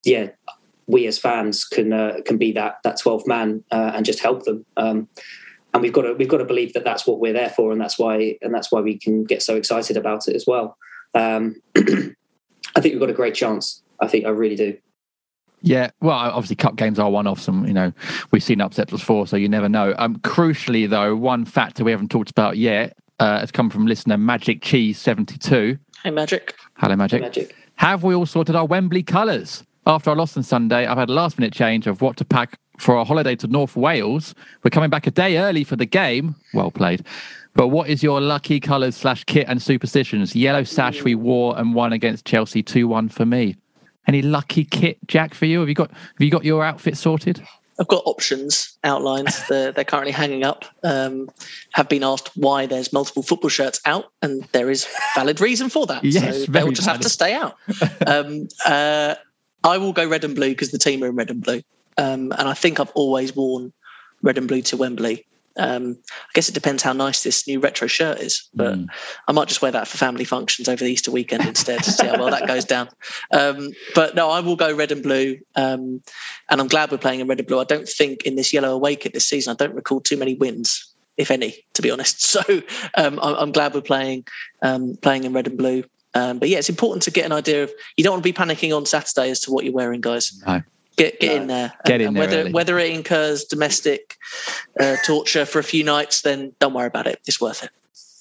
[0.05, 0.28] yeah,
[0.86, 4.44] we as fans can uh, can be that that 12th man uh, and just help
[4.44, 4.64] them.
[4.76, 5.09] Um,
[5.74, 7.80] and we've got to we've got to believe that that's what we're there for, and
[7.80, 10.76] that's why and that's why we can get so excited about it as well.
[11.14, 13.82] Um, I think we've got a great chance.
[14.00, 14.76] I think I really do.
[15.64, 17.92] Yeah, well, obviously, cup games are one-offs, and you know
[18.32, 19.94] we've seen upsets before, so you never know.
[19.96, 24.18] Um, crucially, though, one factor we haven't talked about yet uh, has come from listener
[24.18, 25.78] Magic Cheese seventy two.
[26.02, 26.56] Hey, Magic.
[26.78, 27.20] Hello, Magic.
[27.20, 27.56] Hey, Magic.
[27.76, 29.64] Have we all sorted our Wembley colours?
[29.86, 32.59] After I lost on Sunday, I've had a last minute change of what to pack
[32.78, 34.34] for a holiday to North Wales.
[34.62, 36.36] We're coming back a day early for the game.
[36.54, 37.04] Well played.
[37.54, 40.36] But what is your lucky colours slash kit and superstitions?
[40.36, 43.56] Yellow sash we wore and won against Chelsea 2 1 for me.
[44.06, 45.60] Any lucky kit, Jack, for you?
[45.60, 47.44] Have you got have you got your outfit sorted?
[47.80, 49.28] I've got options outlined.
[49.48, 50.64] they're, they're currently hanging up.
[50.84, 51.28] Um,
[51.72, 55.86] have been asked why there's multiple football shirts out, and there is valid reason for
[55.86, 56.04] that.
[56.04, 56.98] yes, so they'll just valid.
[56.98, 57.56] have to stay out.
[58.06, 59.14] Um, uh,
[59.64, 61.62] I will go red and blue because the team are in red and blue.
[61.98, 63.72] Um, and I think I've always worn
[64.22, 65.26] red and blue to Wembley.
[65.59, 68.86] Um, I guess it depends how nice this new retro shirt is, but Mm.
[69.28, 72.06] I might just wear that for family functions over the Easter weekend instead to see
[72.06, 72.89] how well that goes down.
[73.32, 76.02] Um, but no, I will go red and blue, um,
[76.48, 77.60] and I'm glad we're playing in red and blue.
[77.60, 80.34] I don't think in this yellow away kit this season, I don't recall too many
[80.34, 80.86] wins,
[81.18, 82.24] if any, to be honest.
[82.32, 82.40] So
[82.94, 84.24] um, I'm, I'm glad we're playing
[84.62, 85.84] um, playing in red and blue.
[86.14, 87.72] Um, but yeah, it's important to get an idea of.
[87.97, 90.32] You don't want to be panicking on Saturday as to what you're wearing, guys.
[90.47, 90.62] No.
[90.97, 91.72] Get get in there.
[91.86, 92.52] Get And- in and there Whether early.
[92.52, 94.16] whether it incurs domestic
[94.78, 97.18] uh, torture for a few nights, then don't worry about it.
[97.26, 97.70] It's worth it.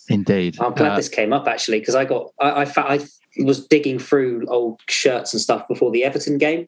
[0.10, 0.58] Indeed.
[0.60, 3.00] I'm glad Uh, this came up actually because I got I, I fa- I
[3.44, 6.68] was digging through old shirts and stuff before the Everton game,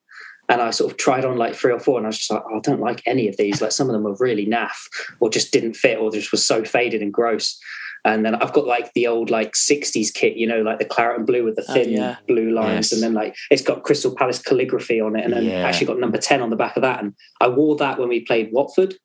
[0.50, 2.44] and I sort of tried on like three or four, and I was just like,
[2.50, 3.62] oh, I don't like any of these.
[3.62, 4.88] Like some of them were really naff,
[5.22, 7.60] or just didn't fit, or just was so faded and gross.
[8.06, 11.18] And then I've got like the old like '60s kit, you know, like the claret
[11.18, 12.18] and blue with the Oh, thin yeah.
[12.28, 12.92] blue lines, Yes.
[12.92, 15.66] and then like it's got Crystal Palace calligraphy on it, and then Yeah.
[15.66, 17.02] actually got number ten on the back of that.
[17.02, 18.96] And I wore that when we played Watford.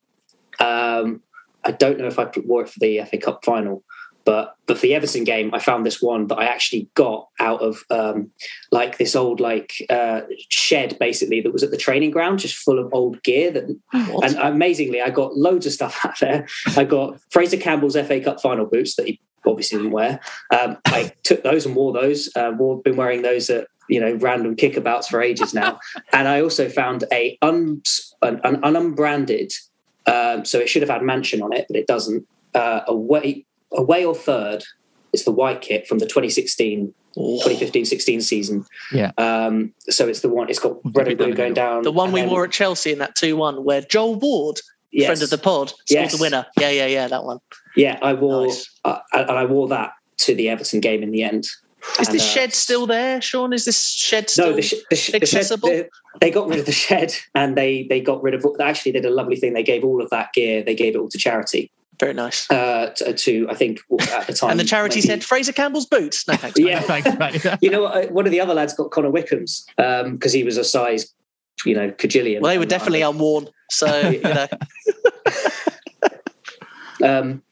[0.60, 1.22] Um,
[1.64, 3.84] I don't know if I wore it for the FA Cup final,
[4.28, 7.62] but but for the Everton game, I found this one that I actually got out
[7.62, 8.30] of um,
[8.70, 12.78] like this old like uh, shed basically that was at the training ground, just full
[12.78, 13.50] of old gear.
[13.50, 13.64] That
[13.94, 16.46] and amazingly, I got loads of stuff out there.
[16.76, 20.20] I got Fraser Campbell's FA Cup final boots that he obviously didn't wear.
[20.54, 22.28] Um, I took those and wore those.
[22.36, 25.80] Uh, wore, been wearing those at you know random kickabouts for ages now.
[26.12, 27.80] and I also found a un,
[28.20, 29.54] an, an unbranded.
[30.04, 32.28] Um, so it should have had mansion on it, but it doesn't.
[32.54, 34.64] Uh, away, away or third.
[35.12, 38.64] It's the white kit from the 2016, 2015-16 season.
[38.92, 39.12] Yeah.
[39.18, 40.50] Um, so it's the one.
[40.50, 41.82] It's got red and blue going down.
[41.82, 45.06] The one we then- wore at Chelsea in that two-one, where Joel Ward, Yes.
[45.06, 46.16] friend of the pod, scored Yes.
[46.16, 46.46] the winner.
[46.58, 47.38] Yeah, yeah, yeah, that one.
[47.76, 48.48] Yeah, I wore
[48.84, 51.44] uh, and I wore that to the Everton game in the end.
[52.00, 53.52] Is And, this uh, shed still there, Sean?
[53.52, 55.22] Is this shed still No, the, sh- the, sh- the shed.
[55.22, 55.68] accessible?
[55.68, 55.88] the-
[56.20, 58.44] they got rid of the shed, and they they got rid of.
[58.60, 59.52] Actually, they did a lovely thing.
[59.52, 60.62] They gave all of that gear.
[60.62, 61.70] They gave it all to charity.
[62.00, 62.48] Very nice.
[62.50, 63.80] Uh, to, to I think
[64.12, 66.26] at the time, and the charity maybe- said Fraser Campbell's boots.
[66.28, 66.58] No thanks.
[66.60, 67.58] Yeah, thanks, mate.
[67.60, 70.64] you know, uh, one of the other lads got Connor Wickham's because he was a
[70.64, 71.12] size,
[71.64, 72.40] you know, cajillion.
[72.40, 73.48] Well, they were And, definitely unworn.
[73.70, 74.46] So you know,
[77.04, 77.42] Um,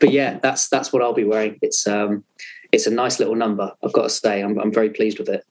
[0.00, 1.58] but yeah, that's that's what I'll be wearing.
[1.62, 2.24] It's um,
[2.72, 3.72] it's a nice little number.
[3.82, 5.44] I've got to say, I'm I'm very pleased with it.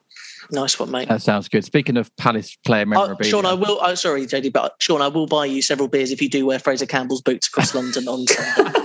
[0.52, 1.08] Nice one, mate.
[1.10, 1.66] That sounds good.
[1.66, 3.80] Speaking of Palace player Uh, Sean, I will.
[3.82, 6.60] Oh, sorry, JD, but Sean, I will buy you several beers if you do wear
[6.60, 8.80] Fraser Campbell's boots across London on Sunday.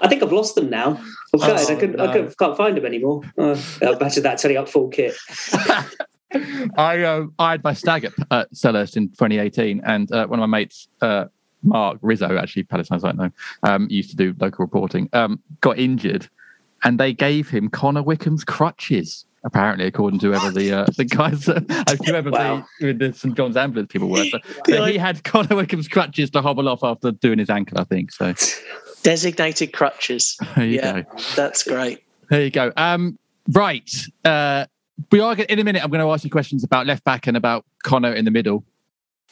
[0.00, 1.00] I think I've lost them now.
[1.34, 1.70] I'm gutted.
[1.70, 3.22] I, Oh, couldn't, I couldn't, can't find them anymore.
[3.38, 5.14] Uh, imagine that turning up full kit.
[6.76, 10.48] I um, I had my stag at, at Selhurst in 2018, and uh, one of
[10.48, 11.26] my mates, uh,
[11.62, 13.30] Mark Rizzo, actually Palace fans I don't know,
[13.62, 16.28] um, used to do local reporting, um, got injured,
[16.84, 19.24] and they gave him Connor Wickham's crutches.
[19.44, 21.60] Apparently, according to whoever the uh, the guys, uh,
[22.06, 22.64] whoever Wow.
[22.78, 26.30] the, with the St John's ambulance people were, so, but he had Connor Wickham's crutches
[26.30, 28.12] to hobble off after doing his ankle, I think.
[28.12, 28.34] So
[29.02, 30.38] Designated crutches.
[30.54, 31.16] there you yeah, go.
[31.34, 32.04] that's great.
[32.30, 32.72] There you go.
[32.76, 33.18] Um,
[33.50, 33.90] right.
[34.24, 34.66] Uh,
[35.10, 35.82] we are in a minute.
[35.82, 38.64] I'm going to ask you questions about left back and about Connor in the middle.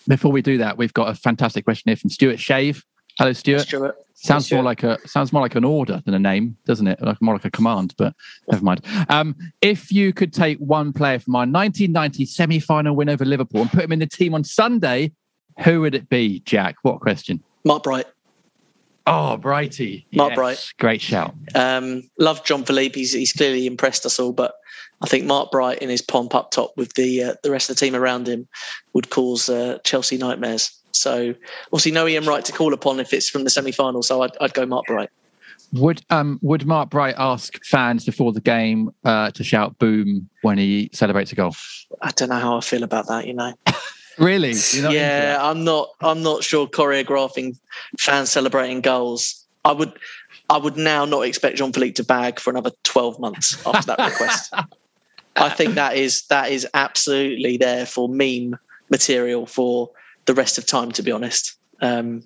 [0.08, 2.84] Before we do that, we've got a fantastic question here from Stuart Shave.
[3.20, 3.60] Hello, Stuart.
[3.60, 3.96] Stuart.
[4.14, 7.02] Sounds more like a sounds more like an order than a name, doesn't it?
[7.02, 8.14] Like more like a command, but
[8.50, 8.80] never mind.
[9.10, 13.70] Um, if you could take one player from our 1990 semi-final win over Liverpool and
[13.70, 15.12] put him in the team on Sunday,
[15.58, 16.76] who would it be, Jack?
[16.80, 17.42] What question?
[17.62, 18.06] Mark Bright.
[19.06, 20.06] Oh, Brighty.
[20.14, 20.72] Mark Yes, Bright.
[20.78, 21.34] Great shout.
[21.54, 22.98] Um, love John Philippe.
[22.98, 24.54] He's, he's clearly impressed us all, but
[25.02, 27.76] I think Mark Bright in his pomp up top with the uh, the rest of
[27.76, 28.46] the team around him
[28.92, 30.70] would cause uh, Chelsea nightmares.
[30.92, 31.34] So,
[31.66, 34.02] obviously, no Ian Wright to call upon if it's from the semi final.
[34.02, 35.10] So, I'd, I'd go Mark Bright.
[35.72, 40.58] Would um would Mark Bright ask fans before the game uh, to shout "boom" when
[40.58, 41.54] he celebrates a goal?
[42.02, 43.26] I don't know how I feel about that.
[43.26, 43.54] You know.
[44.18, 44.52] Really?
[44.74, 45.38] Yeah.
[45.40, 45.88] I'm not.
[46.02, 47.56] I'm not sure choreographing
[47.98, 49.46] fans celebrating goals.
[49.64, 49.98] I would.
[50.50, 53.98] I would now not expect Jean Philippe to bag for another 12 months after that
[53.98, 54.52] request.
[55.40, 58.58] I think that is that is absolutely there for meme
[58.90, 59.90] material for
[60.26, 60.92] the rest of time.
[60.92, 62.22] To be honest, um,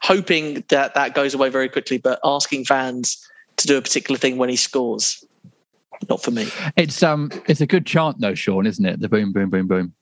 [0.00, 3.26] hoping that that goes away very quickly, but asking fans
[3.56, 5.24] to do a particular thing when he scores,
[6.08, 6.48] not for me.
[6.76, 9.00] It's um it's a good chant though, Sean, isn't it?
[9.00, 9.94] The boom, boom, boom, boom.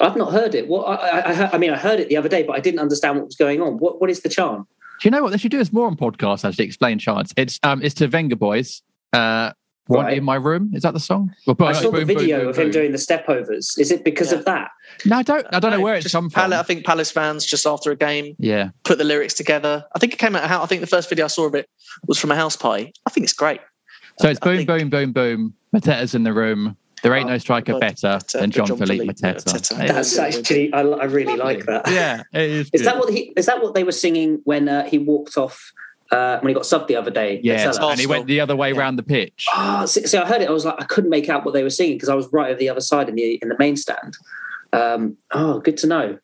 [0.00, 0.66] I've not heard it.
[0.68, 2.80] What I, I, I- I mean, I heard it the other day, but I didn't
[2.80, 3.78] understand what was going on.
[3.78, 4.66] What what is the chant?
[5.00, 5.60] Do you know what they should do?
[5.60, 7.32] Is more on podcasts actually explain chants.
[7.36, 8.82] It's um it's to Vengaboys.
[9.12, 9.52] Uh,
[9.88, 10.18] one Right.
[10.18, 10.70] in my room.
[10.74, 11.34] Is that the song?
[11.46, 12.72] Well, I saw the boom, boom, video boom, of him boom.
[12.72, 13.78] doing the stepovers.
[13.78, 14.38] Is it because Yeah.
[14.38, 14.70] of that?
[15.04, 15.46] No, I don't.
[15.52, 16.50] I don't know where it's come from.
[16.50, 18.70] Pal- I think Palace fans just after a game Yeah.
[18.84, 19.84] put the lyrics together.
[19.94, 20.44] I think it came out.
[20.48, 21.68] How I think the first video I saw of it
[22.06, 22.92] was from a house party.
[23.06, 23.60] I think it's great.
[24.20, 25.54] So it's I boom, think- boom, boom, boom.
[25.74, 26.76] Mateta's in the room.
[27.02, 29.44] There ain't no striker but- better but, than John John Philippe Philippe Mateta.
[29.44, 29.86] Mateta.
[29.88, 31.88] That's actually, I, I really like that.
[31.88, 32.66] yeah, it is.
[32.72, 32.86] Is good.
[32.88, 33.32] that what he?
[33.36, 35.72] Is that what they were singing when uh, he walked off
[36.10, 37.40] uh, when he got subbed the other day?
[37.42, 37.92] Yeah, Salah?
[37.92, 39.46] and he went the other way around the pitch.
[39.52, 40.48] Ah, see, see, I heard it.
[40.48, 42.50] I was like, I couldn't make out what they were singing because I was right
[42.50, 44.16] over the other side in the in the main stand.
[44.72, 46.18] Um, oh, good to know.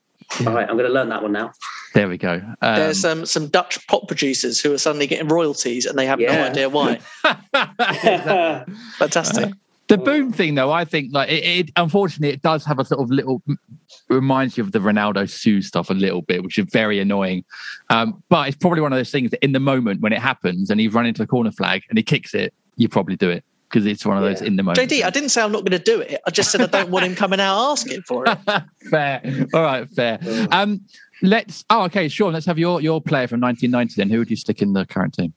[0.46, 1.52] All right, I'm going to learn that one now.
[1.92, 2.42] There we go.
[2.60, 6.18] Um, There's um, some Dutch pop producers who are suddenly getting royalties and they have
[6.18, 6.98] no idea why.
[8.98, 9.52] Fantastic.
[9.88, 11.70] The boom thing, though, I think like it, it.
[11.76, 13.42] Unfortunately, it does have a sort of little
[14.08, 17.44] reminds you of the Ronaldo Sue stuff a little bit, which is very annoying.
[17.90, 20.70] Um, but it's probably one of those things that in the moment when it happens
[20.70, 23.44] and you've run into a corner flag and he kicks it, you probably do it
[23.68, 24.88] because it's one of those in the moment.
[24.88, 26.20] JD, I didn't say I'm not going to do it.
[26.26, 28.38] I just said I don't want him coming out asking for it.
[28.90, 29.20] fair.
[29.52, 30.18] All right, fair.
[30.50, 30.80] Um,
[31.22, 31.64] let's.
[31.70, 32.30] Oh, okay, sure.
[32.30, 34.10] Let's have your your player from 1990 then.
[34.10, 35.34] Who would you stick in the current team?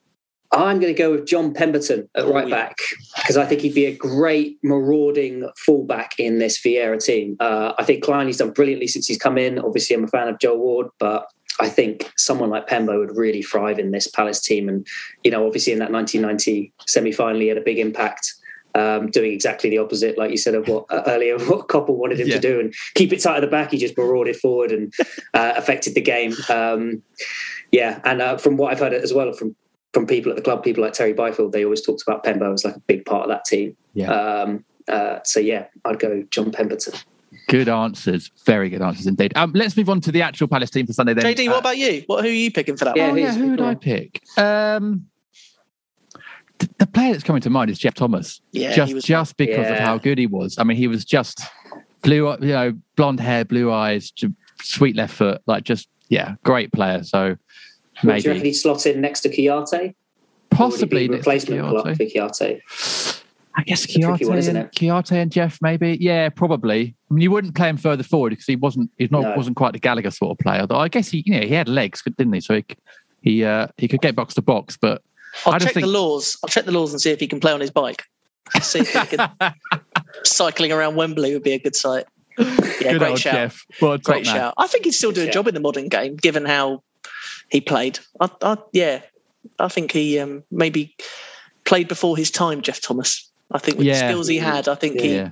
[0.51, 2.77] I'm going to go with John Pemberton at right back
[3.17, 7.35] because I think he'd be a great marauding fullback in this Vieira team.
[7.39, 9.59] Uh, I think Clyne Kleiny's done brilliantly since he's come in.
[9.59, 11.27] Obviously, I'm a fan of Joe Ward, but
[11.59, 14.69] I think someone like Pembo would really thrive in this Palace team.
[14.69, 14.87] And,
[15.23, 18.33] you know, obviously in that 1990 semi final, he had a big impact.
[18.75, 22.19] Um, doing exactly the opposite, like you said, of what uh, earlier what Coppell wanted
[22.19, 22.35] him Yeah.
[22.35, 23.71] to do, and keep it tight at the back.
[23.71, 24.93] He just marauded forward and
[25.33, 26.33] uh, affected the game.
[26.47, 27.01] Um,
[27.71, 29.55] yeah, and uh, from what I've heard as well from
[29.97, 32.63] from people at the club, people like Terry Byfield, they always talked about Pembo as
[32.63, 33.75] like a big part of that team.
[33.95, 34.11] Yeah.
[34.11, 36.93] Um, uh, so yeah, I'd go John Pemberton.
[37.47, 38.29] Good answers.
[38.45, 39.35] Very good answers indeed.
[39.35, 41.25] Um, let's move on to the actual Palace team for Sunday then.
[41.25, 42.03] JD, what about you?
[42.05, 43.17] What who are you picking for that oh, one?
[43.17, 44.21] yeah, who would I pick?
[44.37, 45.07] Um,
[46.59, 48.39] th- the player that's coming to mind is Geoff Thomas.
[48.51, 50.59] Yeah, just was- just because of how good he was.
[50.59, 51.41] I mean, he was just
[52.03, 54.13] blue, you know, blonde hair, blue eyes,
[54.61, 57.01] sweet left foot, like just yeah, great player.
[57.03, 57.35] So
[58.03, 59.93] Would you reckon maybe he'd slot in next to Kouyaté?
[60.49, 61.97] possibly Or would he be next to replacement Kouyaté.
[61.97, 63.23] for Kouyaté.
[63.55, 64.71] I guess It's a tricky Kouyaté one, isn't and, it?
[64.79, 65.97] Kouyaté and Geoff maybe.
[65.99, 66.95] Yeah, probably.
[67.09, 68.91] I mean, you wouldn't play him further forward because he wasn't.
[68.97, 69.33] He's not No.
[69.35, 70.65] wasn't quite the Gallagher sort of player.
[70.67, 72.39] Though I guess he, you know, he had legs, didn't he?
[72.41, 72.65] So he
[73.21, 74.77] he uh, he could get box to box.
[74.77, 75.01] But
[75.45, 76.37] I'll I just check think the laws.
[76.43, 78.03] I'll check the laws and see if he can play on his bike.
[78.61, 79.29] See if he can.
[80.23, 82.05] Cycling around Wembley would be a good sight.
[82.37, 82.45] Yeah,
[82.93, 83.33] Good great old shout.
[83.33, 83.65] Geoff.
[83.79, 84.35] What a top Great man.
[84.35, 84.53] shout.
[84.57, 86.83] I think he'd still do a job in the modern game, given how
[87.49, 87.99] he played.
[88.19, 89.01] I, I, yeah,
[89.59, 90.95] I think he um, maybe
[91.65, 92.61] played before his time.
[92.61, 93.29] Geoff Thomas.
[93.51, 93.93] I think with Yeah.
[93.93, 95.29] the skills he had, I think Yeah.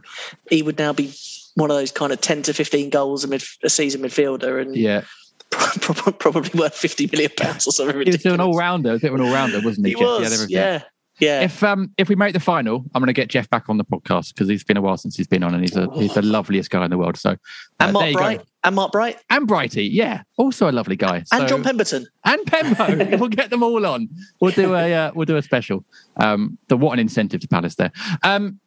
[0.47, 1.13] he he would now be
[1.55, 5.03] one of those kind of ten to fifteen goals a, a season midfielder, and Yeah,
[5.51, 8.93] probably, worth fifty million pounds or something he was an all rounder.
[8.93, 9.93] Of an all rounder, wasn't he?
[9.93, 10.21] He Geoff?
[10.21, 10.83] was, yeah,
[11.19, 11.41] yeah.
[11.41, 13.85] If um if we make the final, I'm going to get Geoff back on the
[13.85, 16.21] podcast because he's been a while since he's been on, and he's a he's the
[16.21, 17.17] loveliest guy in the world.
[17.17, 17.35] So uh,
[17.79, 18.45] and Mark Bright, go.
[18.63, 21.17] and Mark Bright, and Brighty, yeah, also a lovely guy.
[21.31, 22.07] and So- John Pemberton.
[22.25, 23.19] and Pembo.
[23.19, 24.09] we'll get them all on.
[24.41, 25.85] We'll do a uh, we'll do a special.
[26.17, 27.91] Um, the what an incentive to Palace there.
[28.23, 28.59] Um,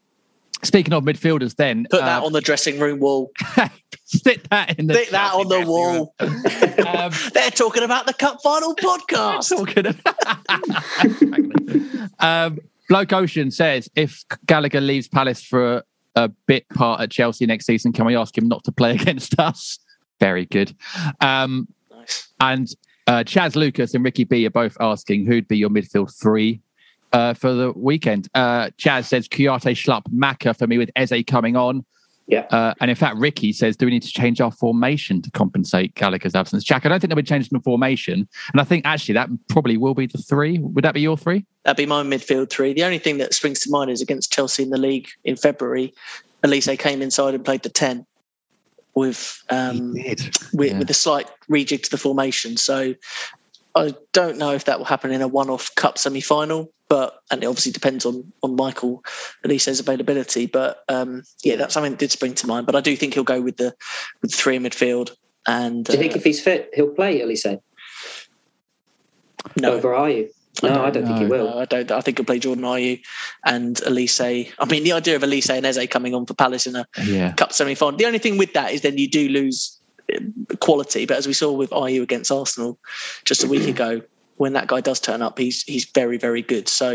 [0.62, 3.30] speaking of midfielders, then Put that uh, on the dressing room wall.
[4.04, 6.14] stick that in the Stick that on the wall.
[6.20, 9.52] Um, They're talking about the cup final podcast.
[12.20, 12.58] um,
[12.88, 17.66] Bloke Ocean says if Gallagher leaves Palace for a, a bit part at Chelsea next
[17.66, 19.78] season, can we ask him not to play against us?
[20.20, 20.74] Very good.
[21.20, 21.68] Um,
[22.40, 22.68] And
[23.06, 26.60] uh, Chaz Lucas and Ricky B are both asking who'd be your midfield three
[27.12, 28.28] uh, for the weekend.
[28.34, 31.84] Uh, Chaz says Kouyaté, Schlupp, Macca for me with Eze coming on.
[32.26, 32.46] Yeah.
[32.50, 35.94] Uh, and in fact, Ricky says, do we need to change our formation to compensate
[35.94, 36.62] Gallagher's absence?
[36.62, 38.28] Jack, I don't think they'll be changing the formation.
[38.52, 40.58] And I think actually that probably will be the three.
[40.58, 41.46] Would that be your three?
[41.64, 42.74] That'd be my midfield three.
[42.74, 45.94] The only thing that springs to mind is against Chelsea in the league in February.
[46.44, 48.04] Olise came inside and played the ten
[48.94, 50.78] with um, with, Yeah.
[50.78, 52.58] with a slight rejig to the formation.
[52.58, 52.94] So
[53.74, 57.46] I don't know if that will happen in a one-off cup semi-final, but and it
[57.46, 59.04] obviously depends on on Michael
[59.44, 60.46] Olise's availability.
[60.46, 62.66] But um, yeah, that's something that did spring to mind.
[62.66, 63.74] But I do think he'll go with the
[64.22, 65.10] with the three in midfield.
[65.46, 67.20] And Do you think uh, if he's fit, he'll play?
[67.20, 67.60] Olise?
[69.56, 69.72] No.
[69.74, 70.30] Over are you?
[70.62, 71.44] No, I don't, think he will.
[71.50, 71.90] No, I don't.
[71.92, 73.00] I think he'll play Jordan Ayew
[73.44, 74.52] and Olise.
[74.58, 77.32] I mean, the idea of Olise and Eze coming on for Palace in a Yeah.
[77.34, 77.96] cup semi final.
[77.96, 79.78] The only thing with that is then you do lose
[80.12, 80.18] uh,
[80.60, 81.06] quality.
[81.06, 82.76] But as we saw with Ayew against Arsenal
[83.24, 84.02] just a week ago,
[84.38, 86.68] when that guy does turn up, he's he's very very good.
[86.68, 86.88] So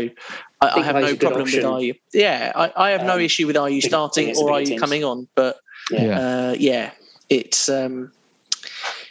[0.60, 1.70] I, I, think have Ayew's no a good problem with option.
[1.70, 1.98] Ayew.
[2.12, 4.58] Yeah, I, I have no Um, issue with Ayew think- starting think it's the or
[4.58, 4.80] big Ayew teams.
[4.80, 5.28] coming on.
[5.34, 5.56] But
[5.90, 6.18] Yeah.
[6.18, 6.90] uh, yeah,
[7.30, 8.10] it's um,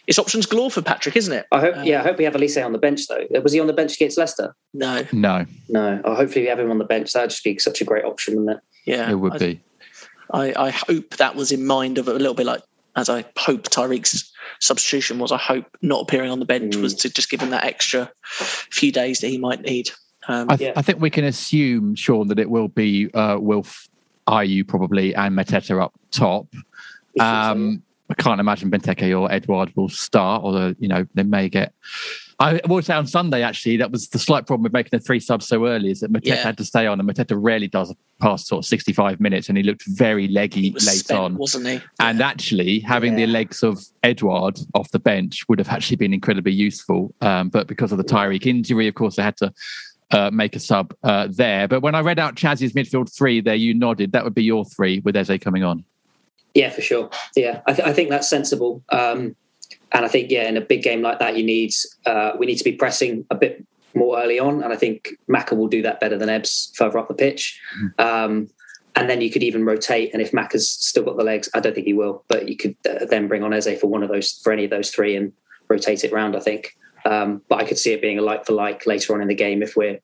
[0.08, 1.46] it's options galore for Patrick, isn't it?
[1.52, 1.78] I hope.
[1.78, 3.26] Um, yeah, I hope we have Olise on the bench though.
[3.42, 4.56] Was he on the bench against Leicester?
[4.74, 5.06] No.
[5.14, 6.02] No, No.
[6.04, 7.14] Oh, hopefully we have him on the bench.
[7.14, 8.64] That'd just be such a great option, wouldn't it?
[8.86, 9.62] Yeah, it would I- be.
[10.34, 12.64] I, I hope that was in mind of a little bit like
[12.96, 15.32] as I hope Tyrick's substitution was.
[15.32, 16.82] I hope not appearing on the bench Mm.
[16.82, 19.90] was to just give him that extra few days that he might need.
[20.28, 23.90] Um, I, th- I think we can assume, Sean, that it will be uh, Wilf
[24.28, 26.48] Ayew probably and Mateta up top.
[27.20, 31.74] Um, I can't imagine Benteke or Edouard will start, although you know they may get.
[32.40, 35.20] I will say on Sunday actually that was the slight problem with making the three
[35.20, 36.36] subs so early is that Mateta Yeah.
[36.36, 39.64] had to stay on, and Mateta rarely does past sort of sixty-five minutes, and he
[39.64, 41.38] looked very leggy was late spent, on.
[41.38, 41.80] wasn't he?
[42.00, 46.54] And actually, having the legs of Edouard off the bench would have actually been incredibly
[46.54, 47.14] useful.
[47.22, 49.54] Um, but because of the Tyrick injury, of course, they had to
[50.12, 51.68] uh, make a sub uh, there.
[51.68, 54.12] But when I read out Chaz's midfield three there, you nodded.
[54.12, 55.84] That would be your three with Eze coming on.
[56.54, 57.10] Yeah, for sure.
[57.36, 58.84] Yeah, I, th- I think that's sensible.
[58.90, 59.36] Um,
[59.94, 61.74] and I think yeah, in a big game like that, you need
[62.06, 63.66] uh, we need to be pressing a bit
[63.96, 67.08] more early on, and I think Macca will do that better than Ebbs further up
[67.08, 67.60] the pitch.
[68.00, 68.50] Um,
[68.96, 71.74] and then you could even rotate, and if Macca's still got the legs, I don't
[71.74, 74.34] think he will, but you could uh, then bring on Eze for one of those
[74.44, 75.32] for any of those three and
[75.68, 76.36] rotate it round.
[76.36, 76.76] I think,
[77.06, 79.36] um, but I could see it being a like for like later on in the
[79.36, 80.00] game if we're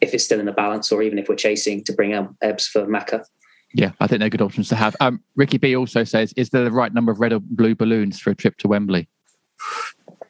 [0.00, 2.66] if it's still in the balance, or even if we're chasing to bring out Ebbs
[2.66, 3.24] for Macca.
[3.74, 4.94] Yeah, I think they're good options to have.
[5.00, 8.18] Um, Ricky B also says, "Is there the right number of red or blue balloons
[8.18, 9.08] for a trip to Wembley?"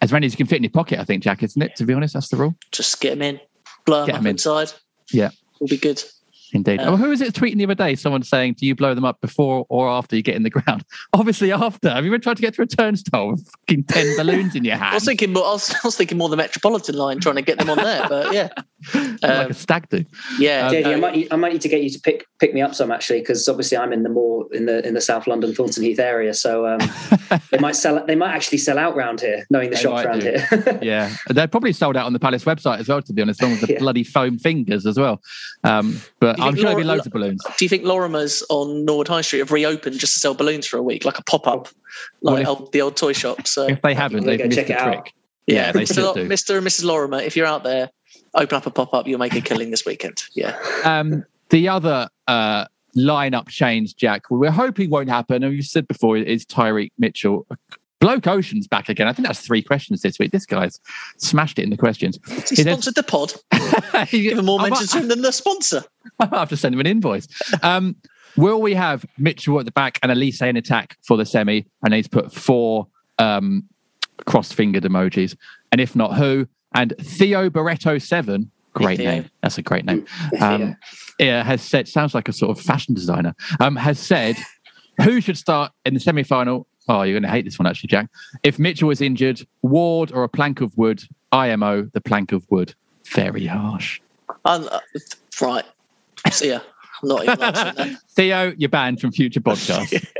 [0.00, 1.42] As many as you can fit in your pocket, I think, Jack.
[1.42, 1.76] Isn't it?
[1.76, 2.56] To be honest, that's the rule.
[2.72, 3.40] Just get him in,
[3.86, 4.30] blow Get him 'em up in.
[4.32, 4.72] inside.
[5.12, 5.30] Yeah,
[5.60, 6.02] We'll be good.
[6.52, 6.80] Indeed.
[6.80, 7.94] Uh, oh, who was it tweeting the other day?
[7.94, 10.84] Someone saying, "Do you blow them up before or after you get in the ground?"
[11.12, 11.90] Obviously, after.
[11.90, 14.76] Have you ever tried to get through a turnstile with fucking ten balloons in your
[14.76, 14.90] hand?
[14.92, 15.44] I was thinking more.
[15.44, 18.08] I was, I was thinking more the Metropolitan line, trying to get them on there.
[18.08, 18.48] But yeah,
[18.94, 20.04] like um, a stag do.
[20.38, 20.70] yeah.
[20.70, 22.90] JD, I might I might need to get you to pick pick me up some
[22.90, 25.98] actually because obviously I'm in the more in the in the South London Thornton Heath
[25.98, 26.80] area, so um,
[27.50, 30.06] they might sell they might actually sell out round here, knowing the They shops might
[30.06, 30.30] round do.
[30.30, 30.78] here.
[30.82, 33.00] yeah, they're probably sold out on the Palace website as well.
[33.02, 33.78] To be honest, along with the Yeah.
[33.78, 35.20] bloody foam fingers as well.
[35.64, 37.43] Um, but Do you I'm think sure there'll be loads of balloons.
[37.59, 40.77] Do you think Lorimer's on Norwood High Street have reopened just to sell balloons for
[40.78, 41.69] a week, like a pop up,
[42.20, 43.47] Well, like if- old, the old toy shop?
[43.47, 44.93] So If they haven't, they've go missed check the it out.
[45.05, 45.14] trick.
[45.47, 45.94] Yeah, they Mr.
[45.94, 46.28] should Lo- do.
[46.28, 46.59] Mr.
[46.59, 46.85] and Mrs.
[46.85, 47.90] Lorimer, if you're out there,
[48.35, 49.06] open up a pop up.
[49.06, 50.23] You'll make a killing this weekend.
[50.35, 50.56] Yeah.
[50.85, 52.66] Um, the other uh,
[52.97, 55.43] lineup change, Jack, we're hoping won't happen.
[55.43, 57.47] And you said before, is Tyrick Mitchell.
[58.02, 59.06] Bloke Ocean's back again.
[59.06, 60.32] I think that's three questions this week.
[60.32, 60.80] This guy's
[61.18, 62.18] smashed it in the questions.
[62.26, 63.32] He He then- sponsored the pod.
[64.12, 65.84] Even more I mention to him than the sponsor.
[66.18, 67.28] I might have to send him an invoice.
[67.62, 67.94] Um,
[68.36, 71.64] will we have Mitchell at the back and Olise in attack for the semi?
[71.84, 72.88] And he's put four
[73.20, 73.62] um,
[74.26, 75.36] cross fingered emojis.
[75.70, 76.48] And if not, who?
[76.74, 78.50] And Theo Barreto seven.
[78.74, 79.10] Great Theo.
[79.10, 79.30] name.
[79.42, 80.04] That's a great name.
[80.40, 80.76] Um,
[81.20, 83.34] yeah, has said sounds like a sort of fashion designer.
[83.60, 84.36] Um, has said
[85.04, 86.66] who should start in the semi final.
[86.88, 88.09] Oh, you're going to hate this one actually, Jack.
[88.42, 91.02] If Mitchell was injured, Ward or a plank of wood.
[91.32, 92.74] IMO, the plank of wood.
[93.09, 94.00] Very harsh.
[94.44, 94.80] Um, uh,
[95.40, 95.64] right.
[96.30, 96.60] So yeah,
[97.02, 98.00] I'm not even answering that.
[98.10, 100.06] Theo, you're banned from future podcasts.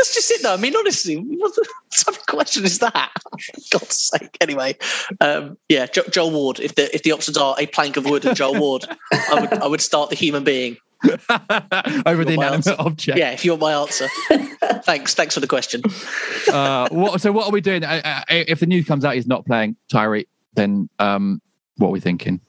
[0.00, 0.54] That's just it, though.
[0.54, 1.54] I mean, honestly, what
[1.90, 3.10] type of question is that?
[3.22, 4.34] For God's sake.
[4.40, 4.76] Anyway,
[5.20, 6.58] um, yeah, jo- Joel Ward.
[6.58, 9.52] If the if the options are a plank of wood and Joel Ward, I would
[9.52, 10.78] I would start the human being.
[11.04, 12.76] Over the inanimate answer.
[12.78, 13.18] object.
[13.18, 14.08] Yeah, if you're my answer.
[14.84, 15.82] thanks, thanks for the question.
[16.52, 17.84] Uh, what, so what are we doing?
[17.84, 21.40] Uh, if the news comes out he's not playing Tyrick, then um,
[21.76, 22.40] what are we thinking?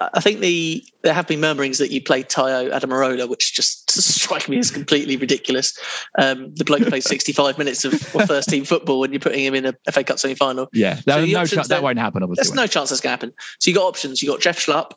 [0.00, 4.48] I think the there have been murmurings that you played Tayo Adaramola, which just strike
[4.48, 5.78] me as completely ridiculous.
[6.18, 9.66] Um, the bloke played 65 minutes of first team football, and you're putting him in
[9.66, 10.68] a FA Cup semi final.
[10.72, 12.22] Yeah, So no, chance that won't happen.
[12.22, 13.34] Obviously, There's no chance that's going to happen.
[13.58, 14.22] So you got options.
[14.22, 14.92] You got Jeff Schlupp,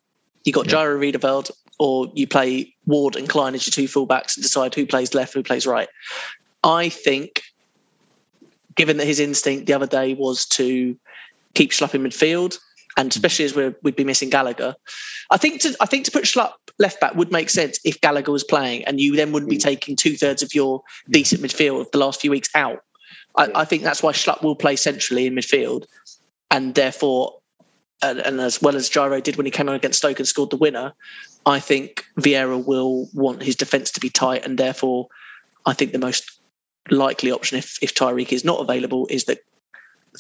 [0.48, 4.44] you got Jairo Riedewald, or you play Ward and Clyne as your two fullbacks and
[4.44, 5.90] decide who plays left, who plays right.
[6.64, 7.44] I think,
[8.76, 10.98] given that his instinct the other day was to
[11.54, 12.58] keep Schlupp in midfield,
[12.96, 14.74] and especially as we're, we'd be missing Gallagher,
[15.32, 18.32] I think to I think to put Schlupp left back would make sense if Gallagher
[18.32, 19.64] was playing, and you then wouldn't be mm.
[19.64, 21.12] taking two thirds of your mm.
[21.12, 22.80] decent midfield of the last few weeks out.
[23.36, 25.88] I, I think that's why Schlupp will play centrally in midfield,
[26.50, 27.40] and therefore
[28.02, 30.50] and, and as well as Jairo did when he came on against Stoke and scored
[30.50, 30.94] the winner,
[31.46, 35.08] I think Vieira will want his defence to be tight, and therefore,
[35.66, 36.40] I think the most
[36.90, 39.40] likely option if if Tyrick is not available is that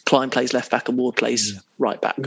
[0.05, 2.17] Clyne plays left back and Ward plays right back.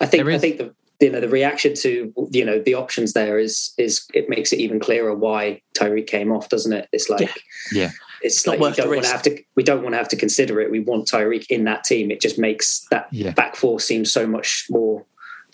[0.00, 3.38] I think I think the you know the reaction to you know the options there
[3.38, 6.88] is is it makes it even clearer why Tyrick came off, doesn't it?
[6.92, 7.30] It's like
[7.72, 7.90] Yeah.
[8.22, 9.12] It's Not like we worth the don't want to risk.
[9.12, 10.70] have to we don't want to have to consider it.
[10.70, 12.10] We want Tyrick in that team.
[12.10, 13.30] It just makes that Yeah.
[13.32, 15.04] back four seem so much more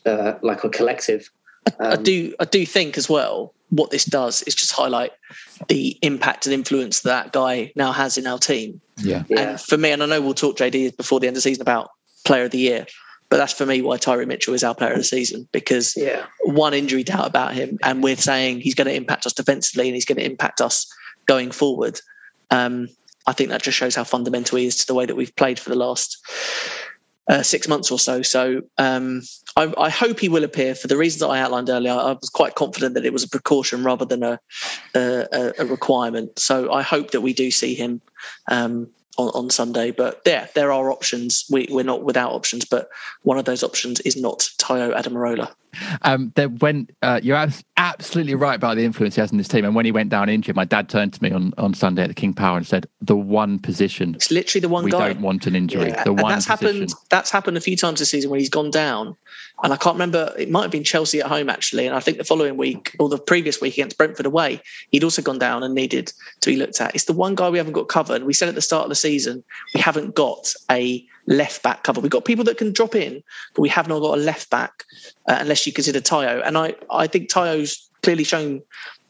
[0.06, 1.30] uh, like a collective.
[1.80, 5.12] I Um, do I do think as well what this does is just highlight
[5.68, 8.80] the impact and influence that guy now has in our team.
[8.98, 9.24] Yeah.
[9.36, 11.62] And for me, and I know we'll talk JD before the end of the season
[11.62, 11.90] about
[12.24, 12.86] player of the year,
[13.30, 16.26] but that's for me why Tyrick Mitchell is our player of the season because yeah.
[16.44, 19.94] one injury doubt about him, and we're saying he's going to impact us defensively and
[19.94, 20.86] he's going to impact us
[21.26, 21.98] going forward.
[22.50, 22.88] Um,
[23.26, 25.58] I think that just shows how fundamental he is to the way that we've played
[25.58, 26.18] for the last
[27.28, 28.22] uh, six months or so.
[28.22, 29.22] So um,
[29.56, 31.92] I, I, hope he will appear for the reasons that I outlined earlier.
[31.92, 34.38] I was quite confident that it was a precaution rather than a,
[34.94, 36.38] a, a requirement.
[36.38, 38.02] So I hope that we do see him
[38.48, 39.90] um, on, on Sunday.
[39.90, 41.44] But yeah, there are options.
[41.50, 42.88] We, we're not without options, but
[43.22, 45.52] one of those options is not Tayo Adaramola.
[46.02, 49.74] Um, when uh, you're absolutely right about the influence he has in this team, and
[49.74, 52.14] when he went down injured, my dad turned to me on, on Sunday at the
[52.14, 55.08] King Power and said, "The one position, it's literally the one we guy.
[55.08, 55.88] don't want an injury.
[55.88, 56.04] Yeah.
[56.04, 56.74] The and one that's position.
[56.74, 56.94] happened.
[57.10, 59.16] That's happened a few times this season when he's gone down,
[59.62, 60.32] and I can't remember.
[60.38, 63.08] It might have been Chelsea at home actually, and I think the following week or
[63.08, 64.60] the previous week against Brentford away,
[64.90, 66.94] he'd also gone down and needed to be looked at.
[66.94, 68.22] It's the one guy we haven't got covered.
[68.24, 69.44] We said at the start of the season
[69.74, 72.00] we haven't got a left back cover.
[72.00, 73.22] We've got people that can drop in,
[73.54, 74.84] but we have not got a left back
[75.28, 76.42] uh, unless you consider Tayo.
[76.44, 78.62] And I, I think Tayo's clearly shown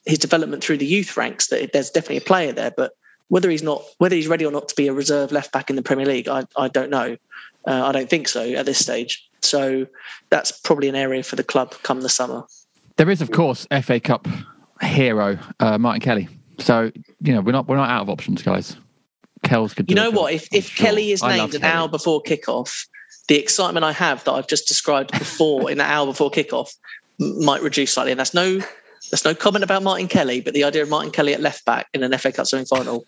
[0.06, 2.92] his development through the youth ranks that there's definitely a player there, but
[3.28, 5.76] whether he's not whether he's ready or not to be a reserve left back in
[5.76, 7.16] the Premier League, I, I don't know.
[7.66, 9.26] Uh, I don't think so at this stage.
[9.40, 9.86] So
[10.28, 12.44] that's probably an area for the club come the summer.
[12.96, 14.28] There is, of course, FA Cup
[14.82, 16.28] hero uh, Martin Kelly.
[16.58, 16.92] So
[17.22, 18.76] you know we're not we're not out of options, guys.
[19.44, 19.88] Kells could.
[19.90, 20.32] You know what?
[20.32, 20.86] If if sure.
[20.86, 21.72] Kelly is I named an Kelly.
[21.72, 22.86] hour before kickoff,
[23.28, 26.74] the excitement I have that I've just described before in the hour before kickoff
[27.18, 28.12] might reduce slightly.
[28.12, 28.60] And that's no
[29.10, 31.86] that's no comment about Martin Kelly, but the idea of Martin Kelly at left back
[31.94, 33.04] in an FA Cup semi final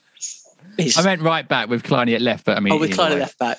[0.79, 3.21] I meant right back with Kleiny at left, but I mean, oh with Kleiner way.
[3.21, 3.59] left back.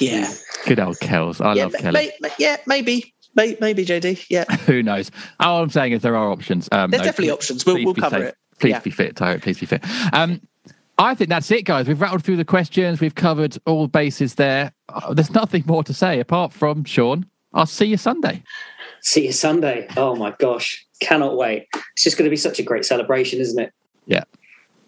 [0.00, 0.32] Yeah,
[0.66, 1.40] Good old Kells.
[1.40, 2.10] I yeah, love ma- Kelly.
[2.20, 4.26] may- yeah, maybe, may- maybe JD.
[4.28, 5.10] Yeah, Who knows?
[5.38, 6.68] All I'm saying is there are options.
[6.72, 7.66] Um, there's no, definitely please- options.
[7.66, 8.28] We'll, we'll cover safe.
[8.30, 8.36] it.
[8.58, 8.80] Please Yeah.
[8.80, 9.38] be fit, Tyro.
[9.38, 9.84] Please be fit.
[10.12, 10.40] Um,
[10.98, 11.86] I think that's it, guys.
[11.86, 13.00] We've rattled through the questions.
[13.00, 14.72] We've covered all bases there.
[14.88, 17.24] Uh, there's nothing more to say apart from Sean.
[17.54, 18.42] I'll see you Sunday.
[19.00, 19.86] See you Sunday.
[19.96, 21.68] Oh my gosh, cannot wait.
[21.94, 23.72] It's just going to be such a great celebration, isn't it?
[24.06, 24.24] Yeah,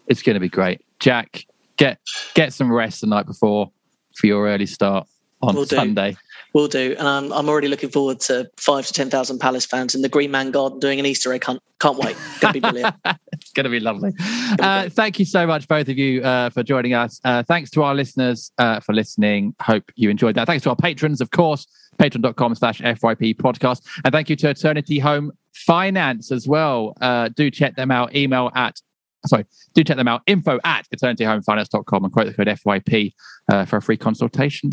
[0.07, 0.81] it's going to be great.
[0.99, 1.45] Jack,
[1.77, 1.99] get
[2.33, 3.71] get some rest the night before
[4.17, 5.07] for your early start
[5.41, 5.77] on Will do.
[5.77, 6.17] Sunday.
[6.53, 9.95] We'll do, and I'm, I'm already looking forward to five to ten thousand Palace fans
[9.95, 11.61] in the Green Man Garden doing an Easter egg hunt.
[11.79, 12.15] Can't wait.
[12.17, 12.95] It's Gonna be brilliant.
[13.31, 14.11] it's going to be lovely.
[14.59, 17.19] Uh, thank you so much, both of you, uh, for joining us.
[17.23, 19.55] Uh, thanks to our listeners uh, for listening.
[19.61, 20.45] Hope you enjoyed that.
[20.45, 21.65] Thanks to our patrons, of course,
[21.97, 23.81] patreon.com slash FYP podcast.
[24.03, 26.95] And thank you to Eternity Home Finance as well.
[27.01, 28.13] Uh, do check them out.
[28.15, 28.79] Email at,
[29.27, 30.21] sorry, do check them out.
[30.27, 33.13] Info at eternityhomefinance.com and quote the code FYP
[33.51, 34.71] uh, for a free consultation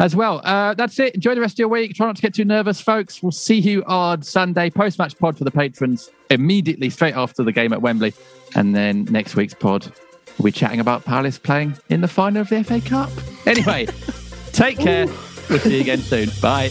[0.00, 0.40] as well.
[0.44, 1.14] Uh, that's it.
[1.14, 1.94] Enjoy the rest of your week.
[1.94, 3.22] Try not to get too nervous, folks.
[3.22, 4.70] We'll see you on Sunday.
[4.70, 8.12] Post match pod for the patrons immediately straight after the game at Wembley.
[8.54, 9.90] And then next week's pod,
[10.38, 13.10] we'll be chatting about Palace playing in the final of the FA Cup.
[13.46, 13.86] Anyway,
[14.52, 15.06] take care.
[15.48, 16.30] We'll see you again soon.
[16.40, 16.70] Bye.